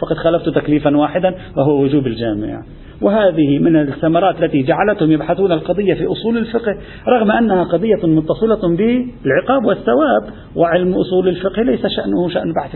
فقد 0.00 0.16
خلفت 0.16 0.48
تكليفا 0.48 0.96
واحدا 0.96 1.34
وهو 1.56 1.82
وجوب 1.82 2.06
الجامع. 2.06 2.62
وهذه 3.02 3.58
من 3.58 3.76
الثمرات 3.76 4.42
التي 4.42 4.62
جعلتهم 4.62 5.12
يبحثون 5.12 5.52
القضية 5.52 5.94
في 5.94 6.06
أصول 6.06 6.38
الفقه 6.38 6.76
رغم 7.08 7.30
أنها 7.30 7.64
قضية 7.64 8.06
متصلة 8.06 8.76
بالعقاب 8.76 9.64
والثواب 9.64 10.22
وعلم 10.56 10.94
أصول 10.94 11.28
الفقه 11.28 11.62
ليس 11.62 11.80
شأنه 11.96 12.28
شأن 12.28 12.52
بحث 12.52 12.74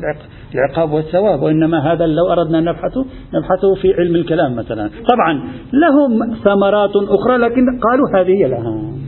العقاب 0.55 0.93
والثواب 0.93 1.43
وإنما 1.43 1.93
هذا 1.93 2.07
لو 2.07 2.33
أردنا 2.33 2.59
أن 2.59 2.65
نبحثه 2.65 3.05
نبحثه 3.35 3.75
في 3.75 3.95
علم 3.95 4.15
الكلام 4.17 4.57
مثلا. 4.57 4.91
طبعا 5.09 5.43
لهم 5.73 6.35
ثمرات 6.45 6.97
أخرى 6.97 7.37
لكن 7.37 7.81
قالوا 7.81 8.21
هذه 8.21 8.47
الأهم 8.47 9.03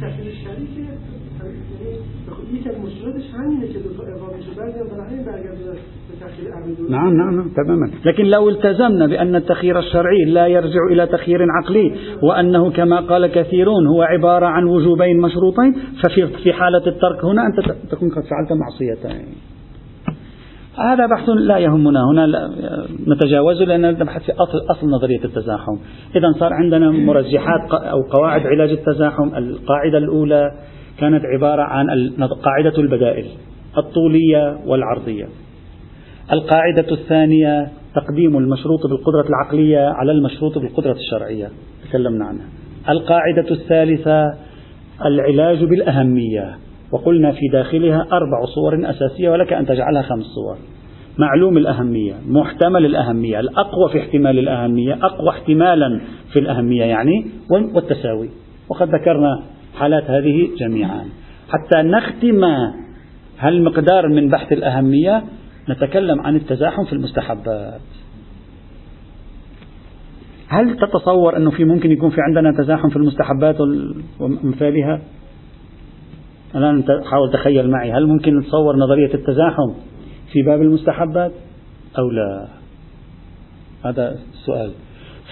نعم 6.88 7.16
نعم 7.16 7.36
نعم 7.36 7.48
تماما. 7.48 7.90
لكن 8.04 8.24
لو 8.24 8.48
التزمنا 8.48 9.06
بأن 9.06 9.36
التخيير 9.36 9.78
الشرعي 9.78 10.24
لا 10.26 10.46
يرجع 10.46 10.80
إلى 10.90 11.06
تخيير 11.06 11.46
عقلي 11.50 11.94
وأنه 12.22 12.70
كما 12.70 13.00
قال 13.00 13.26
كثيرون 13.26 13.86
هو 13.86 14.02
عبارة 14.02 14.46
عن 14.46 14.64
وجوبين 14.64 15.20
مشروطين 15.20 15.74
ففي 16.02 16.26
في 16.26 16.52
حالة 16.52 16.86
الترك 16.86 17.24
هنا 17.24 17.42
أنت 17.46 17.70
تكون 17.90 18.08
قد 18.08 18.22
فعلت 18.22 18.52
معصيتين. 18.52 19.26
هذا 20.78 21.06
بحث 21.06 21.28
لا 21.28 21.58
يهمنا. 21.58 22.00
هنا 22.10 22.26
لا 22.26 22.50
نتجاوزه 23.08 23.64
لأن 23.64 23.80
نبحث 23.80 24.22
في 24.22 24.32
أصل, 24.32 24.58
أصل 24.70 24.86
نظرية 24.86 25.24
التزاحم. 25.24 25.76
إذا 26.16 26.32
صار 26.38 26.52
عندنا 26.52 26.90
مرجحات 26.90 27.70
أو 27.72 28.02
قواعد 28.02 28.46
علاج 28.46 28.70
التزاحم. 28.70 29.28
القاعدة 29.36 29.98
الأولى 29.98 30.50
كانت 30.98 31.22
عبارة 31.24 31.62
عن 31.62 31.86
قاعدة 32.44 32.78
البدائل 32.78 33.26
الطولية 33.78 34.58
والعرضية. 34.66 35.26
القاعدة 36.32 36.92
الثانية 36.92 37.68
تقديم 37.94 38.38
المشروط 38.38 38.86
بالقدرة 38.86 39.28
العقلية 39.28 39.78
على 39.78 40.12
المشروط 40.12 40.58
بالقدرة 40.58 40.92
الشرعية. 40.92 41.48
تكلمنا 41.88 42.24
عنها. 42.24 42.46
القاعدة 42.88 43.50
الثالثة 43.50 44.34
العلاج 45.06 45.64
بالأهمية. 45.64 46.56
وقلنا 46.92 47.32
في 47.32 47.48
داخلها 47.52 48.06
أربع 48.12 48.44
صور 48.54 48.90
أساسية 48.90 49.30
ولك 49.30 49.52
أن 49.52 49.66
تجعلها 49.66 50.02
خمس 50.02 50.24
صور. 50.24 50.56
معلوم 51.18 51.56
الأهمية 51.56 52.14
محتمل 52.26 52.86
الأهمية. 52.86 53.40
الأقوى 53.40 53.88
في 53.92 54.00
احتمال 54.00 54.38
الأهمية 54.38 54.94
أقوى 54.94 55.30
احتمالا 55.30 56.00
في 56.32 56.38
الأهمية 56.38 56.84
يعني 56.84 57.26
والتساوي. 57.50 58.28
وقد 58.68 58.88
ذكرنا 58.88 59.42
حالات 59.78 60.10
هذه 60.10 60.48
جميعا. 60.58 61.04
حتى 61.48 61.82
نختم 61.82 62.44
هالمقدار 63.38 64.08
من 64.08 64.28
بحث 64.28 64.52
الأهمية 64.52 65.22
نتكلم 65.68 66.20
عن 66.20 66.36
التزاحم 66.36 66.84
في 66.84 66.92
المستحبات. 66.92 67.80
هل 70.48 70.76
تتصور 70.76 71.36
أنه 71.36 71.50
في 71.50 71.64
ممكن 71.64 71.90
يكون 71.90 72.10
في 72.10 72.20
عندنا 72.20 72.52
تزاحم 72.62 72.88
في 72.88 72.96
المستحبات 72.96 73.56
وأمثالها 74.20 75.00
الآن 76.54 76.84
حاول 77.04 77.32
تخيل 77.32 77.70
معي 77.70 77.92
هل 77.92 78.06
ممكن 78.06 78.38
نتصور 78.38 78.76
نظرية 78.76 79.14
التزاحم 79.14 79.74
في 80.32 80.42
باب 80.42 80.62
المستحبات 80.62 81.32
أو 81.98 82.10
لا؟ 82.10 82.48
هذا 83.84 84.16
السؤال. 84.32 84.72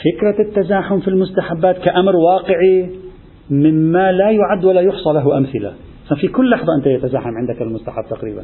فكرة 0.02 0.48
التزاحم 0.48 1.00
في 1.00 1.08
المستحبات 1.08 1.78
كأمر 1.78 2.16
واقعي 2.16 2.90
مما 3.50 4.12
لا 4.12 4.30
يعد 4.30 4.64
ولا 4.64 4.80
يحصى 4.80 5.12
له 5.12 5.38
أمثلة. 5.38 5.72
في 6.20 6.28
كل 6.28 6.50
لحظة 6.50 6.76
أنت 6.78 6.86
يتزاحم 6.86 7.30
عندك 7.36 7.62
المستحب 7.62 8.04
تقريبا. 8.10 8.42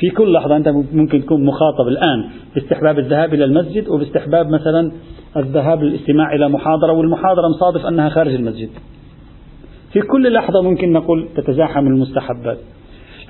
في 0.00 0.10
كل 0.10 0.32
لحظة 0.32 0.56
أنت 0.56 0.68
ممكن 0.92 1.22
تكون 1.22 1.44
مخاطب 1.44 1.88
الآن 1.88 2.24
باستحباب 2.54 2.98
الذهاب 2.98 3.34
إلى 3.34 3.44
المسجد 3.44 3.88
وباستحباب 3.88 4.48
مثلا 4.48 4.92
الذهاب 5.36 5.82
للاستماع 5.82 6.34
إلى 6.34 6.48
محاضرة 6.48 6.92
والمحاضرة 6.92 7.48
مصادف 7.48 7.86
أنها 7.86 8.08
خارج 8.08 8.34
المسجد. 8.34 8.68
في 9.92 10.00
كل 10.00 10.32
لحظة 10.32 10.62
ممكن 10.62 10.92
نقول 10.92 11.28
تتزاحم 11.36 11.86
المستحبات. 11.86 12.58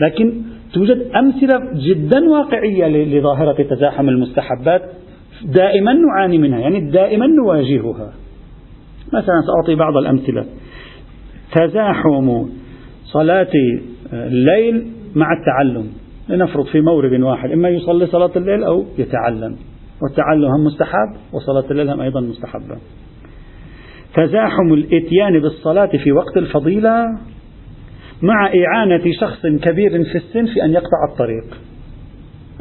لكن 0.01 0.43
توجد 0.73 1.11
أمثلة 1.17 1.61
جدا 1.75 2.31
واقعية 2.31 2.87
لظاهرة 3.19 3.63
تزاحم 3.63 4.09
المستحبات 4.09 4.83
دائما 5.45 5.93
نعاني 5.93 6.39
منها 6.39 6.59
يعني 6.59 6.91
دائما 6.91 7.27
نواجهها. 7.27 8.13
مثلا 9.09 9.43
سأعطي 9.47 9.75
بعض 9.75 9.97
الأمثلة. 9.97 10.45
تزاحم 11.55 12.47
صلاة 13.05 13.53
الليل 14.13 14.87
مع 15.15 15.27
التعلم. 15.33 16.00
لنفرض 16.31 16.67
في 16.67 16.81
مورد 16.81 17.21
واحد 17.21 17.51
إما 17.51 17.69
يصلي 17.69 18.07
صلاة 18.07 18.31
الليل 18.37 18.65
أو 18.65 18.85
يتعلم 18.99 19.57
والتعلم 20.03 20.45
هم 20.45 20.65
مستحب 20.65 21.17
وصلاة 21.33 21.71
الليل 21.71 21.91
هم 21.91 22.01
أيضا 22.01 22.21
مستحبة. 22.21 22.77
تزاحم 24.15 24.73
الإتيان 24.73 25.41
بالصلاة 25.41 25.91
في 26.05 26.13
وقت 26.13 26.37
الفضيلة 26.37 27.05
مع 28.23 28.47
إعانة 28.47 29.03
شخص 29.21 29.47
كبير 29.47 29.91
في 30.05 30.19
السن 30.19 30.47
في 30.47 30.65
أن 30.65 30.73
يقطع 30.73 31.13
الطريق. 31.13 31.70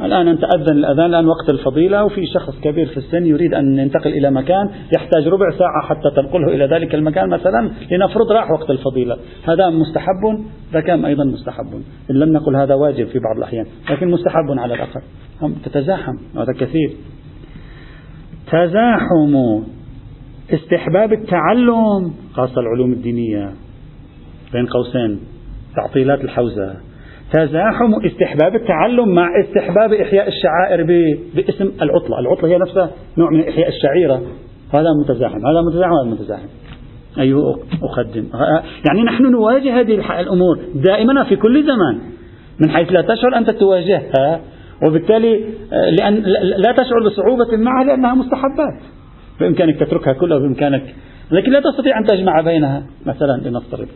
الآن 0.04 0.28
أنت 0.28 0.44
أذن 0.44 0.76
الأذان 0.76 1.06
الآن 1.06 1.26
وقت 1.26 1.50
الفضيلة 1.50 2.04
وفي 2.04 2.26
شخص 2.26 2.60
كبير 2.60 2.86
في 2.86 2.96
السن 2.96 3.26
يريد 3.26 3.54
أن 3.54 3.78
ينتقل 3.78 4.10
إلى 4.10 4.30
مكان 4.30 4.70
يحتاج 4.96 5.28
ربع 5.28 5.50
ساعة 5.50 5.82
حتى 5.82 6.10
تنقله 6.16 6.54
إلى 6.54 6.64
ذلك 6.64 6.94
المكان 6.94 7.28
مثلا 7.28 7.70
لنفرض 7.90 8.32
راح 8.32 8.50
وقت 8.50 8.70
الفضيلة. 8.70 9.16
هذا 9.44 9.70
مستحب 9.70 10.44
ذا 10.72 10.80
كان 10.80 11.04
أيضا 11.04 11.24
مستحب. 11.24 11.82
إن 12.10 12.14
لم 12.14 12.32
نقل 12.32 12.56
هذا 12.56 12.74
واجب 12.74 13.06
في 13.06 13.18
بعض 13.18 13.36
الأحيان 13.36 13.66
لكن 13.90 14.08
مستحب 14.08 14.58
على 14.58 14.74
الأقل 14.74 15.02
تتزاحم 15.64 16.16
هذا 16.36 16.52
كثير. 16.60 16.92
تزاحم 18.46 19.62
استحباب 20.50 21.12
التعلم 21.12 22.12
خاصة 22.32 22.60
العلوم 22.60 22.92
الدينية 22.92 23.52
بين 24.52 24.66
قوسين 24.66 25.20
تعطيلات 25.76 26.24
الحوزة. 26.24 26.89
تزاحم 27.32 27.94
استحباب 28.06 28.54
التعلم 28.54 29.14
مع 29.14 29.28
استحباب 29.40 29.92
إحياء 29.92 30.28
الشعائر 30.28 30.82
باسم 31.34 31.72
العطلة. 31.82 32.18
العطلة 32.18 32.48
هي 32.48 32.58
نفسها 32.58 32.90
نوع 33.18 33.30
من 33.30 33.48
إحياء 33.48 33.68
الشعيرة. 33.68 34.22
هذا 34.74 34.88
متزاحم. 35.04 35.38
هذا 35.46 35.62
متزاحم 35.66 35.92
هذا 35.92 36.10
متزاحم. 36.10 36.46
أيوه 37.18 37.58
أقدم. 37.82 38.24
يعني 38.88 39.02
نحن 39.02 39.22
نواجه 39.32 39.80
هذه 39.80 40.20
الأمور 40.20 40.58
دائما 40.74 41.24
في 41.24 41.36
كل 41.36 41.62
زمان 41.62 42.00
من 42.60 42.70
حيث 42.70 42.92
لا 42.92 43.02
تشعر 43.02 43.36
أنت 43.36 43.50
تواجهها 43.50 44.40
وبالتالي 44.86 45.44
لأن 45.98 46.14
لا 46.56 46.72
تشعر 46.72 47.06
بصعوبة 47.06 47.56
معها 47.56 47.84
لأنها 47.84 48.14
مستحبات. 48.14 48.80
بإمكانك 49.40 49.80
تتركها 49.80 50.12
كلها 50.12 50.38
بإمكانك 50.38 50.94
لكن 51.30 51.52
لا 51.52 51.60
تستطيع 51.60 51.98
أن 51.98 52.04
تجمع 52.04 52.40
بينها 52.40 52.82
مثلا 53.06 53.40
لنفترض. 53.44 53.88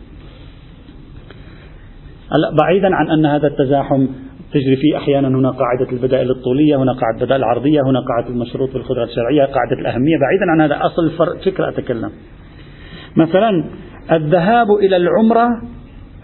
هلا 2.31 2.55
بعيدا 2.61 2.95
عن 2.95 3.09
أن 3.09 3.25
هذا 3.25 3.47
التزاحم 3.47 4.07
تجري 4.53 4.75
فيه 4.75 4.97
أحيانا 4.97 5.27
هنا 5.27 5.49
قاعدة 5.49 5.91
البدائل 5.91 6.31
الطولية 6.31 6.75
هنا 6.75 6.91
قاعدة 6.91 7.21
البدائل 7.21 7.43
العرضية 7.43 7.81
هنا 7.81 7.99
قاعدة 7.99 8.29
المشروط 8.29 8.69
في 8.69 8.75
القدرة 8.75 9.03
الشرعية 9.03 9.45
قاعدة 9.45 9.79
الأهمية. 9.79 10.15
بعيدا 10.17 10.51
عن 10.51 10.61
هذا 10.61 10.85
أصل 10.85 11.11
فكرة 11.45 11.69
أتكلم. 11.69 12.11
مثلا 13.17 13.65
الذهاب 14.11 14.67
إلى 14.83 14.97
العمرة 14.97 15.47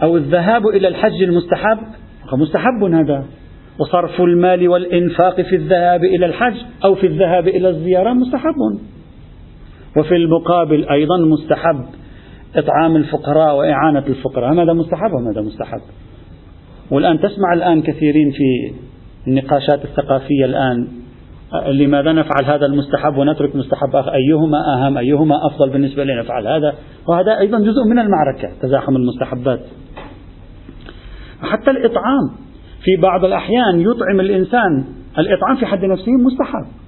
أو 0.03 0.17
الذهاب 0.17 0.67
إلى 0.67 0.87
الحج 0.87 1.23
المستحب 1.23 1.77
مستحب 2.33 2.83
هذا. 2.83 3.25
وصرف 3.79 4.21
المال 4.21 4.67
والإنفاق 4.69 5.41
في 5.41 5.55
الذهاب 5.55 6.03
إلى 6.03 6.25
الحج 6.25 6.55
أو 6.83 6.95
في 6.95 7.07
الذهاب 7.07 7.47
إلى 7.47 7.69
الزيارة 7.69 8.13
مستحب. 8.13 8.55
وفي 9.97 10.15
المقابل 10.15 10.89
أيضا 10.89 11.17
مستحب. 11.17 11.85
إطعام 12.55 12.95
الفقراء 12.95 13.55
وإعانة 13.55 14.07
الفقراء 14.07 14.53
هذا 14.53 14.73
مستحب 14.73 15.11
وهذا 15.11 15.41
مستحب. 15.41 15.81
والآن 16.91 17.19
تسمع 17.19 17.53
الآن 17.53 17.81
كثيرين 17.81 18.31
في 18.31 18.73
النقاشات 19.27 19.85
الثقافية 19.85 20.45
الآن. 20.45 20.87
لماذا 21.67 22.13
نفعل 22.13 22.45
هذا 22.45 22.65
المستحب 22.65 23.17
ونترك 23.17 23.55
مستحب 23.55 23.95
آخر 23.95 24.11
أيهما 24.13 24.57
أهم؟ 24.75 24.97
أيهما 24.97 25.35
أفضل 25.47 25.69
بالنسبة 25.69 26.03
لنا 26.03 26.21
نفعل 26.21 26.47
هذا؟ 26.47 26.73
وهذا 27.07 27.39
أيضا 27.39 27.59
جزء 27.59 27.83
من 27.89 27.99
المعركة 27.99 28.49
تزاحم 28.61 28.95
المستحبات. 28.95 29.59
حتى 31.41 31.71
الإطعام 31.71 32.29
في 32.83 33.01
بعض 33.01 33.25
الأحيان 33.25 33.79
يطعم 33.79 34.19
الإنسان 34.19 34.85
الإطعام 35.17 35.55
في 35.55 35.65
حد 35.65 35.85
نفسه 35.85 36.11
مستحب. 36.11 36.80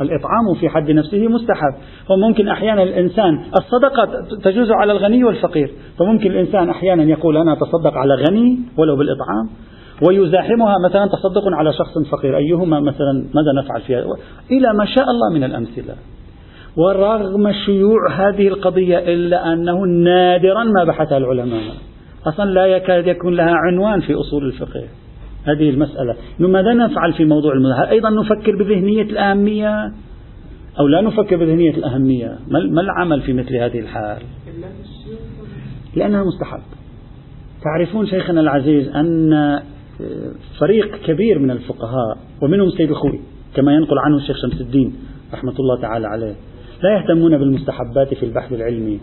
الإطعام 0.00 0.54
في 0.60 0.68
حد 0.68 0.90
نفسه 0.90 1.28
مستحب. 1.28 1.74
وممكن 2.10 2.48
أحيانا 2.48 2.82
الإنسان 2.82 3.44
الصدقة 3.58 4.08
تجوز 4.44 4.70
على 4.70 4.92
الغني 4.92 5.24
والفقير. 5.24 5.70
فممكن 5.98 6.30
الإنسان 6.30 6.70
أحيانا 6.70 7.02
يقول 7.02 7.36
أنا 7.36 7.52
أتصدق 7.52 7.96
على 7.96 8.14
غني 8.14 8.58
ولو 8.78 8.96
بالإطعام 8.96 9.48
ويزاحمها 10.08 10.74
مثلا 10.88 11.06
تصدق 11.06 11.42
على 11.52 11.72
شخص 11.72 12.10
فقير. 12.10 12.36
أيهما 12.36 12.80
مثلا؟ 12.80 13.12
ماذا 13.34 13.62
نفعل 13.64 13.80
فيها؟ 13.80 14.04
إلى 14.50 14.72
ما 14.74 14.84
شاء 14.84 15.04
الله 15.10 15.34
من 15.34 15.44
الأمثلة. 15.44 15.94
ورغم 16.76 17.52
شيوع 17.52 18.12
هذه 18.12 18.48
القضية 18.48 18.98
إلا 18.98 19.52
أنه 19.52 19.86
نادرا 19.86 20.64
ما 20.64 20.84
بحثها 20.84 21.18
العلماء. 21.18 21.62
أصلا 22.26 22.50
لا 22.50 22.66
يكاد 22.66 23.06
يكون 23.06 23.36
لها 23.36 23.54
عنوان 23.54 24.00
في 24.00 24.14
أصول 24.14 24.46
الفقه. 24.46 24.84
هذه 25.44 25.70
المسألة. 25.70 26.16
ماذا 26.38 26.74
نفعل 26.74 27.12
في 27.12 27.24
موضوع 27.24 27.52
المذهب 27.52 27.88
أيضا 27.88 28.10
نفكر 28.10 28.56
بذهنية 28.56 29.02
الأهمية 29.02 29.92
أو 30.80 30.88
لا 30.88 31.00
نفكر 31.00 31.36
بذهنية 31.36 31.70
الأهمية. 31.70 32.38
ما 32.48 32.80
العمل 32.80 33.20
في 33.20 33.32
مثل 33.32 33.56
هذه 33.56 33.78
الحال؟ 33.78 34.22
لأنها 35.96 36.24
مستحب. 36.24 36.62
تعرفون 37.62 38.06
شيخنا 38.06 38.40
العزيز 38.40 38.88
أن 38.88 39.32
آه، 39.32 39.62
فريق 40.60 40.96
كبير 41.06 41.38
من 41.38 41.50
الفقهاء 41.50 42.18
ومنهم 42.42 42.68
السيد 42.68 42.90
الخوي 42.90 43.20
كما 43.56 43.74
ينقل 43.74 43.98
عنه 43.98 44.16
الشيخ 44.16 44.36
شمس 44.36 44.60
الدين 44.60 44.94
رحمة 45.32 45.54
الله 45.60 45.80
تعالى 45.80 46.06
عليه 46.06 46.34
لا 46.82 46.98
يهتمون 46.98 47.38
بالمستحبات 47.38 48.14
في 48.14 48.22
البحث 48.22 48.52
العلمي. 48.52 49.00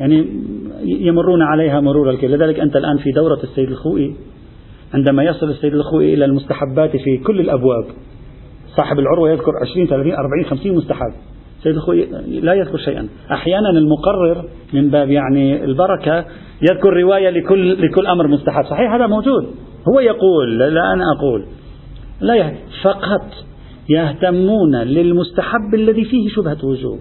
يعني 0.00 0.26
يمرون 0.84 1.42
عليها 1.42 1.80
مرور 1.80 2.10
الكرام 2.10 2.32
لذلك 2.32 2.60
أنت 2.60 2.76
الآن 2.76 2.98
في 2.98 3.10
دورة 3.10 3.40
السيد 3.44 3.68
الخوئي 3.68 4.16
عندما 4.94 5.22
يصل 5.22 5.50
السيد 5.50 5.74
الخوئي 5.74 6.14
إلى 6.14 6.24
المستحبات 6.24 6.90
في 6.96 7.18
كل 7.26 7.40
الأبواب. 7.40 7.84
صاحب 8.76 8.98
العروة 8.98 9.30
يذكر 9.30 9.52
20 9.62 9.86
30 9.86 10.12
40 10.12 10.44
50 10.44 10.76
مستحب. 10.76 11.12
سيد 11.62 11.74
الخوئي 11.74 12.08
لا 12.40 12.54
يذكر 12.54 12.78
شيئا. 12.78 13.08
أحيانا 13.32 13.70
المقرر 13.70 14.44
من 14.72 14.90
باب 14.90 15.10
يعني 15.10 15.64
البركة 15.64 16.24
يذكر 16.70 16.92
رواية 16.96 17.30
لكل, 17.30 17.82
لكل 17.82 18.06
أمر 18.06 18.28
مستحب. 18.28 18.64
صحيح 18.64 18.94
هذا 18.94 19.06
موجود. 19.06 19.46
هو 19.88 20.00
يقول 20.00 20.58
لا 20.58 20.92
أنا 20.92 21.04
أقول. 21.18 21.44
لا 22.20 22.52
فقط 22.82 23.26
يهتمون 23.88 24.76
للمستحب 24.76 25.74
الذي 25.74 26.04
فيه 26.04 26.28
شبهة 26.28 26.64
وجوب. 26.64 27.00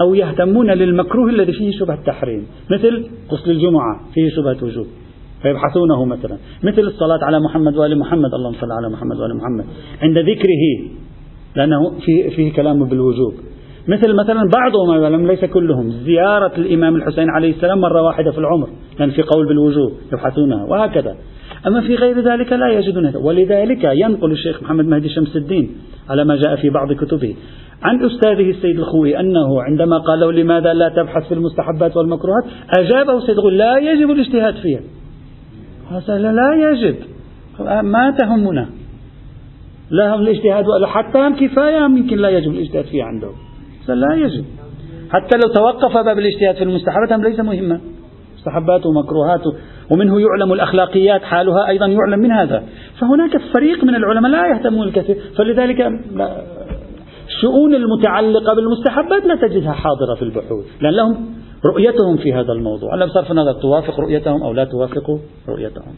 أو 0.00 0.14
يهتمون 0.14 0.70
للمكروه 0.70 1.30
الذي 1.30 1.52
فيه 1.52 1.70
شبهة 1.78 1.98
تحريم. 2.06 2.46
مثل 2.70 3.06
غسل 3.32 3.50
الجمعة 3.50 4.00
فيه 4.14 4.28
شبهة 4.36 4.64
وجوب. 4.64 4.86
فيبحثونه 5.42 6.04
مثلا. 6.04 6.36
مثل 6.64 6.82
الصلاة 6.82 7.18
على 7.22 7.40
محمد 7.40 7.76
وآل 7.76 7.98
محمد. 7.98 8.34
اللهم 8.34 8.52
صل 8.52 8.72
على 8.72 8.88
محمد 8.88 9.16
وآل 9.16 9.36
محمد. 9.36 9.64
عند 10.02 10.18
ذكره 10.18 10.90
لأنه 11.56 11.90
فيه, 12.00 12.28
فيه 12.28 12.52
كلام 12.52 12.84
بالوجوب. 12.84 13.34
مثل 13.88 14.14
مثلا 14.14 14.50
بعضهم 14.54 15.02
ولم 15.02 15.26
ليس 15.26 15.44
كلهم. 15.44 15.90
زيارة 15.90 16.52
الإمام 16.56 16.96
الحسين 16.96 17.30
عليه 17.30 17.50
السلام 17.50 17.80
مرة 17.80 18.02
واحدة 18.02 18.30
في 18.30 18.38
العمر. 18.38 18.68
لأن 18.98 19.10
في 19.10 19.22
قول 19.22 19.48
بالوجوب 19.48 19.92
يبحثونها 20.12 20.64
وهكذا. 20.64 21.16
أما 21.66 21.80
في 21.80 21.94
غير 21.94 22.20
ذلك 22.20 22.52
لا 22.52 22.68
يجدون 22.68 23.16
ولذلك 23.16 23.84
ينقل 23.84 24.32
الشيخ 24.32 24.62
محمد 24.62 24.84
مهدي 24.84 25.08
شمس 25.08 25.36
الدين 25.36 25.70
على 26.10 26.24
ما 26.24 26.36
جاء 26.36 26.56
في 26.56 26.70
بعض 26.70 26.92
كتبه 26.92 27.34
عن 27.82 28.04
أستاذه 28.04 28.50
السيد 28.50 28.78
الخوي 28.78 29.20
أنه 29.20 29.62
عندما 29.62 29.98
قال 29.98 30.20
له 30.20 30.32
لماذا 30.32 30.74
لا 30.74 30.88
تبحث 30.88 31.28
في 31.28 31.34
المستحبات 31.34 31.96
والمكروهات 31.96 32.44
أجابه 32.78 33.18
السيد 33.18 33.36
الخوي 33.36 33.56
لا 33.56 33.78
يجب 33.78 34.10
الإجتهاد 34.10 34.54
فيها. 34.54 34.80
قال 36.08 36.22
لا 36.22 36.70
يجب. 36.70 36.96
ما 37.82 38.10
تهمنا. 38.18 38.68
لا 39.90 40.14
هم 40.14 40.20
الاجتهاد 40.20 40.64
حتى 40.86 41.18
هم 41.18 41.34
كفاية 41.34 41.84
يمكن 41.84 42.16
لا 42.16 42.28
يجب 42.28 42.50
الاجتهاد 42.52 42.84
فيها 42.84 43.04
عندهم. 43.04 43.34
لا 43.88 44.14
يجب. 44.14 44.44
حتى 45.10 45.36
لو 45.36 45.52
توقف 45.54 45.94
باب 46.04 46.18
الاجتهاد 46.18 46.54
في 46.54 46.64
المستحبات 46.64 47.12
هم 47.12 47.22
ليس 47.22 47.40
مهما. 47.40 47.80
مستحبات 48.36 48.86
ومكروهات 48.86 49.40
ومنه 49.90 50.20
يعلم 50.20 50.52
الأخلاقيات 50.52 51.22
حالها 51.22 51.68
أيضا 51.68 51.86
يعلم 51.86 52.18
من 52.18 52.32
هذا. 52.32 52.62
فهناك 53.00 53.36
فريق 53.54 53.84
من 53.84 53.94
العلماء 53.94 54.30
لا 54.32 54.46
يهتمون 54.46 54.88
الكثير. 54.88 55.16
فلذلك 55.36 55.80
الشؤون 57.26 57.74
المتعلقة 57.74 58.54
بالمستحبات 58.54 59.24
لا 59.24 59.48
تجدها 59.48 59.72
حاضرة 59.72 60.14
في 60.14 60.22
البحوث. 60.22 60.64
لأن 60.80 60.94
لهم 60.94 61.37
رؤيتهم 61.64 62.16
في 62.16 62.32
هذا 62.32 62.52
الموضوع. 62.52 62.92
على 62.92 63.06
بصرف 63.06 63.30
النظر 63.30 63.52
توافق 63.52 64.00
رؤيتهم 64.00 64.42
أو 64.42 64.52
لا 64.52 64.64
توافق 64.64 65.20
رؤيتهم. 65.48 65.94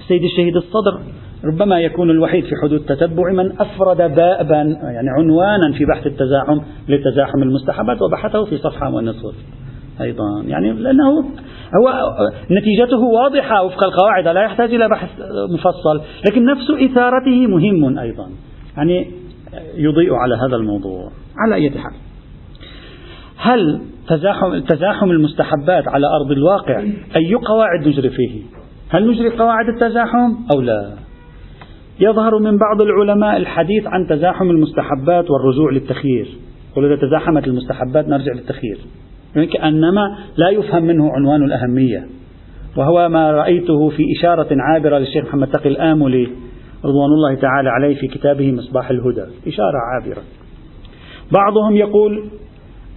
السيد 0.00 0.22
الشهيد 0.22 0.56
الصدر 0.56 1.00
ربما 1.44 1.80
يكون 1.80 2.10
الوحيد 2.10 2.44
في 2.44 2.50
حدود 2.62 2.80
تتبع 2.80 3.32
من 3.32 3.60
أفرد 3.60 3.96
بابا 3.96 4.62
يعني 4.82 5.08
عنوانا 5.18 5.72
في 5.72 5.84
بحث 5.84 6.06
التزاحم 6.06 6.60
لتزاحم 6.88 7.42
المستحبات 7.42 8.02
وبحثه 8.02 8.44
في 8.44 8.58
صفحة 8.58 8.94
ونصف 8.94 9.34
أيضا. 10.00 10.42
يعني 10.46 10.72
لأنه 10.72 11.10
هو 11.80 12.16
نتيجته 12.50 12.98
واضحة 12.98 13.62
وفق 13.62 13.84
القواعد 13.84 14.28
لا 14.28 14.42
يحتاج 14.42 14.74
إلى 14.74 14.88
بحث 14.88 15.10
مفصل 15.54 16.00
لكن 16.28 16.44
نفس 16.44 16.90
إثارته 16.90 17.46
مهم 17.46 17.98
أيضا. 17.98 18.30
يعني 18.76 19.10
يضيء 19.74 20.14
على 20.14 20.34
هذا 20.34 20.56
الموضوع 20.56 21.10
على 21.38 21.54
أي 21.54 21.70
حال. 21.70 22.09
هل 23.42 23.80
تزاحم, 24.08 24.58
تزاحم 24.58 25.10
المستحبات 25.10 25.88
على 25.88 26.06
أرض 26.06 26.30
الواقع 26.30 26.80
أي 27.16 27.34
قواعد 27.34 27.88
نجري 27.88 28.10
فيه؟ 28.10 28.42
هل 28.90 29.10
نجري 29.10 29.28
قواعد 29.28 29.68
التزاحم 29.68 30.34
أو 30.52 30.60
لا؟ 30.60 30.90
يظهر 32.00 32.38
من 32.38 32.58
بعض 32.58 32.82
العلماء 32.82 33.36
الحديث 33.36 33.86
عن 33.86 34.06
تزاحم 34.06 34.50
المستحبات 34.50 35.30
والرجوع 35.30 35.72
للتخيير. 35.72 36.28
قل 36.76 36.84
إذا 36.84 37.06
تزاحمت 37.06 37.46
المستحبات 37.46 38.08
نرجع 38.08 38.32
للتخيير. 38.32 38.78
يعني 39.34 39.46
كأنما 39.46 40.18
لا 40.36 40.50
يفهم 40.50 40.84
منه 40.84 41.10
عنوان 41.12 41.42
الأهمية. 41.42 42.06
وهو 42.76 43.08
ما 43.08 43.30
رأيته 43.30 43.88
في 43.88 44.02
إشارة 44.18 44.48
عابرة 44.50 44.98
للشيخ 44.98 45.24
محمد 45.24 45.48
تقي 45.48 45.68
الآملي 45.68 46.28
رضوان 46.84 47.10
الله 47.10 47.34
تعالى 47.34 47.68
عليه 47.68 48.00
في 48.00 48.06
كتابه 48.06 48.52
مصباح 48.52 48.90
الهدى. 48.90 49.24
إشارة 49.46 49.78
عابرة. 49.94 50.22
بعضهم 51.32 51.76
يقول 51.76 52.30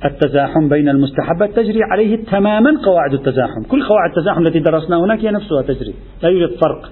التزاحم 0.06 0.70
بين 0.70 0.90
المستحبات 0.90 1.56
تجري 1.56 1.80
عليه 1.92 2.24
تماما 2.24 2.82
قواعد 2.86 3.14
التزاحم. 3.14 3.64
كل 3.64 3.84
قواعد 3.84 4.10
التزاحم 4.10 4.48
التي 4.48 4.60
درسناها 4.60 5.00
هناك 5.00 5.20
هي 5.20 5.32
نفسها 5.32 5.62
تجري. 5.62 5.94
لا 6.24 6.30
يوجد 6.30 6.56
فرق. 6.56 6.92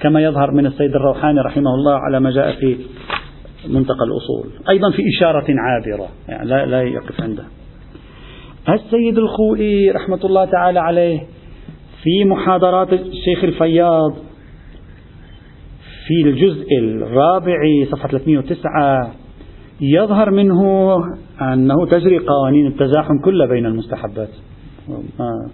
كما 0.00 0.22
يظهر 0.22 0.50
من 0.50 0.66
السيد 0.66 0.94
الروحاني 0.94 1.40
رحمه 1.40 1.74
الله 1.74 1.94
على 1.94 2.20
ما 2.20 2.30
جاء 2.30 2.52
في 2.52 2.76
منتقى 3.68 4.04
الأصول. 4.04 4.68
أيضا 4.68 4.90
في 4.90 5.02
إشارة 5.16 5.46
عابرة. 5.48 6.08
يعني 6.28 6.48
لا, 6.48 6.66
لا 6.66 6.82
يقف 6.82 7.20
عنده. 7.20 7.44
السيد 8.68 9.18
الخوئي 9.18 9.90
رحمة 9.90 10.20
الله 10.24 10.44
تعالى 10.44 10.80
عليه 10.80 11.20
في 12.02 12.24
محاضرات 12.24 12.92
الشيخ 12.92 13.44
الفياض 13.44 14.12
في 16.06 16.28
الجزء 16.28 16.66
الرابع 16.78 17.56
صفحة 17.90 18.08
309 18.08 19.12
يظهر 19.80 20.30
منه 20.30 20.62
أنه 21.42 21.86
تجري 21.90 22.18
قوانين 22.18 22.66
التزاحم 22.66 23.18
كلها 23.24 23.46
بين 23.46 23.66
المستحبات. 23.66 24.28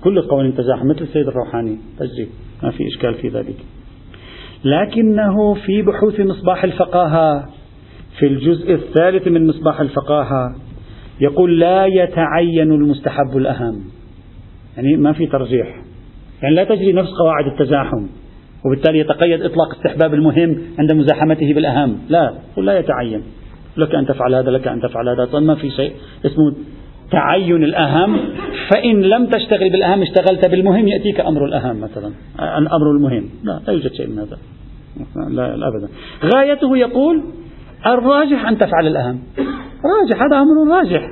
كل 0.04 0.22
قوانين 0.22 0.50
التزاحم 0.50 0.86
مثل 0.86 1.02
السيد 1.02 1.28
الروحاني 1.28 1.78
تجري. 1.98 2.28
ما 2.62 2.70
في 2.70 2.86
إشكال 2.86 3.14
في 3.14 3.28
ذلك. 3.28 3.56
لكنه 4.64 5.54
في 5.54 5.82
بحوث 5.82 6.20
مصباح 6.20 6.64
الفقاهة 6.64 7.48
في 8.18 8.26
الجزء 8.26 8.74
الثالث 8.74 9.28
من 9.28 9.46
مصباح 9.46 9.80
الفقاهة 9.80 10.56
يقول 11.20 11.60
لا 11.60 11.86
يتعين 11.86 12.72
المستحب 12.72 13.36
الأهم. 13.36 13.80
يعني 14.76 14.96
ما 14.96 15.12
في 15.12 15.26
ترجيح. 15.26 15.66
يعني 16.42 16.54
لا 16.54 16.64
تجري 16.64 16.92
نفس 16.92 17.10
قواعد 17.22 17.46
التزاحم 17.46 18.06
وبالتالي 18.66 18.98
يتقيد 18.98 19.42
إطلاق 19.42 19.74
استحباب 19.76 20.14
المهم 20.14 20.58
عند 20.78 20.92
مزاحمته 20.92 21.54
بالأهم. 21.54 21.98
لا 22.08 22.34
لا 22.56 22.78
يتعين. 22.78 23.22
لك 23.76 23.94
أن 23.94 24.06
تفعل 24.06 24.34
هذا 24.34 24.50
لك 24.50 24.68
أن 24.68 24.80
تفعل 24.80 25.08
هذا. 25.08 25.24
طيب 25.24 25.42
ما 25.42 25.54
في 25.54 25.70
شيء 25.70 25.92
اسمه 26.26 26.52
تعين 27.10 27.64
الأهم. 27.64 28.18
فإن 28.70 29.00
لم 29.00 29.26
تشتغل 29.26 29.70
بالأهم 29.70 30.02
اشتغلت 30.02 30.46
بالمهم 30.50 30.88
يأتيك 30.88 31.20
أمر 31.20 31.44
الأهم 31.44 31.80
مثلا. 31.80 32.12
الأمر 32.58 32.90
المهم. 32.96 33.30
لا 33.44 33.60
لا 33.66 33.72
يوجد 33.72 33.92
شيء 33.92 34.08
من 34.08 34.18
هذا. 34.18 34.38
لا, 35.28 35.56
لا 35.56 35.68
أبدا. 35.68 35.88
غايته 36.34 36.76
يقول 36.76 37.22
الراجح 37.86 38.48
أن 38.48 38.58
تفعل 38.58 38.86
الأهم. 38.86 39.18
راجح 39.84 40.22
هذا 40.22 40.36
أمر 40.36 40.76
راجح. 40.76 41.02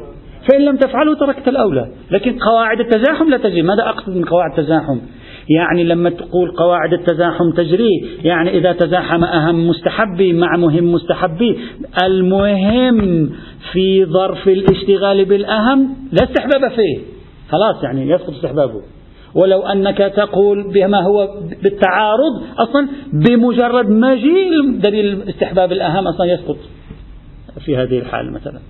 فإن 0.50 0.64
لم 0.64 0.76
تفعله 0.76 1.14
تركت 1.14 1.48
الأولى. 1.48 1.88
لكن 2.10 2.38
قواعد 2.38 2.80
التزاحم 2.80 3.30
لا 3.30 3.36
تجري. 3.36 3.62
ماذا 3.62 3.82
أقصد 3.82 4.16
من 4.16 4.24
قواعد 4.24 4.50
التزاحم؟ 4.58 4.98
يعني 5.48 5.84
لما 5.84 6.10
تقول 6.10 6.50
قواعد 6.50 6.92
التزاحم 6.92 7.50
تجري 7.56 8.18
يعني 8.24 8.58
إذا 8.58 8.72
تزاحم 8.72 9.24
أهم 9.24 9.68
مستحبي 9.68 10.32
مع 10.32 10.56
مهم 10.56 10.92
مستحبي. 10.92 11.58
المهم 12.04 13.30
في 13.72 14.04
ظرف 14.04 14.48
الاشتغال 14.48 15.24
بالأهم 15.24 15.94
لا 16.12 16.24
استحباب 16.24 16.70
فيه. 16.70 16.98
خلاص 17.48 17.84
يعني 17.84 18.10
يسقط 18.10 18.30
استحبابه. 18.30 18.82
ولو 19.34 19.60
أنك 19.60 19.98
تقول 19.98 20.72
بما 20.72 21.02
هو 21.02 21.28
بالتعارض 21.62 22.42
أصلا 22.58 22.88
بمجرد 23.12 23.88
مجيء 23.88 24.78
دليل 24.84 25.22
استحباب 25.28 25.72
الأهم 25.72 26.06
أصلا 26.08 26.26
يسقط 26.26 26.56
في 27.64 27.76
هذه 27.76 27.98
الحالة 27.98 28.30
مثلا. 28.30 28.60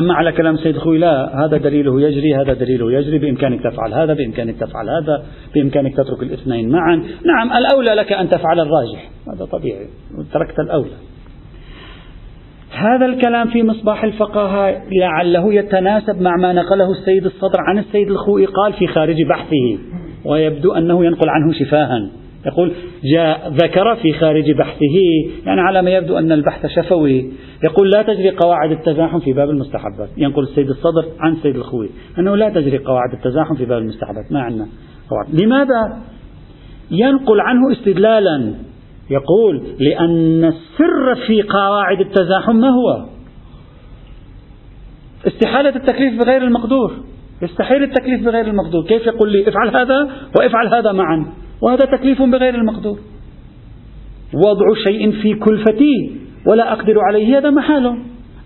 أما 0.00 0.14
على 0.14 0.32
كلام 0.32 0.56
سيد 0.56 0.78
خوي 0.78 0.98
لا 0.98 1.44
هذا 1.44 1.56
دليله 1.56 2.00
يجري 2.00 2.34
هذا 2.34 2.52
دليله 2.52 2.92
يجري 2.92 3.18
بإمكانك 3.18 3.60
تفعل 3.62 3.94
هذا 3.94 4.14
بإمكانك 4.14 4.56
تفعل 4.56 4.88
هذا 4.88 5.24
بإمكانك 5.54 5.92
تترك 5.92 6.22
الاثنين 6.22 6.68
معا. 6.68 6.96
نعم 7.26 7.52
الأولى 7.52 7.94
لك 7.94 8.12
أن 8.12 8.28
تفعل 8.28 8.60
الراجح. 8.60 9.10
هذا 9.34 9.44
طبيعي. 9.44 9.86
تركت 10.32 10.58
الأولى. 10.58 10.96
هذا 12.70 13.06
الكلام 13.06 13.48
في 13.48 13.62
مصباح 13.62 14.04
الفقهاء 14.04 14.82
لعله 15.00 15.54
يتناسب 15.54 16.22
مع 16.22 16.36
ما 16.36 16.52
نقله 16.52 16.90
السيد 16.90 17.24
الصدر 17.24 17.60
عن 17.60 17.78
السيد 17.78 18.10
الخوئي 18.10 18.46
قال 18.46 18.72
في 18.72 18.86
خارج 18.86 19.16
بحثه 19.28 19.78
ويبدو 20.24 20.72
أنه 20.72 21.04
ينقل 21.04 21.28
عنه 21.28 21.52
شفاها. 21.52 22.10
يقول 22.46 22.72
جاء 23.14 23.50
ذكر 23.50 23.96
في 23.96 24.12
خارج 24.12 24.50
بحثه 24.50 24.96
يعني 25.46 25.60
على 25.60 25.82
ما 25.82 25.90
يبدو 25.90 26.18
أن 26.18 26.32
البحث 26.32 26.66
شفوي. 26.66 27.32
يقول 27.64 27.90
لا 27.90 28.02
تجري 28.02 28.30
قواعد 28.30 28.70
التزاحم 28.70 29.20
في 29.20 29.32
باب 29.32 29.50
المستحبات. 29.50 30.08
ينقل 30.16 30.42
السيد 30.42 30.68
الصدر 30.68 31.04
عن 31.20 31.32
السيد 31.32 31.56
الخوي. 31.56 31.90
أنه 32.18 32.36
لا 32.36 32.48
تجري 32.48 32.78
قواعد 32.78 33.12
التزاحم 33.12 33.54
في 33.54 33.64
باب 33.64 33.78
المستحبات. 33.78 34.32
ما 34.32 34.40
عندنا 34.40 34.66
قواعد. 35.10 35.42
لماذا؟ 35.42 35.98
ينقل 36.90 37.40
عنه 37.40 37.72
استدلالا. 37.72 38.54
يقول 39.10 39.62
لأن 39.78 40.44
السر 40.44 41.14
في 41.26 41.42
قواعد 41.42 42.00
التزاحم 42.00 42.56
ما 42.56 42.68
هو؟ 42.68 43.06
استحالة 45.26 45.76
التكليف 45.76 46.18
بغير 46.20 46.42
المقدور. 46.42 46.92
يستحيل 47.42 47.82
التكليف 47.82 48.24
بغير 48.24 48.46
المقدور. 48.46 48.84
كيف 48.88 49.06
يقول 49.06 49.32
لي 49.32 49.48
افعل 49.48 49.76
هذا 49.76 50.10
وافعل 50.38 50.66
هذا 50.74 50.92
معا؟ 50.92 51.26
وهذا 51.62 51.84
تكليف 51.84 52.22
بغير 52.22 52.54
المقدور. 52.54 52.98
وضع 54.34 54.74
شيء 54.86 55.10
في 55.10 55.34
كلفتي 55.34 56.12
ولا 56.46 56.72
أقدر 56.72 56.94
عليه 57.00 57.38
هذا 57.38 57.50
محاله 57.50 57.96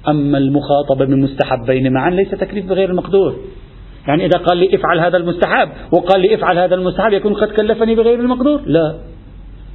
أما 0.08 0.38
المخاطبة 0.38 1.04
بمستحبين 1.04 1.92
معا 1.92 2.10
ليس 2.10 2.30
تكليف 2.30 2.66
بغير 2.66 2.90
المقدور. 2.90 3.34
يعني 4.08 4.26
إذا 4.26 4.38
قال 4.38 4.58
لي 4.58 4.74
افعل 4.74 5.00
هذا 5.00 5.16
المستحب 5.16 5.68
وقال 5.92 6.20
لي 6.20 6.34
افعل 6.34 6.58
هذا 6.58 6.74
المستحب 6.74 7.12
يكون 7.12 7.34
قد 7.34 7.48
كلفني 7.48 7.94
بغير 7.94 8.20
المقدور؟ 8.20 8.60
لا. 8.66 8.94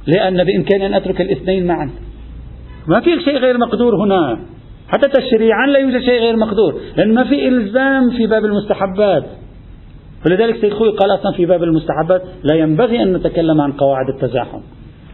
لأن 0.06 0.44
بإمكاني 0.44 0.86
أن 0.86 0.94
أترك 0.94 1.20
الاثنين 1.20 1.66
معا. 1.66 1.90
ما 2.88 3.00
في 3.00 3.20
شيء 3.24 3.38
غير 3.38 3.58
مقدور 3.58 4.04
هنا. 4.04 4.40
حتى 4.88 5.08
تشريعا 5.08 5.66
لا 5.66 5.78
يوجد 5.78 6.00
شيء 6.00 6.20
غير 6.20 6.36
مقدور. 6.36 6.80
لأن 6.96 7.14
ما 7.14 7.24
في 7.24 7.48
إلزام 7.48 8.10
في 8.10 8.26
باب 8.26 8.44
المستحبات. 8.44 9.24
ولذلك 10.26 10.60
سيد 10.60 10.72
خوي 10.72 10.90
قال 10.90 11.14
أصلا 11.14 11.32
في 11.36 11.46
باب 11.46 11.62
المستحبات 11.62 12.22
لا 12.42 12.54
ينبغي 12.54 13.02
أن 13.02 13.12
نتكلم 13.12 13.60
عن 13.60 13.72
قواعد 13.72 14.08
التزاحم. 14.08 14.60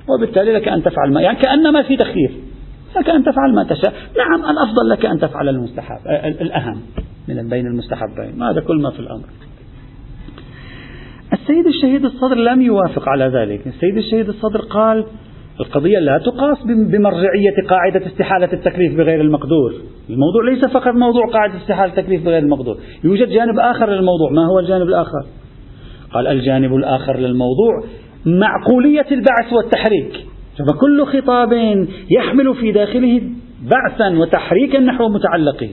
وبالتالي 0.08 0.52
لك 0.52 0.68
أن 0.68 0.82
تفعل 0.82 1.12
ما 1.12 1.20
يعني 1.20 1.38
كأنما 1.38 1.82
في 1.82 1.96
تخيير. 1.96 2.30
لك 2.96 3.10
أن 3.10 3.24
تفعل 3.24 3.54
ما 3.54 3.64
تشاء. 3.64 3.92
نعم 4.18 4.50
الأفضل 4.50 4.88
لك 4.88 5.06
أن 5.06 5.18
تفعل 5.18 5.48
المستحب 5.48 5.98
الأهم 6.40 6.80
من 7.28 7.48
بين 7.48 7.66
المستحبين. 7.66 8.42
هذا 8.42 8.60
كل 8.60 8.82
ما 8.82 8.90
في 8.90 9.00
الأمر. 9.00 9.24
السيد 11.32 11.66
الشهيد 11.66 12.04
الصدر 12.04 12.36
لم 12.36 12.62
يوافق 12.62 13.08
على 13.08 13.24
ذلك. 13.24 13.66
السيد 13.66 13.96
الشهيد 13.96 14.28
الصدر 14.28 14.60
قال 14.60 15.06
القضية 15.60 15.98
لا 15.98 16.18
تقاس 16.18 16.62
بمرجعية 16.66 17.66
قاعدة 17.68 18.06
استحالة 18.06 18.52
التكليف 18.52 18.96
بغير 18.96 19.20
المقدور. 19.20 19.74
الموضوع 20.10 20.44
ليس 20.50 20.64
فقط 20.64 20.94
موضوع 20.94 21.26
قاعدة 21.32 21.56
استحالة 21.56 21.92
التكليف 21.92 22.24
بغير 22.24 22.38
المقدور. 22.38 22.76
يوجد 23.04 23.28
جانب 23.28 23.58
آخر 23.58 23.90
للموضوع. 23.90 24.30
ما 24.30 24.46
هو 24.46 24.58
الجانب 24.58 24.88
الآخر؟ 24.88 25.26
قال 26.12 26.26
الجانب 26.26 26.74
الآخر 26.74 27.16
للموضوع 27.16 27.84
معقولية 28.26 29.06
البعث 29.12 29.52
والتحريك. 29.52 30.12
فكل 30.68 31.06
خطاب 31.06 31.52
يحمل 32.10 32.54
في 32.54 32.72
داخله 32.72 33.22
بعثا 33.62 34.18
وتحريكا 34.18 34.78
نحو 34.78 35.08
متعلقه. 35.08 35.68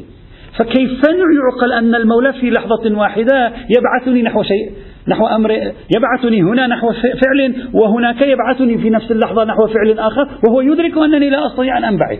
فكيف 0.57 1.01
يعقل 1.13 1.71
أن 1.73 1.95
المولى 1.95 2.33
في 2.33 2.49
لحظة 2.49 2.97
واحدة 2.97 3.51
يبعثني 3.77 4.21
نحو 4.21 4.43
شيء؟ 4.43 4.71
نحو 5.07 5.25
أمر 5.25 5.51
يبعثني 5.95 6.41
هنا 6.41 6.67
نحو 6.67 6.91
فعل 6.93 7.55
وهناك 7.73 8.21
يبعثني 8.21 8.77
في 8.77 8.89
نفس 8.89 9.11
اللحظة 9.11 9.43
نحو 9.43 9.67
فعل 9.67 9.99
آخر 9.99 10.27
وهو 10.47 10.61
يدرك 10.61 10.97
أنني 10.97 11.29
لا 11.29 11.47
أستطيع 11.47 11.77
أن 11.77 11.83
أنبعث. 11.83 12.19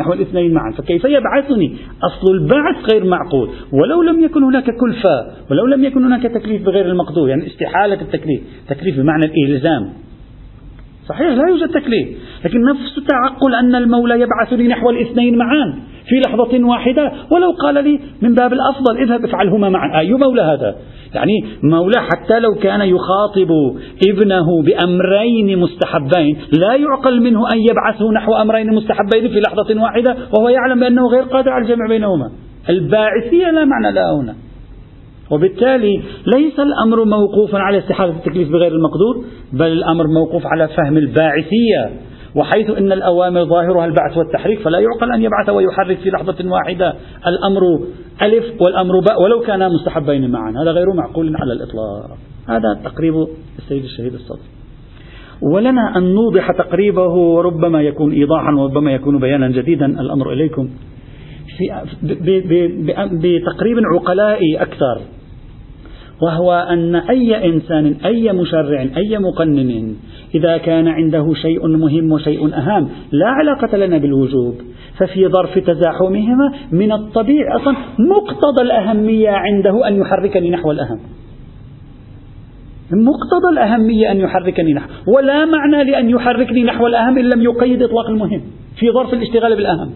نحو 0.00 0.12
الاثنين 0.12 0.54
معا. 0.54 0.72
فكيف 0.72 1.04
يبعثني؟ 1.04 1.76
أصل 2.02 2.34
البعث 2.34 2.92
غير 2.92 3.04
معقول. 3.04 3.50
ولو 3.72 4.02
لم 4.02 4.24
يكن 4.24 4.42
هناك 4.42 4.64
كلفة 4.64 5.26
ولو 5.50 5.66
لم 5.66 5.84
يكن 5.84 6.04
هناك 6.04 6.22
تكليف 6.22 6.62
بغير 6.62 6.86
المقدور 6.86 7.28
يعني 7.28 7.46
استحالة 7.46 8.00
التكليف. 8.00 8.40
تكليف 8.68 9.00
بمعنى 9.00 9.24
الإلزام. 9.24 9.92
صحيح 11.08 11.28
لا 11.28 11.48
يوجد 11.48 11.68
تكليف. 11.68 12.08
لكن 12.44 12.64
نفس 12.64 13.08
تعقل 13.08 13.54
أن 13.54 13.74
المولى 13.74 14.20
يبعثني 14.20 14.68
نحو 14.68 14.90
الاثنين 14.90 15.38
معا 15.38 15.74
في 16.08 16.20
لحظة 16.26 16.64
واحدة. 16.64 17.12
ولو 17.30 17.50
قال 17.62 17.84
لي 17.84 18.00
من 18.22 18.34
باب 18.34 18.52
الأفضل 18.52 18.98
اذهب 19.02 19.24
افعلهما 19.24 19.68
معا. 19.68 20.00
أي 20.00 20.12
مولى 20.12 20.42
هذا؟ 20.42 20.76
يعني 21.14 21.44
مولى 21.62 22.00
حتى 22.00 22.40
لو 22.40 22.54
كان 22.54 22.80
يخاطب 22.80 23.48
ابنه 24.08 24.62
بأمرين 24.62 25.58
مستحبين 25.58 26.36
لا 26.52 26.74
يعقل 26.74 27.20
منه 27.22 27.52
أن 27.52 27.58
يبعثه 27.58 28.12
نحو 28.12 28.34
أمرين 28.34 28.74
مستحبين 28.74 29.28
في 29.28 29.40
لحظة 29.40 29.82
واحدة 29.82 30.16
وهو 30.34 30.48
يعلم 30.48 30.80
بأنه 30.80 31.08
غير 31.08 31.22
قادر 31.22 31.50
على 31.50 31.64
الجمع 31.64 31.86
بينهما. 31.88 32.30
الباعثية 32.68 33.50
لا 33.50 33.64
معنى 33.64 33.92
لها 33.92 34.20
هنا. 34.20 34.34
وبالتالي 35.30 36.02
ليس 36.26 36.60
الأمر 36.60 37.04
موقوفا 37.04 37.58
على 37.58 37.78
استحالة 37.78 38.12
التكليف 38.12 38.48
بغير 38.48 38.72
المقدور 38.72 39.24
بل 39.52 39.66
الأمر 39.66 40.06
موقوف 40.06 40.42
على 40.46 40.68
فهم 40.68 40.96
الباعثية. 40.96 41.90
وحيث 42.38 42.70
أن 42.70 42.92
الأوامر 42.92 43.44
ظاهرها 43.44 43.84
البعث 43.84 44.16
والتحريك 44.16 44.60
فلا 44.60 44.78
يعقل 44.78 45.12
أن 45.12 45.22
يبعث 45.22 45.48
ويحرك 45.48 45.98
في 45.98 46.10
لحظة 46.10 46.50
واحدة 46.50 46.94
الأمر 47.26 47.80
ألف 48.22 48.62
والأمر 48.62 49.00
باء 49.00 49.22
ولو 49.22 49.40
كانا 49.40 49.68
مستحبين 49.68 50.30
معا. 50.30 50.50
هذا 50.62 50.70
غير 50.70 50.92
معقول 50.92 51.36
على 51.36 51.52
الإطلاق. 51.52 52.18
هذا 52.48 52.80
تقريب 52.84 53.26
السيد 53.58 53.84
الشهيد 53.84 54.14
الصدر. 54.14 54.46
ولنا 55.54 55.96
أن 55.96 56.14
نوضح 56.14 56.52
تقريبه 56.52 57.08
وربما 57.08 57.82
يكون 57.82 58.12
إيضاحا 58.12 58.52
وربما 58.52 58.92
يكون 58.92 59.18
بيانا 59.18 59.48
جديدا 59.48 59.86
الأمر 59.86 60.32
إليكم. 60.32 60.70
بتقريب 63.12 63.78
عقلائي 63.94 64.56
أكثر. 64.62 65.00
وهو 66.22 66.52
أن 66.52 66.94
أي 66.94 67.46
إنسان 67.46 67.96
أي 68.04 68.32
مشرع 68.32 68.86
أي 68.96 69.18
مقنن 69.18 69.94
إذا 70.34 70.56
كان 70.56 70.88
عنده 70.88 71.34
شيء 71.34 71.66
مهم 71.66 72.12
وشيء 72.12 72.54
أهم 72.54 72.88
لا 73.12 73.26
علاقة 73.26 73.76
لنا 73.76 73.98
بالوجوب 73.98 74.54
ففي 74.98 75.28
ظرف 75.28 75.58
تزاحمهما 75.58 76.52
من 76.72 76.92
الطبيعي 76.92 77.56
أصلا 77.56 77.76
مقتضى 77.98 78.62
الأهمية 78.62 79.30
عنده 79.30 79.88
أن 79.88 79.96
يحركني 79.96 80.50
نحو 80.50 80.70
الأهم. 80.70 80.98
مقتضى 82.92 83.48
الأهمية 83.52 84.10
أن 84.12 84.16
يحركني 84.16 84.74
نحو 84.74 84.88
ولا 85.16 85.44
معنى 85.44 85.84
لأن 85.90 86.10
يحركني 86.10 86.64
نحو 86.64 86.86
الأهم 86.86 87.18
إن 87.18 87.24
لم 87.24 87.42
يقيد 87.42 87.82
إطلاق 87.82 88.08
المهم 88.08 88.42
في 88.78 88.90
ظرف 88.90 89.14
الاشتغال 89.14 89.56
بالأهم. 89.56 89.90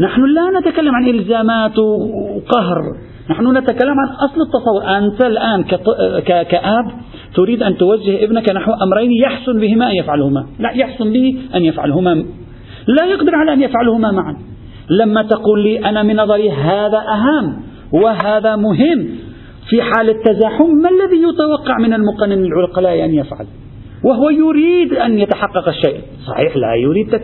نحن 0.00 0.20
لا 0.34 0.60
نتكلم 0.60 0.94
عن 0.94 1.08
إلزامات 1.08 1.78
وقهر. 1.78 2.96
نحن 3.30 3.56
نتكلم 3.56 3.94
عن 4.00 4.08
أصل 4.08 4.40
التصور. 4.40 4.98
أنت 4.98 5.20
الآن 5.22 5.62
كأب 6.44 6.86
تريد 7.34 7.62
أن 7.62 7.76
توجه 7.76 8.24
ابنك 8.24 8.50
نحو 8.50 8.72
أمرين 8.72 9.12
يحسن 9.12 9.60
بهما 9.60 9.90
أن 9.90 9.96
يفعلهما. 9.96 10.46
لا 10.58 10.70
يحسن 10.70 11.12
به 11.12 11.38
أن 11.54 11.64
يفعلهما. 11.64 12.24
لا 12.86 13.04
يقدر 13.04 13.34
على 13.34 13.52
أن 13.52 13.62
يفعلهما 13.62 14.10
معا. 14.10 14.36
لما 14.90 15.22
تقول 15.22 15.62
لي 15.62 15.88
أنا 15.88 16.02
من 16.02 16.16
نظري 16.16 16.50
هذا 16.50 16.98
أهم 16.98 17.62
وهذا 17.92 18.56
مهم 18.56 19.08
في 19.68 19.82
حال 19.82 20.10
التزاحم 20.10 20.70
ما 20.82 20.88
الذي 20.88 21.22
يتوقع 21.22 21.78
من 21.78 21.92
المقنن 21.92 22.44
العقلاء 22.44 23.04
أن 23.04 23.14
يفعل؟ 23.14 23.46
وهو 24.04 24.30
يريد 24.30 24.92
أن 24.92 25.18
يتحقق 25.18 25.68
الشيء. 25.68 26.00
صحيح 26.26 26.56
لا 26.56 26.74
يريد 26.74 27.20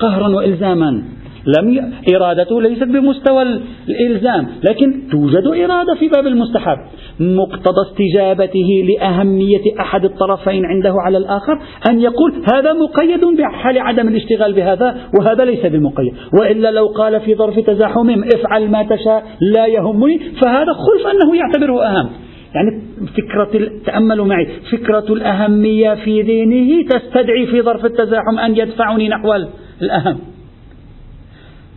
قهرا 0.00 0.28
وإلزاما. 0.28 1.02
لم 1.46 1.92
إرادته 2.14 2.62
ليست 2.62 2.84
بمستوى 2.84 3.42
الإلزام 3.88 4.46
لكن 4.70 5.08
توجد 5.10 5.46
إرادة 5.46 5.94
في 5.98 6.08
باب 6.08 6.26
المستحب. 6.26 6.78
مقتضى 7.20 7.82
استجابته 7.90 8.84
لأهمية 8.88 9.62
أحد 9.80 10.04
الطرفين 10.04 10.64
عنده 10.64 10.94
على 11.06 11.18
الآخر 11.18 11.58
أن 11.90 12.00
يقول 12.00 12.32
هذا 12.54 12.72
مقيد 12.72 13.24
بحال 13.24 13.78
عدم 13.78 14.08
الاشتغال 14.08 14.52
بهذا 14.52 14.96
وهذا 15.20 15.44
ليس 15.44 15.66
بمقيد. 15.66 16.12
وإلا 16.40 16.70
لو 16.70 16.86
قال 16.86 17.20
في 17.20 17.34
ظرف 17.34 17.58
تزاحمهم 17.58 18.24
افعل 18.34 18.70
ما 18.70 18.82
تشاء 18.82 19.24
لا 19.40 19.66
يهمني 19.66 20.18
فهذا 20.18 20.72
خلف 20.72 21.06
أنه 21.06 21.36
يعتبره 21.36 21.84
أهم. 21.84 22.08
يعني 22.54 22.82
فكرة 23.16 23.70
تأملوا 23.86 24.26
معي. 24.26 24.46
فكرة 24.72 25.12
الأهمية 25.12 25.94
في 25.94 26.22
دينه 26.22 26.88
تستدعي 26.88 27.46
في 27.46 27.62
ظرف 27.62 27.84
التزاحم 27.84 28.38
أن 28.38 28.56
يدفعني 28.56 29.08
نحو 29.08 29.34
الأهم. 29.82 30.18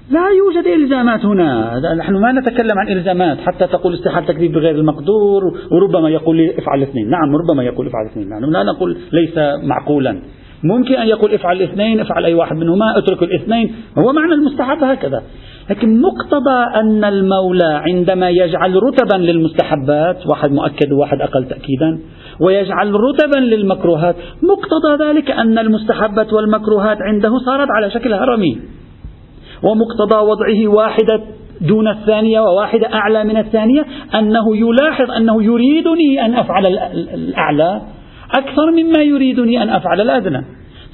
لا 0.10 0.28
يوجد 0.30 0.68
إلزامات 0.68 1.26
هنا. 1.26 1.80
نحن 1.98 2.14
ما 2.14 2.32
نتكلم 2.32 2.80
عن 2.80 2.88
إلزامات 2.88 3.38
حتى 3.38 3.68
تقول 3.68 3.94
استحال 3.94 4.26
تكذيب 4.26 4.52
بغير 4.52 4.76
المقدور 4.76 5.44
وربما 5.72 6.10
يقول 6.10 6.38
لي 6.38 6.60
افعل 6.60 6.78
الاثنين. 6.78 7.10
نعم 7.10 7.36
ربما 7.36 7.64
يقول 7.64 7.88
افعل 7.88 8.06
الاثنين. 8.06 8.30
نحن 8.30 8.52
لا 8.52 8.64
نقول 8.64 8.98
ليس 9.14 9.38
معقولا. 9.64 10.22
ممكن 10.64 10.94
أن 10.94 11.08
يقول 11.08 11.34
افعل 11.34 11.58
الاثنين 11.58 12.00
افعل 12.00 12.26
أي 12.26 12.34
واحد 12.34 12.56
منهما 12.56 12.98
اترك 12.98 13.24
الاثنين. 13.24 13.76
هو 13.98 14.14
معنى 14.14 14.34
المستحب 14.34 14.84
هكذا. 14.84 15.24
لكن 15.70 16.02
مقتضى 16.02 16.80
أن 16.80 17.04
المولى 17.04 17.82
عندما 17.88 18.30
يجعل 18.30 18.76
رتبا 18.84 19.18
للمستحبات 19.18 20.28
واحد 20.28 20.52
مؤكد 20.52 20.92
وواحد 20.92 21.22
أقل 21.22 21.44
تأكيدا 21.44 22.00
ويجعل 22.40 22.94
رتبا 22.94 23.40
للمكروهات 23.40 24.16
مقتضى 24.44 25.04
ذلك 25.04 25.32
أن 25.32 25.58
المستحبات 25.58 26.34
والمكروهات 26.34 26.98
عنده 27.02 27.38
صارت 27.46 27.68
على 27.72 27.92
شكل 27.92 28.14
هرمي. 28.14 28.81
ومقتضى 29.64 30.16
وضعه 30.16 30.68
واحدة 30.68 31.22
دون 31.62 31.88
الثانية 31.88 32.40
وواحدة 32.40 32.94
أعلى 32.94 33.24
من 33.24 33.38
الثانية 33.38 33.86
أنه 34.16 34.58
يلاحظ 34.58 35.12
أنه 35.12 35.44
يريدني 35.44 36.26
أن 36.26 36.34
أفعل 36.34 36.66
الأعلى 37.14 37.82
أكثر 38.32 38.72
مما 38.72 39.02
يريدني 39.02 39.64
أن 39.64 39.70
أفعل 39.70 40.02
الأدنى. 40.02 40.46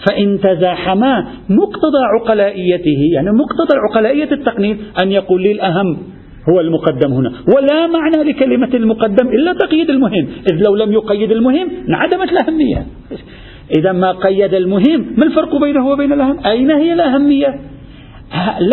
فإن 0.10 0.40
تزاحما 0.40 1.28
مقتضى 1.50 2.04
عقلائيته 2.20 2.98
يعني 3.14 3.32
مقتضى 3.32 3.78
عقلائية 3.90 4.32
التقنين 4.32 4.80
أن 5.04 5.12
يقول 5.12 5.42
لي 5.42 5.52
الأهم 5.52 5.98
هو 6.50 6.60
المقدم 6.60 7.14
هنا. 7.14 7.32
ولا 7.56 7.88
معنى 7.88 8.32
لكلمة 8.32 8.70
المقدم 8.74 9.28
إلا 9.28 9.54
تقييد 9.54 9.90
المهم. 9.90 10.28
إذ 10.52 10.64
لو 10.68 10.76
لم 10.76 10.94
يقيد 10.94 11.32
المهم 11.32 11.70
انعدمت 11.90 12.32
الأهمية. 12.32 12.86
إذا 13.80 13.92
ما 13.92 14.12
قيد 14.12 14.54
المهم 14.54 15.14
ما 15.18 15.26
الفرق 15.26 15.56
بينه 15.56 15.88
وبين 15.88 16.14
الأهم؟ 16.14 16.40
أين 16.46 16.72
هي 16.72 16.94
الأهمية؟ 16.94 17.60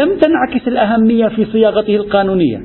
لم 0.00 0.18
تنعكس 0.18 0.68
الأهمية 0.68 1.28
في 1.28 1.44
صياغته 1.44 1.96
القانونية. 1.96 2.59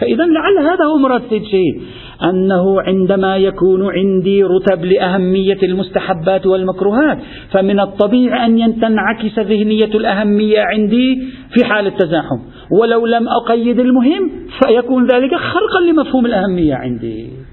فإذا 0.00 0.24
لعل 0.24 0.58
هذا 0.58 0.84
هو 0.84 0.98
مراد 0.98 1.22
سيد 1.30 1.42
شهيد 1.42 1.82
أنه 2.24 2.80
عندما 2.80 3.36
يكون 3.36 3.90
عندي 3.90 4.42
رتب 4.42 4.84
لأهمية 4.84 5.58
المستحبات 5.62 6.46
والمكروهات 6.46 7.18
فمن 7.50 7.80
الطبيعي 7.80 8.64
أن 8.64 8.80
تنعكس 8.80 9.38
ذهنية 9.38 9.84
الأهمية 9.84 10.60
عندي 10.60 11.22
في 11.54 11.64
حال 11.64 11.86
التزاحم. 11.86 12.38
ولو 12.80 13.06
لم 13.06 13.28
أقيد 13.28 13.80
المهم 13.80 14.30
فيكون 14.64 15.06
ذلك 15.06 15.34
خرقا 15.34 15.80
لمفهوم 15.90 16.26
الأهمية 16.26 16.74
عندي. 16.74 17.45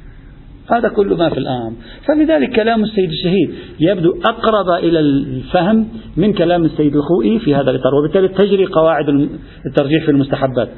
هذا 0.71 0.89
كل 0.89 1.07
ما 1.07 1.29
في 1.29 1.37
الأمر 1.37 1.73
فلذلك 2.07 2.55
كلام 2.55 2.83
السيد 2.83 3.09
الشهيد 3.09 3.49
يبدو 3.79 4.13
أقرب 4.25 4.83
إلى 4.83 4.99
الفهم 4.99 5.87
من 6.17 6.33
كلام 6.33 6.65
السيد 6.65 6.95
الخوئي 6.95 7.39
في 7.39 7.55
هذا 7.55 7.71
الإطار 7.71 7.95
وبالتالي 7.95 8.27
تجري 8.27 8.65
قواعد 8.65 9.09
الترجيح 9.65 10.05
في 10.05 10.11
المستحبات. 10.11 10.69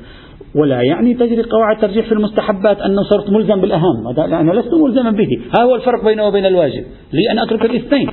ولا 0.55 0.81
يعني 0.81 1.13
تجري 1.13 1.41
قواعد 1.41 1.75
الترجيح 1.75 2.05
في 2.05 2.11
المستحبات 2.11 2.81
أنه 2.81 3.03
صرت 3.03 3.29
ملزم 3.29 3.61
بالأهم. 3.61 4.07
أنا 4.17 4.51
لست 4.51 4.73
ملزما 4.73 5.11
به. 5.11 5.27
ها 5.57 5.63
هو 5.63 5.75
الفرق 5.75 6.05
بينه 6.05 6.27
وبين 6.27 6.45
الواجب. 6.45 6.83
لي 7.13 7.31
أن 7.31 7.39
أترك 7.39 7.65
الاثنين. 7.65 8.09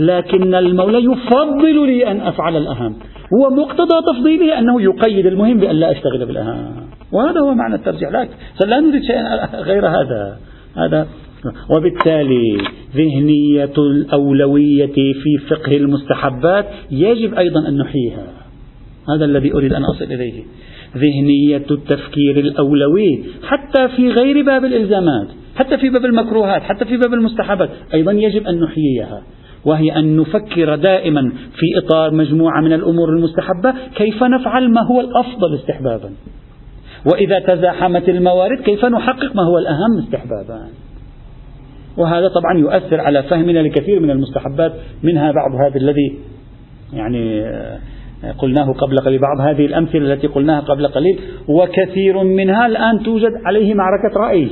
لكن 0.00 0.54
المولى 0.54 0.98
يفضل 0.98 1.86
لي 1.86 2.10
أن 2.10 2.20
أفعل 2.20 2.56
الأهم. 2.56 2.96
ومقتضى 3.42 4.02
تفضيله 4.12 4.58
أنه 4.58 4.82
يقيد 4.82 5.26
المهم 5.26 5.58
بأن 5.58 5.76
لا 5.76 5.92
أشتغل 5.92 6.26
بالأهم. 6.26 6.86
وهذا 7.12 7.40
هو 7.40 7.54
معنى 7.54 7.74
الترجيح. 7.74 8.10
لا, 8.10 8.28
لا 8.66 8.80
نريد 8.80 9.02
شيئا 9.02 9.60
غير 9.60 9.88
هذا. 9.88 10.36
هذا. 10.76 11.08
وبالتالي 11.76 12.58
ذهنية 12.96 13.74
الأولوية 13.78 14.94
في 14.94 15.38
فقه 15.50 15.76
المستحبات 15.76 16.66
يجب 16.90 17.34
أيضا 17.34 17.68
أن 17.68 17.78
نحييها. 17.78 18.26
هذا 19.08 19.24
الذي 19.24 19.54
أريد 19.54 19.72
أن 19.72 19.84
أصل 19.84 20.04
إليه. 20.04 20.42
ذهنية 20.96 21.66
التفكير 21.70 22.38
الأولوي 22.38 23.24
حتى 23.42 23.88
في 23.88 24.08
غير 24.08 24.42
باب 24.42 24.64
الإلزامات 24.64 25.28
حتى 25.56 25.78
في 25.78 25.90
باب 25.90 26.04
المكروهات 26.04 26.62
حتى 26.62 26.84
في 26.84 26.96
باب 26.96 27.14
المستحبات 27.14 27.70
أيضا 27.94 28.12
يجب 28.12 28.46
أن 28.46 28.60
نحييها. 28.60 29.22
وهي 29.64 29.96
أن 29.96 30.16
نفكر 30.16 30.76
دائما 30.76 31.30
في 31.30 31.78
إطار 31.78 32.14
مجموعة 32.14 32.60
من 32.60 32.72
الأمور 32.72 33.08
المستحبة 33.08 33.74
كيف 33.94 34.22
نفعل 34.22 34.70
ما 34.70 34.86
هو 34.86 35.00
الأفضل 35.00 35.54
استحبابا. 35.54 36.10
وإذا 37.12 37.38
تزاحمت 37.38 38.08
الموارد 38.08 38.60
كيف 38.60 38.84
نحقق 38.84 39.36
ما 39.36 39.42
هو 39.42 39.58
الأهم 39.58 39.98
استحبابا. 40.04 40.68
وهذا 41.96 42.28
طبعا 42.28 42.58
يؤثر 42.58 43.00
على 43.00 43.22
فهمنا 43.22 43.58
لكثير 43.58 44.00
من 44.00 44.10
المستحبات 44.10 44.72
منها 45.02 45.32
بعض 45.32 45.54
هذا 45.54 45.76
الذي 45.76 46.18
يعني 46.92 47.44
قلناه 48.38 48.72
قبل 48.72 48.98
قليل 48.98 49.18
بعض 49.18 49.40
هذه 49.40 49.66
الأمثلة 49.66 50.12
التي 50.12 50.26
قلناها 50.26 50.60
قبل 50.60 50.88
قليل 50.88 51.20
وكثير 51.48 52.22
منها 52.22 52.66
الآن 52.66 53.02
توجد 53.02 53.32
عليه 53.44 53.74
معركة 53.74 54.20
رأي. 54.20 54.50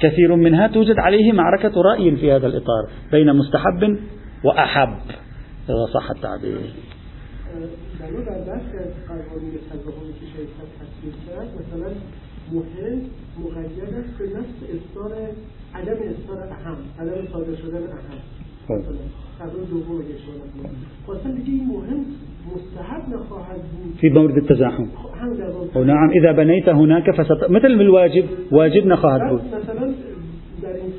كثير 0.00 0.36
منها 0.36 0.66
توجد 0.66 0.98
عليه 0.98 1.32
معركة 1.32 1.82
رأي 1.82 2.16
في 2.16 2.32
هذا 2.32 2.46
الإطار 2.46 2.88
بين 3.12 3.36
مستحب 3.36 3.98
وأحب 4.44 4.96
إذا 5.68 5.86
صح 5.94 6.10
التعبير. 6.10 6.58
مهم 12.52 13.00
مقید 13.38 13.94
است 13.94 14.18
به 14.18 14.24
نفس 14.24 14.56
اصدار 14.74 15.12
عدم 15.74 15.92
اصدار 15.92 16.38
اهم 16.38 16.76
عدم 16.98 17.32
صادر 17.32 17.54
شدن 17.56 17.82
اهم. 17.82 18.18
دوم 19.70 20.00
اشاره 20.00 21.34
دیگه 21.34 21.50
این 21.50 21.66
مهم 21.66 22.04
مستحب 22.54 23.14
نخواهد 23.14 23.56
بود. 23.56 23.94
في 24.00 24.08
مورد 24.08 24.36
التزاحم 24.36 24.88
نعم 25.76 26.10
إذا 26.10 26.32
بنيت 26.32 26.68
هناك 26.68 27.10
فست... 27.10 27.50
مثل 27.50 27.66
الواجب 27.66 28.24
واجب 28.52 28.86
نخواهد 28.86 29.30
بود. 29.30 29.40
مثلا 29.40 29.94
در 30.62 30.72
این 30.72 30.92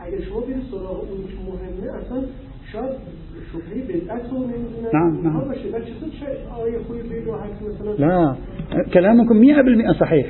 اگر 0.00 0.20
شما 0.20 0.40
برید 0.40 0.62
سراغ 0.70 1.04
نعم 4.94 5.24
نعم. 5.24 5.36
مثلا 7.68 8.06
لا 8.06 8.34
كلامكم 8.94 9.40
100% 9.40 9.92
صحيح. 10.00 10.26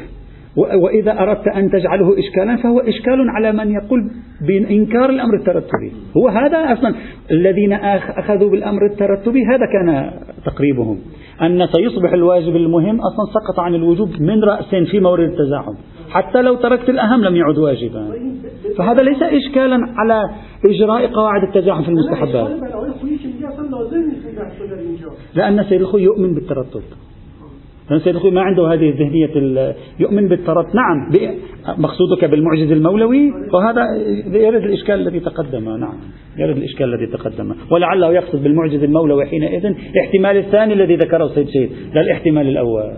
وإذا 0.57 1.12
أردت 1.12 1.49
أن 1.49 1.70
تجعله 1.70 2.18
إشكالا 2.18 2.57
فهو 2.57 2.81
إشكال 2.81 3.31
على 3.31 3.53
من 3.53 3.70
يقول 3.70 4.11
بإنكار 4.49 5.11
الأمر 5.11 5.35
الترتبي. 5.35 5.93
هو 6.16 6.29
هذا 6.29 6.72
أصلا 6.72 6.95
الذين 7.31 7.72
أخذوا 7.72 8.51
بالأمر 8.51 8.87
الترتبي 8.87 9.41
هذا 9.47 9.66
كان 9.72 10.11
تقريبهم. 10.47 10.99
أن 11.43 11.66
سيصبح 11.66 12.12
الواجب 12.12 12.57
المهم 12.57 13.01
أصلا 13.01 13.25
سقط 13.35 13.61
عن 13.61 13.75
الوجوب 13.75 14.09
من 14.20 14.45
رأس 14.45 14.75
في 14.91 15.01
مورد 15.01 15.29
التزاحم. 15.29 15.75
حتى 16.11 16.43
لو 16.43 16.55
تركت 16.55 16.89
الأهم 16.89 17.25
لم 17.25 17.37
يعد 17.37 17.59
واجبا. 17.59 18.12
فهذا 18.79 19.03
ليس 19.03 19.22
إشكالا 19.22 19.79
على 19.97 20.22
إجراء 20.64 21.07
قواعد 21.07 21.43
التزاحم 21.43 21.83
في 21.83 21.89
المستحبات 21.89 22.51
لأن 25.37 25.64
سيد 25.64 25.80
الخوي 25.80 26.03
يؤمن 26.03 26.35
بالترتب 26.35 26.82
لأن 27.91 28.01
سيد 28.01 28.14
الخوي 28.14 28.30
ما 28.30 28.43
عنده 28.43 28.72
هذه 28.72 28.91
الذهنية 28.91 29.74
يؤمن 30.01 30.28
بالترتب 30.28 30.76
نعم 30.76 31.11
مقصودك 31.78 32.24
بالمعجز 32.24 32.72
المولوي 32.72 33.32
وهذا 33.53 33.82
يرد 34.26 34.62
الإشكال 34.62 34.95
الذي 34.95 35.20
تقدم 35.20 35.64
نعم 35.64 35.95
يرد 36.39 36.57
الإشكال 36.57 36.95
الذي 36.95 37.07
تقدم 37.07 37.55
ولعله 37.70 38.12
يقصد 38.12 38.43
بالمعجز 38.43 38.82
المولوي 38.82 39.26
حينئذ 39.26 39.66
الاحتمال 39.66 40.37
الثاني 40.37 40.74
الذي 40.74 40.97
ذكره 40.97 41.28
سيد 41.28 41.49
شيد 41.49 41.70
لا 41.95 42.01
الاحتمال 42.01 42.49
الأول. 42.49 42.93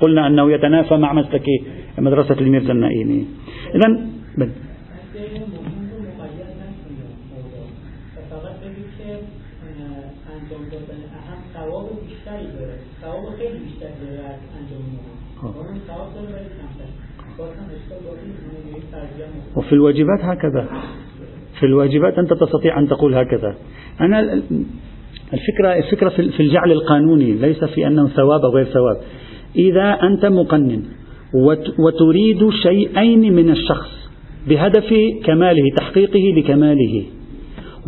قلنا 0.00 0.26
أنه 0.26 0.52
يتنافى 0.52 0.96
مع 0.96 1.12
مسلك 1.12 1.44
مدرسة 1.98 2.40
الميرزا 2.40 2.72
النائمي 2.72 3.24
إذا 3.74 4.00
وفي 19.58 19.72
الواجبات 19.72 20.20
هكذا. 20.22 20.66
في 21.60 21.66
الواجبات 21.66 22.18
أنت 22.18 22.32
تستطيع 22.32 22.78
أن 22.78 22.88
تقول 22.88 23.14
هكذا. 23.14 23.54
أنا 24.00 24.20
الفكرة 25.32 25.72
الفكرة 25.72 26.08
في 26.08 26.40
الجعل 26.40 26.72
القانوني 26.72 27.32
ليس 27.32 27.64
في 27.64 27.86
أنه 27.86 28.08
ثواب 28.08 28.44
أو 28.44 28.50
غير 28.50 28.64
ثواب. 28.64 28.96
إذا 29.56 29.98
أنت 30.02 30.26
مقنن 30.26 30.82
وتريد 31.78 32.50
شيئين 32.50 33.32
من 33.32 33.50
الشخص 33.50 33.90
بهدف 34.48 34.94
كماله 35.24 35.62
تحقيقه 35.76 36.34
لكماله 36.36 37.04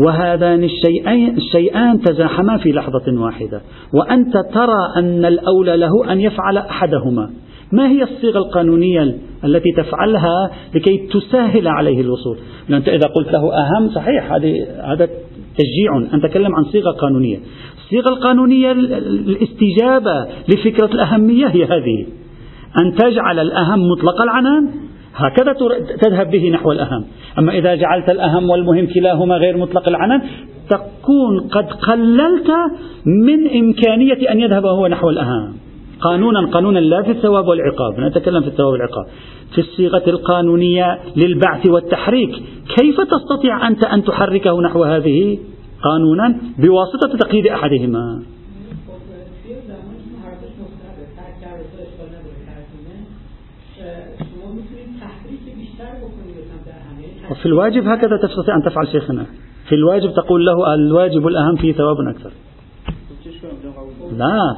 وهذان 0.06 0.64
الشيئين 0.64 1.36
الشيئان 1.36 2.00
تزاحما 2.00 2.56
في 2.56 2.72
لحظة 2.72 3.20
واحدة. 3.20 3.60
وأنت 3.94 4.32
ترى 4.32 4.92
أن 4.96 5.24
الأولى 5.24 5.76
له 5.76 6.12
أن 6.12 6.20
يفعل 6.20 6.58
أحدهما. 6.58 7.30
ما 7.72 7.88
هي 7.88 8.02
الصيغة 8.02 8.38
القانونية 8.38 9.16
التي 9.44 9.72
تفعلها 9.76 10.50
لكي 10.74 11.08
تسهل 11.12 11.68
عليه 11.68 12.00
الوصول؟ 12.00 12.38
أنت 12.70 12.88
إذا 12.88 13.08
قلت 13.08 13.32
له 13.32 13.38
أهم 13.38 13.90
صحيح 13.94 14.32
هذا 14.32 15.08
تشجيع. 15.56 16.14
أن 16.14 16.22
تكلم 16.22 16.54
عن 16.54 16.64
صيغة 16.64 16.90
قانونية. 16.90 17.38
الصيغة 17.84 18.08
القانونية 18.08 18.72
الاستجابة 18.72 20.26
لفكرة 20.48 20.86
الأهمية 20.94 21.46
هي 21.46 21.64
هذه. 21.64 22.06
أن 22.78 22.94
تجعل 22.94 23.38
الأهم 23.38 23.88
مطلق 23.88 24.22
العنان 24.22 24.70
هكذا 25.14 25.52
تذهب 26.00 26.30
به 26.30 26.50
نحو 26.50 26.72
الأهم. 26.72 27.04
أما 27.38 27.58
إذا 27.58 27.74
جعلت 27.74 28.10
الأهم 28.10 28.50
والمهم 28.50 28.86
كلاهما 28.86 29.36
غير 29.36 29.56
مطلق 29.56 29.88
العنان 29.88 30.22
تكون 30.70 31.40
قد 31.40 31.72
قللت 31.72 32.50
من 33.06 33.50
إمكانية 33.64 34.32
أن 34.32 34.40
يذهب 34.40 34.66
هو 34.66 34.86
نحو 34.86 35.10
الأهم. 35.10 35.54
قانونا 36.02 36.46
قانونا 36.46 36.78
لا 36.78 37.02
في 37.02 37.10
الثواب 37.10 37.48
والعقاب. 37.48 38.00
نتكلم 38.00 38.40
في 38.40 38.48
الثواب 38.48 38.72
والعقاب. 38.72 39.06
في 39.54 39.60
الصيغة 39.60 40.02
القانونية 40.06 40.98
للبعث 41.16 41.66
والتحريك 41.66 42.30
كيف 42.78 43.00
تستطيع 43.00 43.68
أنت 43.68 43.84
أن 43.84 44.04
تحركه 44.04 44.60
نحو 44.60 44.84
هذه 44.84 45.38
قانونا 45.82 46.40
بواسطة 46.58 47.18
تقييد 47.18 47.46
أحدهما؟ 47.46 48.22
وفي 57.30 57.46
الواجب 57.46 57.88
هكذا 57.88 58.16
تستطيع 58.16 58.56
أن 58.56 58.62
تفعل 58.62 58.88
شيخنا. 58.88 59.26
في 59.68 59.74
الواجب 59.74 60.14
تقول 60.14 60.46
له 60.46 60.74
الواجب 60.74 61.26
الأهم 61.26 61.56
فيه 61.56 61.72
ثواب 61.72 61.96
أكثر. 62.08 62.30
لا. 64.18 64.56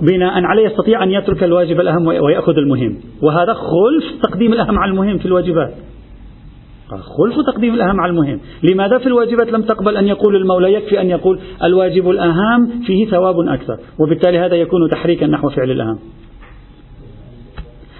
بناء 0.00 0.44
عليه 0.44 0.66
يستطيع 0.66 1.02
أن 1.02 1.10
يترك 1.10 1.44
الواجب 1.44 1.80
الأهم 1.80 2.06
ويأخذ 2.06 2.56
المهم. 2.56 2.96
وهذا 3.22 3.54
خلف 3.54 4.22
تقديم 4.22 4.52
الأهم 4.52 4.78
على 4.78 4.90
المهم 4.90 5.18
في 5.18 5.26
الواجبات. 5.26 5.74
خلف 6.88 7.46
تقديم 7.46 7.74
الأهم 7.74 8.00
على 8.00 8.10
المهم. 8.10 8.40
لماذا 8.62 8.98
في 8.98 9.06
الواجبات 9.06 9.52
لم 9.52 9.62
تقبل 9.62 9.96
أن 9.96 10.06
يقول 10.06 10.36
المولى؟ 10.36 10.72
يكفي 10.72 11.00
أن 11.00 11.10
يقول 11.10 11.38
الواجب 11.64 12.10
الأهم 12.10 12.82
فيه 12.86 13.06
ثواب 13.06 13.34
أكثر. 13.48 13.76
وبالتالي 14.00 14.38
هذا 14.38 14.54
يكون 14.54 14.90
تحريكا 14.90 15.26
نحو 15.26 15.48
فعل 15.48 15.70
الأهم. 15.70 15.98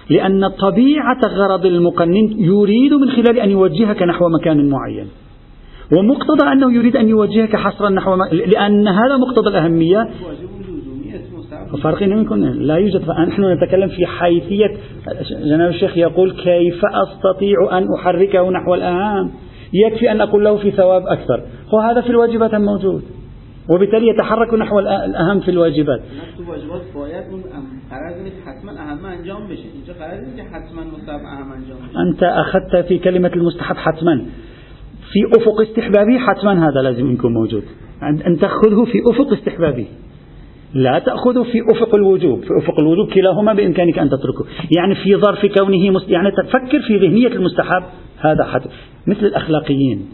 لأن 0.09 0.47
طبيعة 0.47 1.19
غرض 1.27 1.65
المقنن 1.65 2.35
يريد 2.37 2.93
من 2.93 3.09
خلال 3.09 3.39
أن 3.39 3.49
يوجهك 3.49 4.03
نحو 4.03 4.29
مكان 4.29 4.69
معين. 4.69 5.07
ومقتضى 5.97 6.51
أنه 6.51 6.73
يريد 6.73 6.95
أن 6.95 7.09
يوجهك 7.09 7.55
حصرا 7.55 7.89
نحو 7.89 8.15
لأن 8.31 8.87
هذا 8.87 9.17
مقتضى 9.17 9.49
الأهمية. 9.49 10.09
فرق 11.83 12.01
يكون 12.01 12.43
لا 12.43 12.75
يوجد. 12.75 13.09
نحن 13.09 13.43
نتكلم 13.43 13.89
في 13.89 14.05
حيثية. 14.05 14.71
جناب 15.45 15.69
الشيخ 15.69 15.97
يقول 15.97 16.31
كيف 16.31 16.81
أستطيع 16.85 17.77
أن 17.77 17.87
أحركه 17.99 18.49
نحو 18.49 18.75
الأهم 18.75 19.31
يكفي 19.73 20.11
أن 20.11 20.21
أقول 20.21 20.43
له 20.43 20.57
في 20.57 20.71
ثواب 20.71 21.01
أكثر. 21.07 21.41
هو 21.73 21.79
هذا 21.79 22.01
في 22.01 22.09
الواجبات 22.09 22.55
موجود؟ 22.55 23.03
وبالتالي 23.69 24.07
يتحرك 24.07 24.53
نحو 24.53 24.79
الأهم 24.79 25.39
في 25.39 25.51
الواجبات. 25.51 26.01
أنت 32.09 32.23
أخذت 32.23 32.85
في 32.87 32.97
كلمة 32.97 33.31
المستحب 33.35 33.75
حتما. 33.75 34.25
في 35.11 35.39
أفق 35.41 35.61
استحبابي 35.61 36.19
حتما 36.19 36.67
هذا 36.67 36.81
لازم 36.83 37.11
يكون 37.11 37.33
موجود. 37.33 37.63
أن 38.03 38.37
تأخذه 38.37 38.85
في 38.85 39.01
أفق 39.11 39.33
استحبابي. 39.33 39.87
لا 40.75 40.99
تأخذه 40.99 41.43
في 41.43 41.61
أفق 41.71 41.95
الوجوب 41.95 42.39
في 42.39 42.49
أفق 42.63 42.79
الوجوب 42.79 43.13
كلاهما 43.13 43.53
بإمكانك 43.53 43.99
أن 43.99 44.09
تتركه. 44.09 44.45
يعني 44.77 44.95
في 44.95 45.15
ظرف 45.15 45.45
كونه 45.45 45.89
مست... 45.89 46.09
يعني 46.09 46.31
تفكر 46.31 46.79
في 46.87 46.97
ذهنية 46.97 47.27
المستحب. 47.27 47.83
هذا 48.19 48.43
حد 48.43 48.61
مثل 49.07 49.25
الأخلاقيين. 49.25 50.05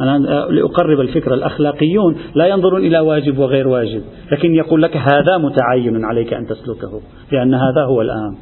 أنا 0.00 0.18
لأقرب 0.50 1.00
الفكرة 1.00 1.34
الأخلاقيون 1.34 2.16
لا 2.34 2.46
ينظرون 2.46 2.86
إلى 2.86 2.98
واجب 2.98 3.38
وغير 3.38 3.68
واجب 3.68 4.02
لكن 4.32 4.54
يقول 4.54 4.82
لك 4.82 4.96
هذا 4.96 5.38
متعين 5.38 6.04
عليك 6.04 6.34
أن 6.34 6.46
تسلكه 6.46 7.00
لأن 7.32 7.54
هذا 7.54 7.84
هو 7.84 8.02
الأهم 8.02 8.36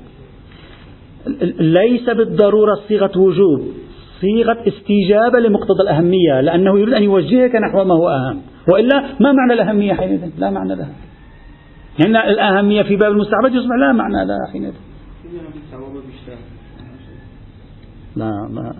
ليس 1.59 2.11
بالضرورة 2.11 2.75
صيغة 2.89 3.18
وجوب 3.18 3.61
صيغة 4.20 4.59
استجابة 4.68 5.39
لمقتضى 5.39 5.83
الأهمية 5.83 6.41
لأنه 6.41 6.79
يريد 6.79 6.95
أن 6.95 7.03
يوجهك 7.03 7.55
نحو 7.55 7.85
ما 7.85 7.95
هو 7.95 8.09
أهم. 8.09 8.41
وإلا 8.72 9.01
ما 9.20 9.33
معنى 9.33 9.53
الأهمية 9.53 9.93
حينئذ؟ 9.93 10.31
لا 10.39 10.51
معنى 10.51 10.75
لها. 10.75 10.91
يعني 11.99 12.30
الأهمية 12.30 12.82
في 12.82 12.97
باب 12.97 13.12
المستعبد 13.12 13.55
يصبح 13.55 13.76
لا 13.80 13.92
معنى 13.92 14.26
لها 14.26 14.53
حينئذ 14.53 14.72
لا 18.16 18.49
ما. 18.51 18.74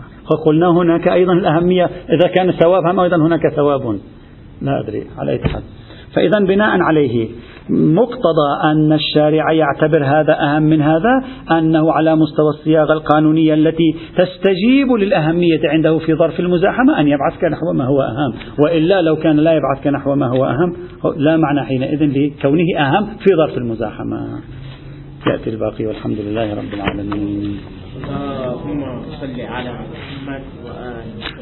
قلنا 0.47 0.69
هناك 0.69 1.09
أيضا 1.09 1.33
الأهمية 1.33 1.85
إذا 1.85 2.29
كان 2.35 2.49
الثواب 2.49 2.87
هم 2.87 3.01
أيضا 3.01 3.17
هناك 3.17 3.41
ثواب. 3.57 4.01
لا 4.63 4.81
أدري 4.81 5.07
على 5.19 5.33
أي 5.33 5.39
حال. 5.39 5.63
فإذا 6.15 6.39
بناء 6.39 6.81
عليه 6.81 7.29
مقتضى 7.71 8.63
أن 8.65 8.93
الشارع 8.93 9.53
يعتبر 9.53 10.05
هذا 10.05 10.41
أهم 10.41 10.63
من 10.63 10.83
هذا 10.83 11.25
أنه 11.51 11.93
على 11.93 12.17
مستوى 12.17 12.49
الصياغة 12.49 12.93
القانونية 12.93 13.55
التي 13.55 13.95
تستجيب 14.17 14.93
للأهمية 14.93 15.61
عنده 15.65 15.99
في 15.99 16.15
ظرف 16.15 16.41
المزاحمة 16.41 17.01
أن 17.01 17.09
يبعثك 17.09 17.45
نحو 17.45 17.73
ما 17.73 17.85
هو 17.85 18.03
أهم. 18.03 18.35
وإلا 18.59 19.03
لو 19.03 19.17
كان 19.17 19.37
لا 19.37 19.53
يبعثك 19.53 19.87
نحو 19.87 20.15
ما 20.15 20.27
هو 20.27 20.45
أهم 20.45 20.77
لا 21.17 21.37
معنى 21.37 21.63
حينئذ 21.63 22.03
لكونه 22.03 22.79
أهم 22.79 23.07
في 23.07 23.37
ظرف 23.37 23.59
المزاحمة. 23.59 24.41
يأتي 25.27 25.51
الباقي 25.51 25.87
والحمد 25.87 26.19
لله 26.19 26.55
رب 26.55 26.75
العالمين. 26.75 27.59
اللهم 28.05 29.03
صل 29.21 29.41
على 29.41 29.73
محمد 29.73 30.43
وآله 30.65 31.34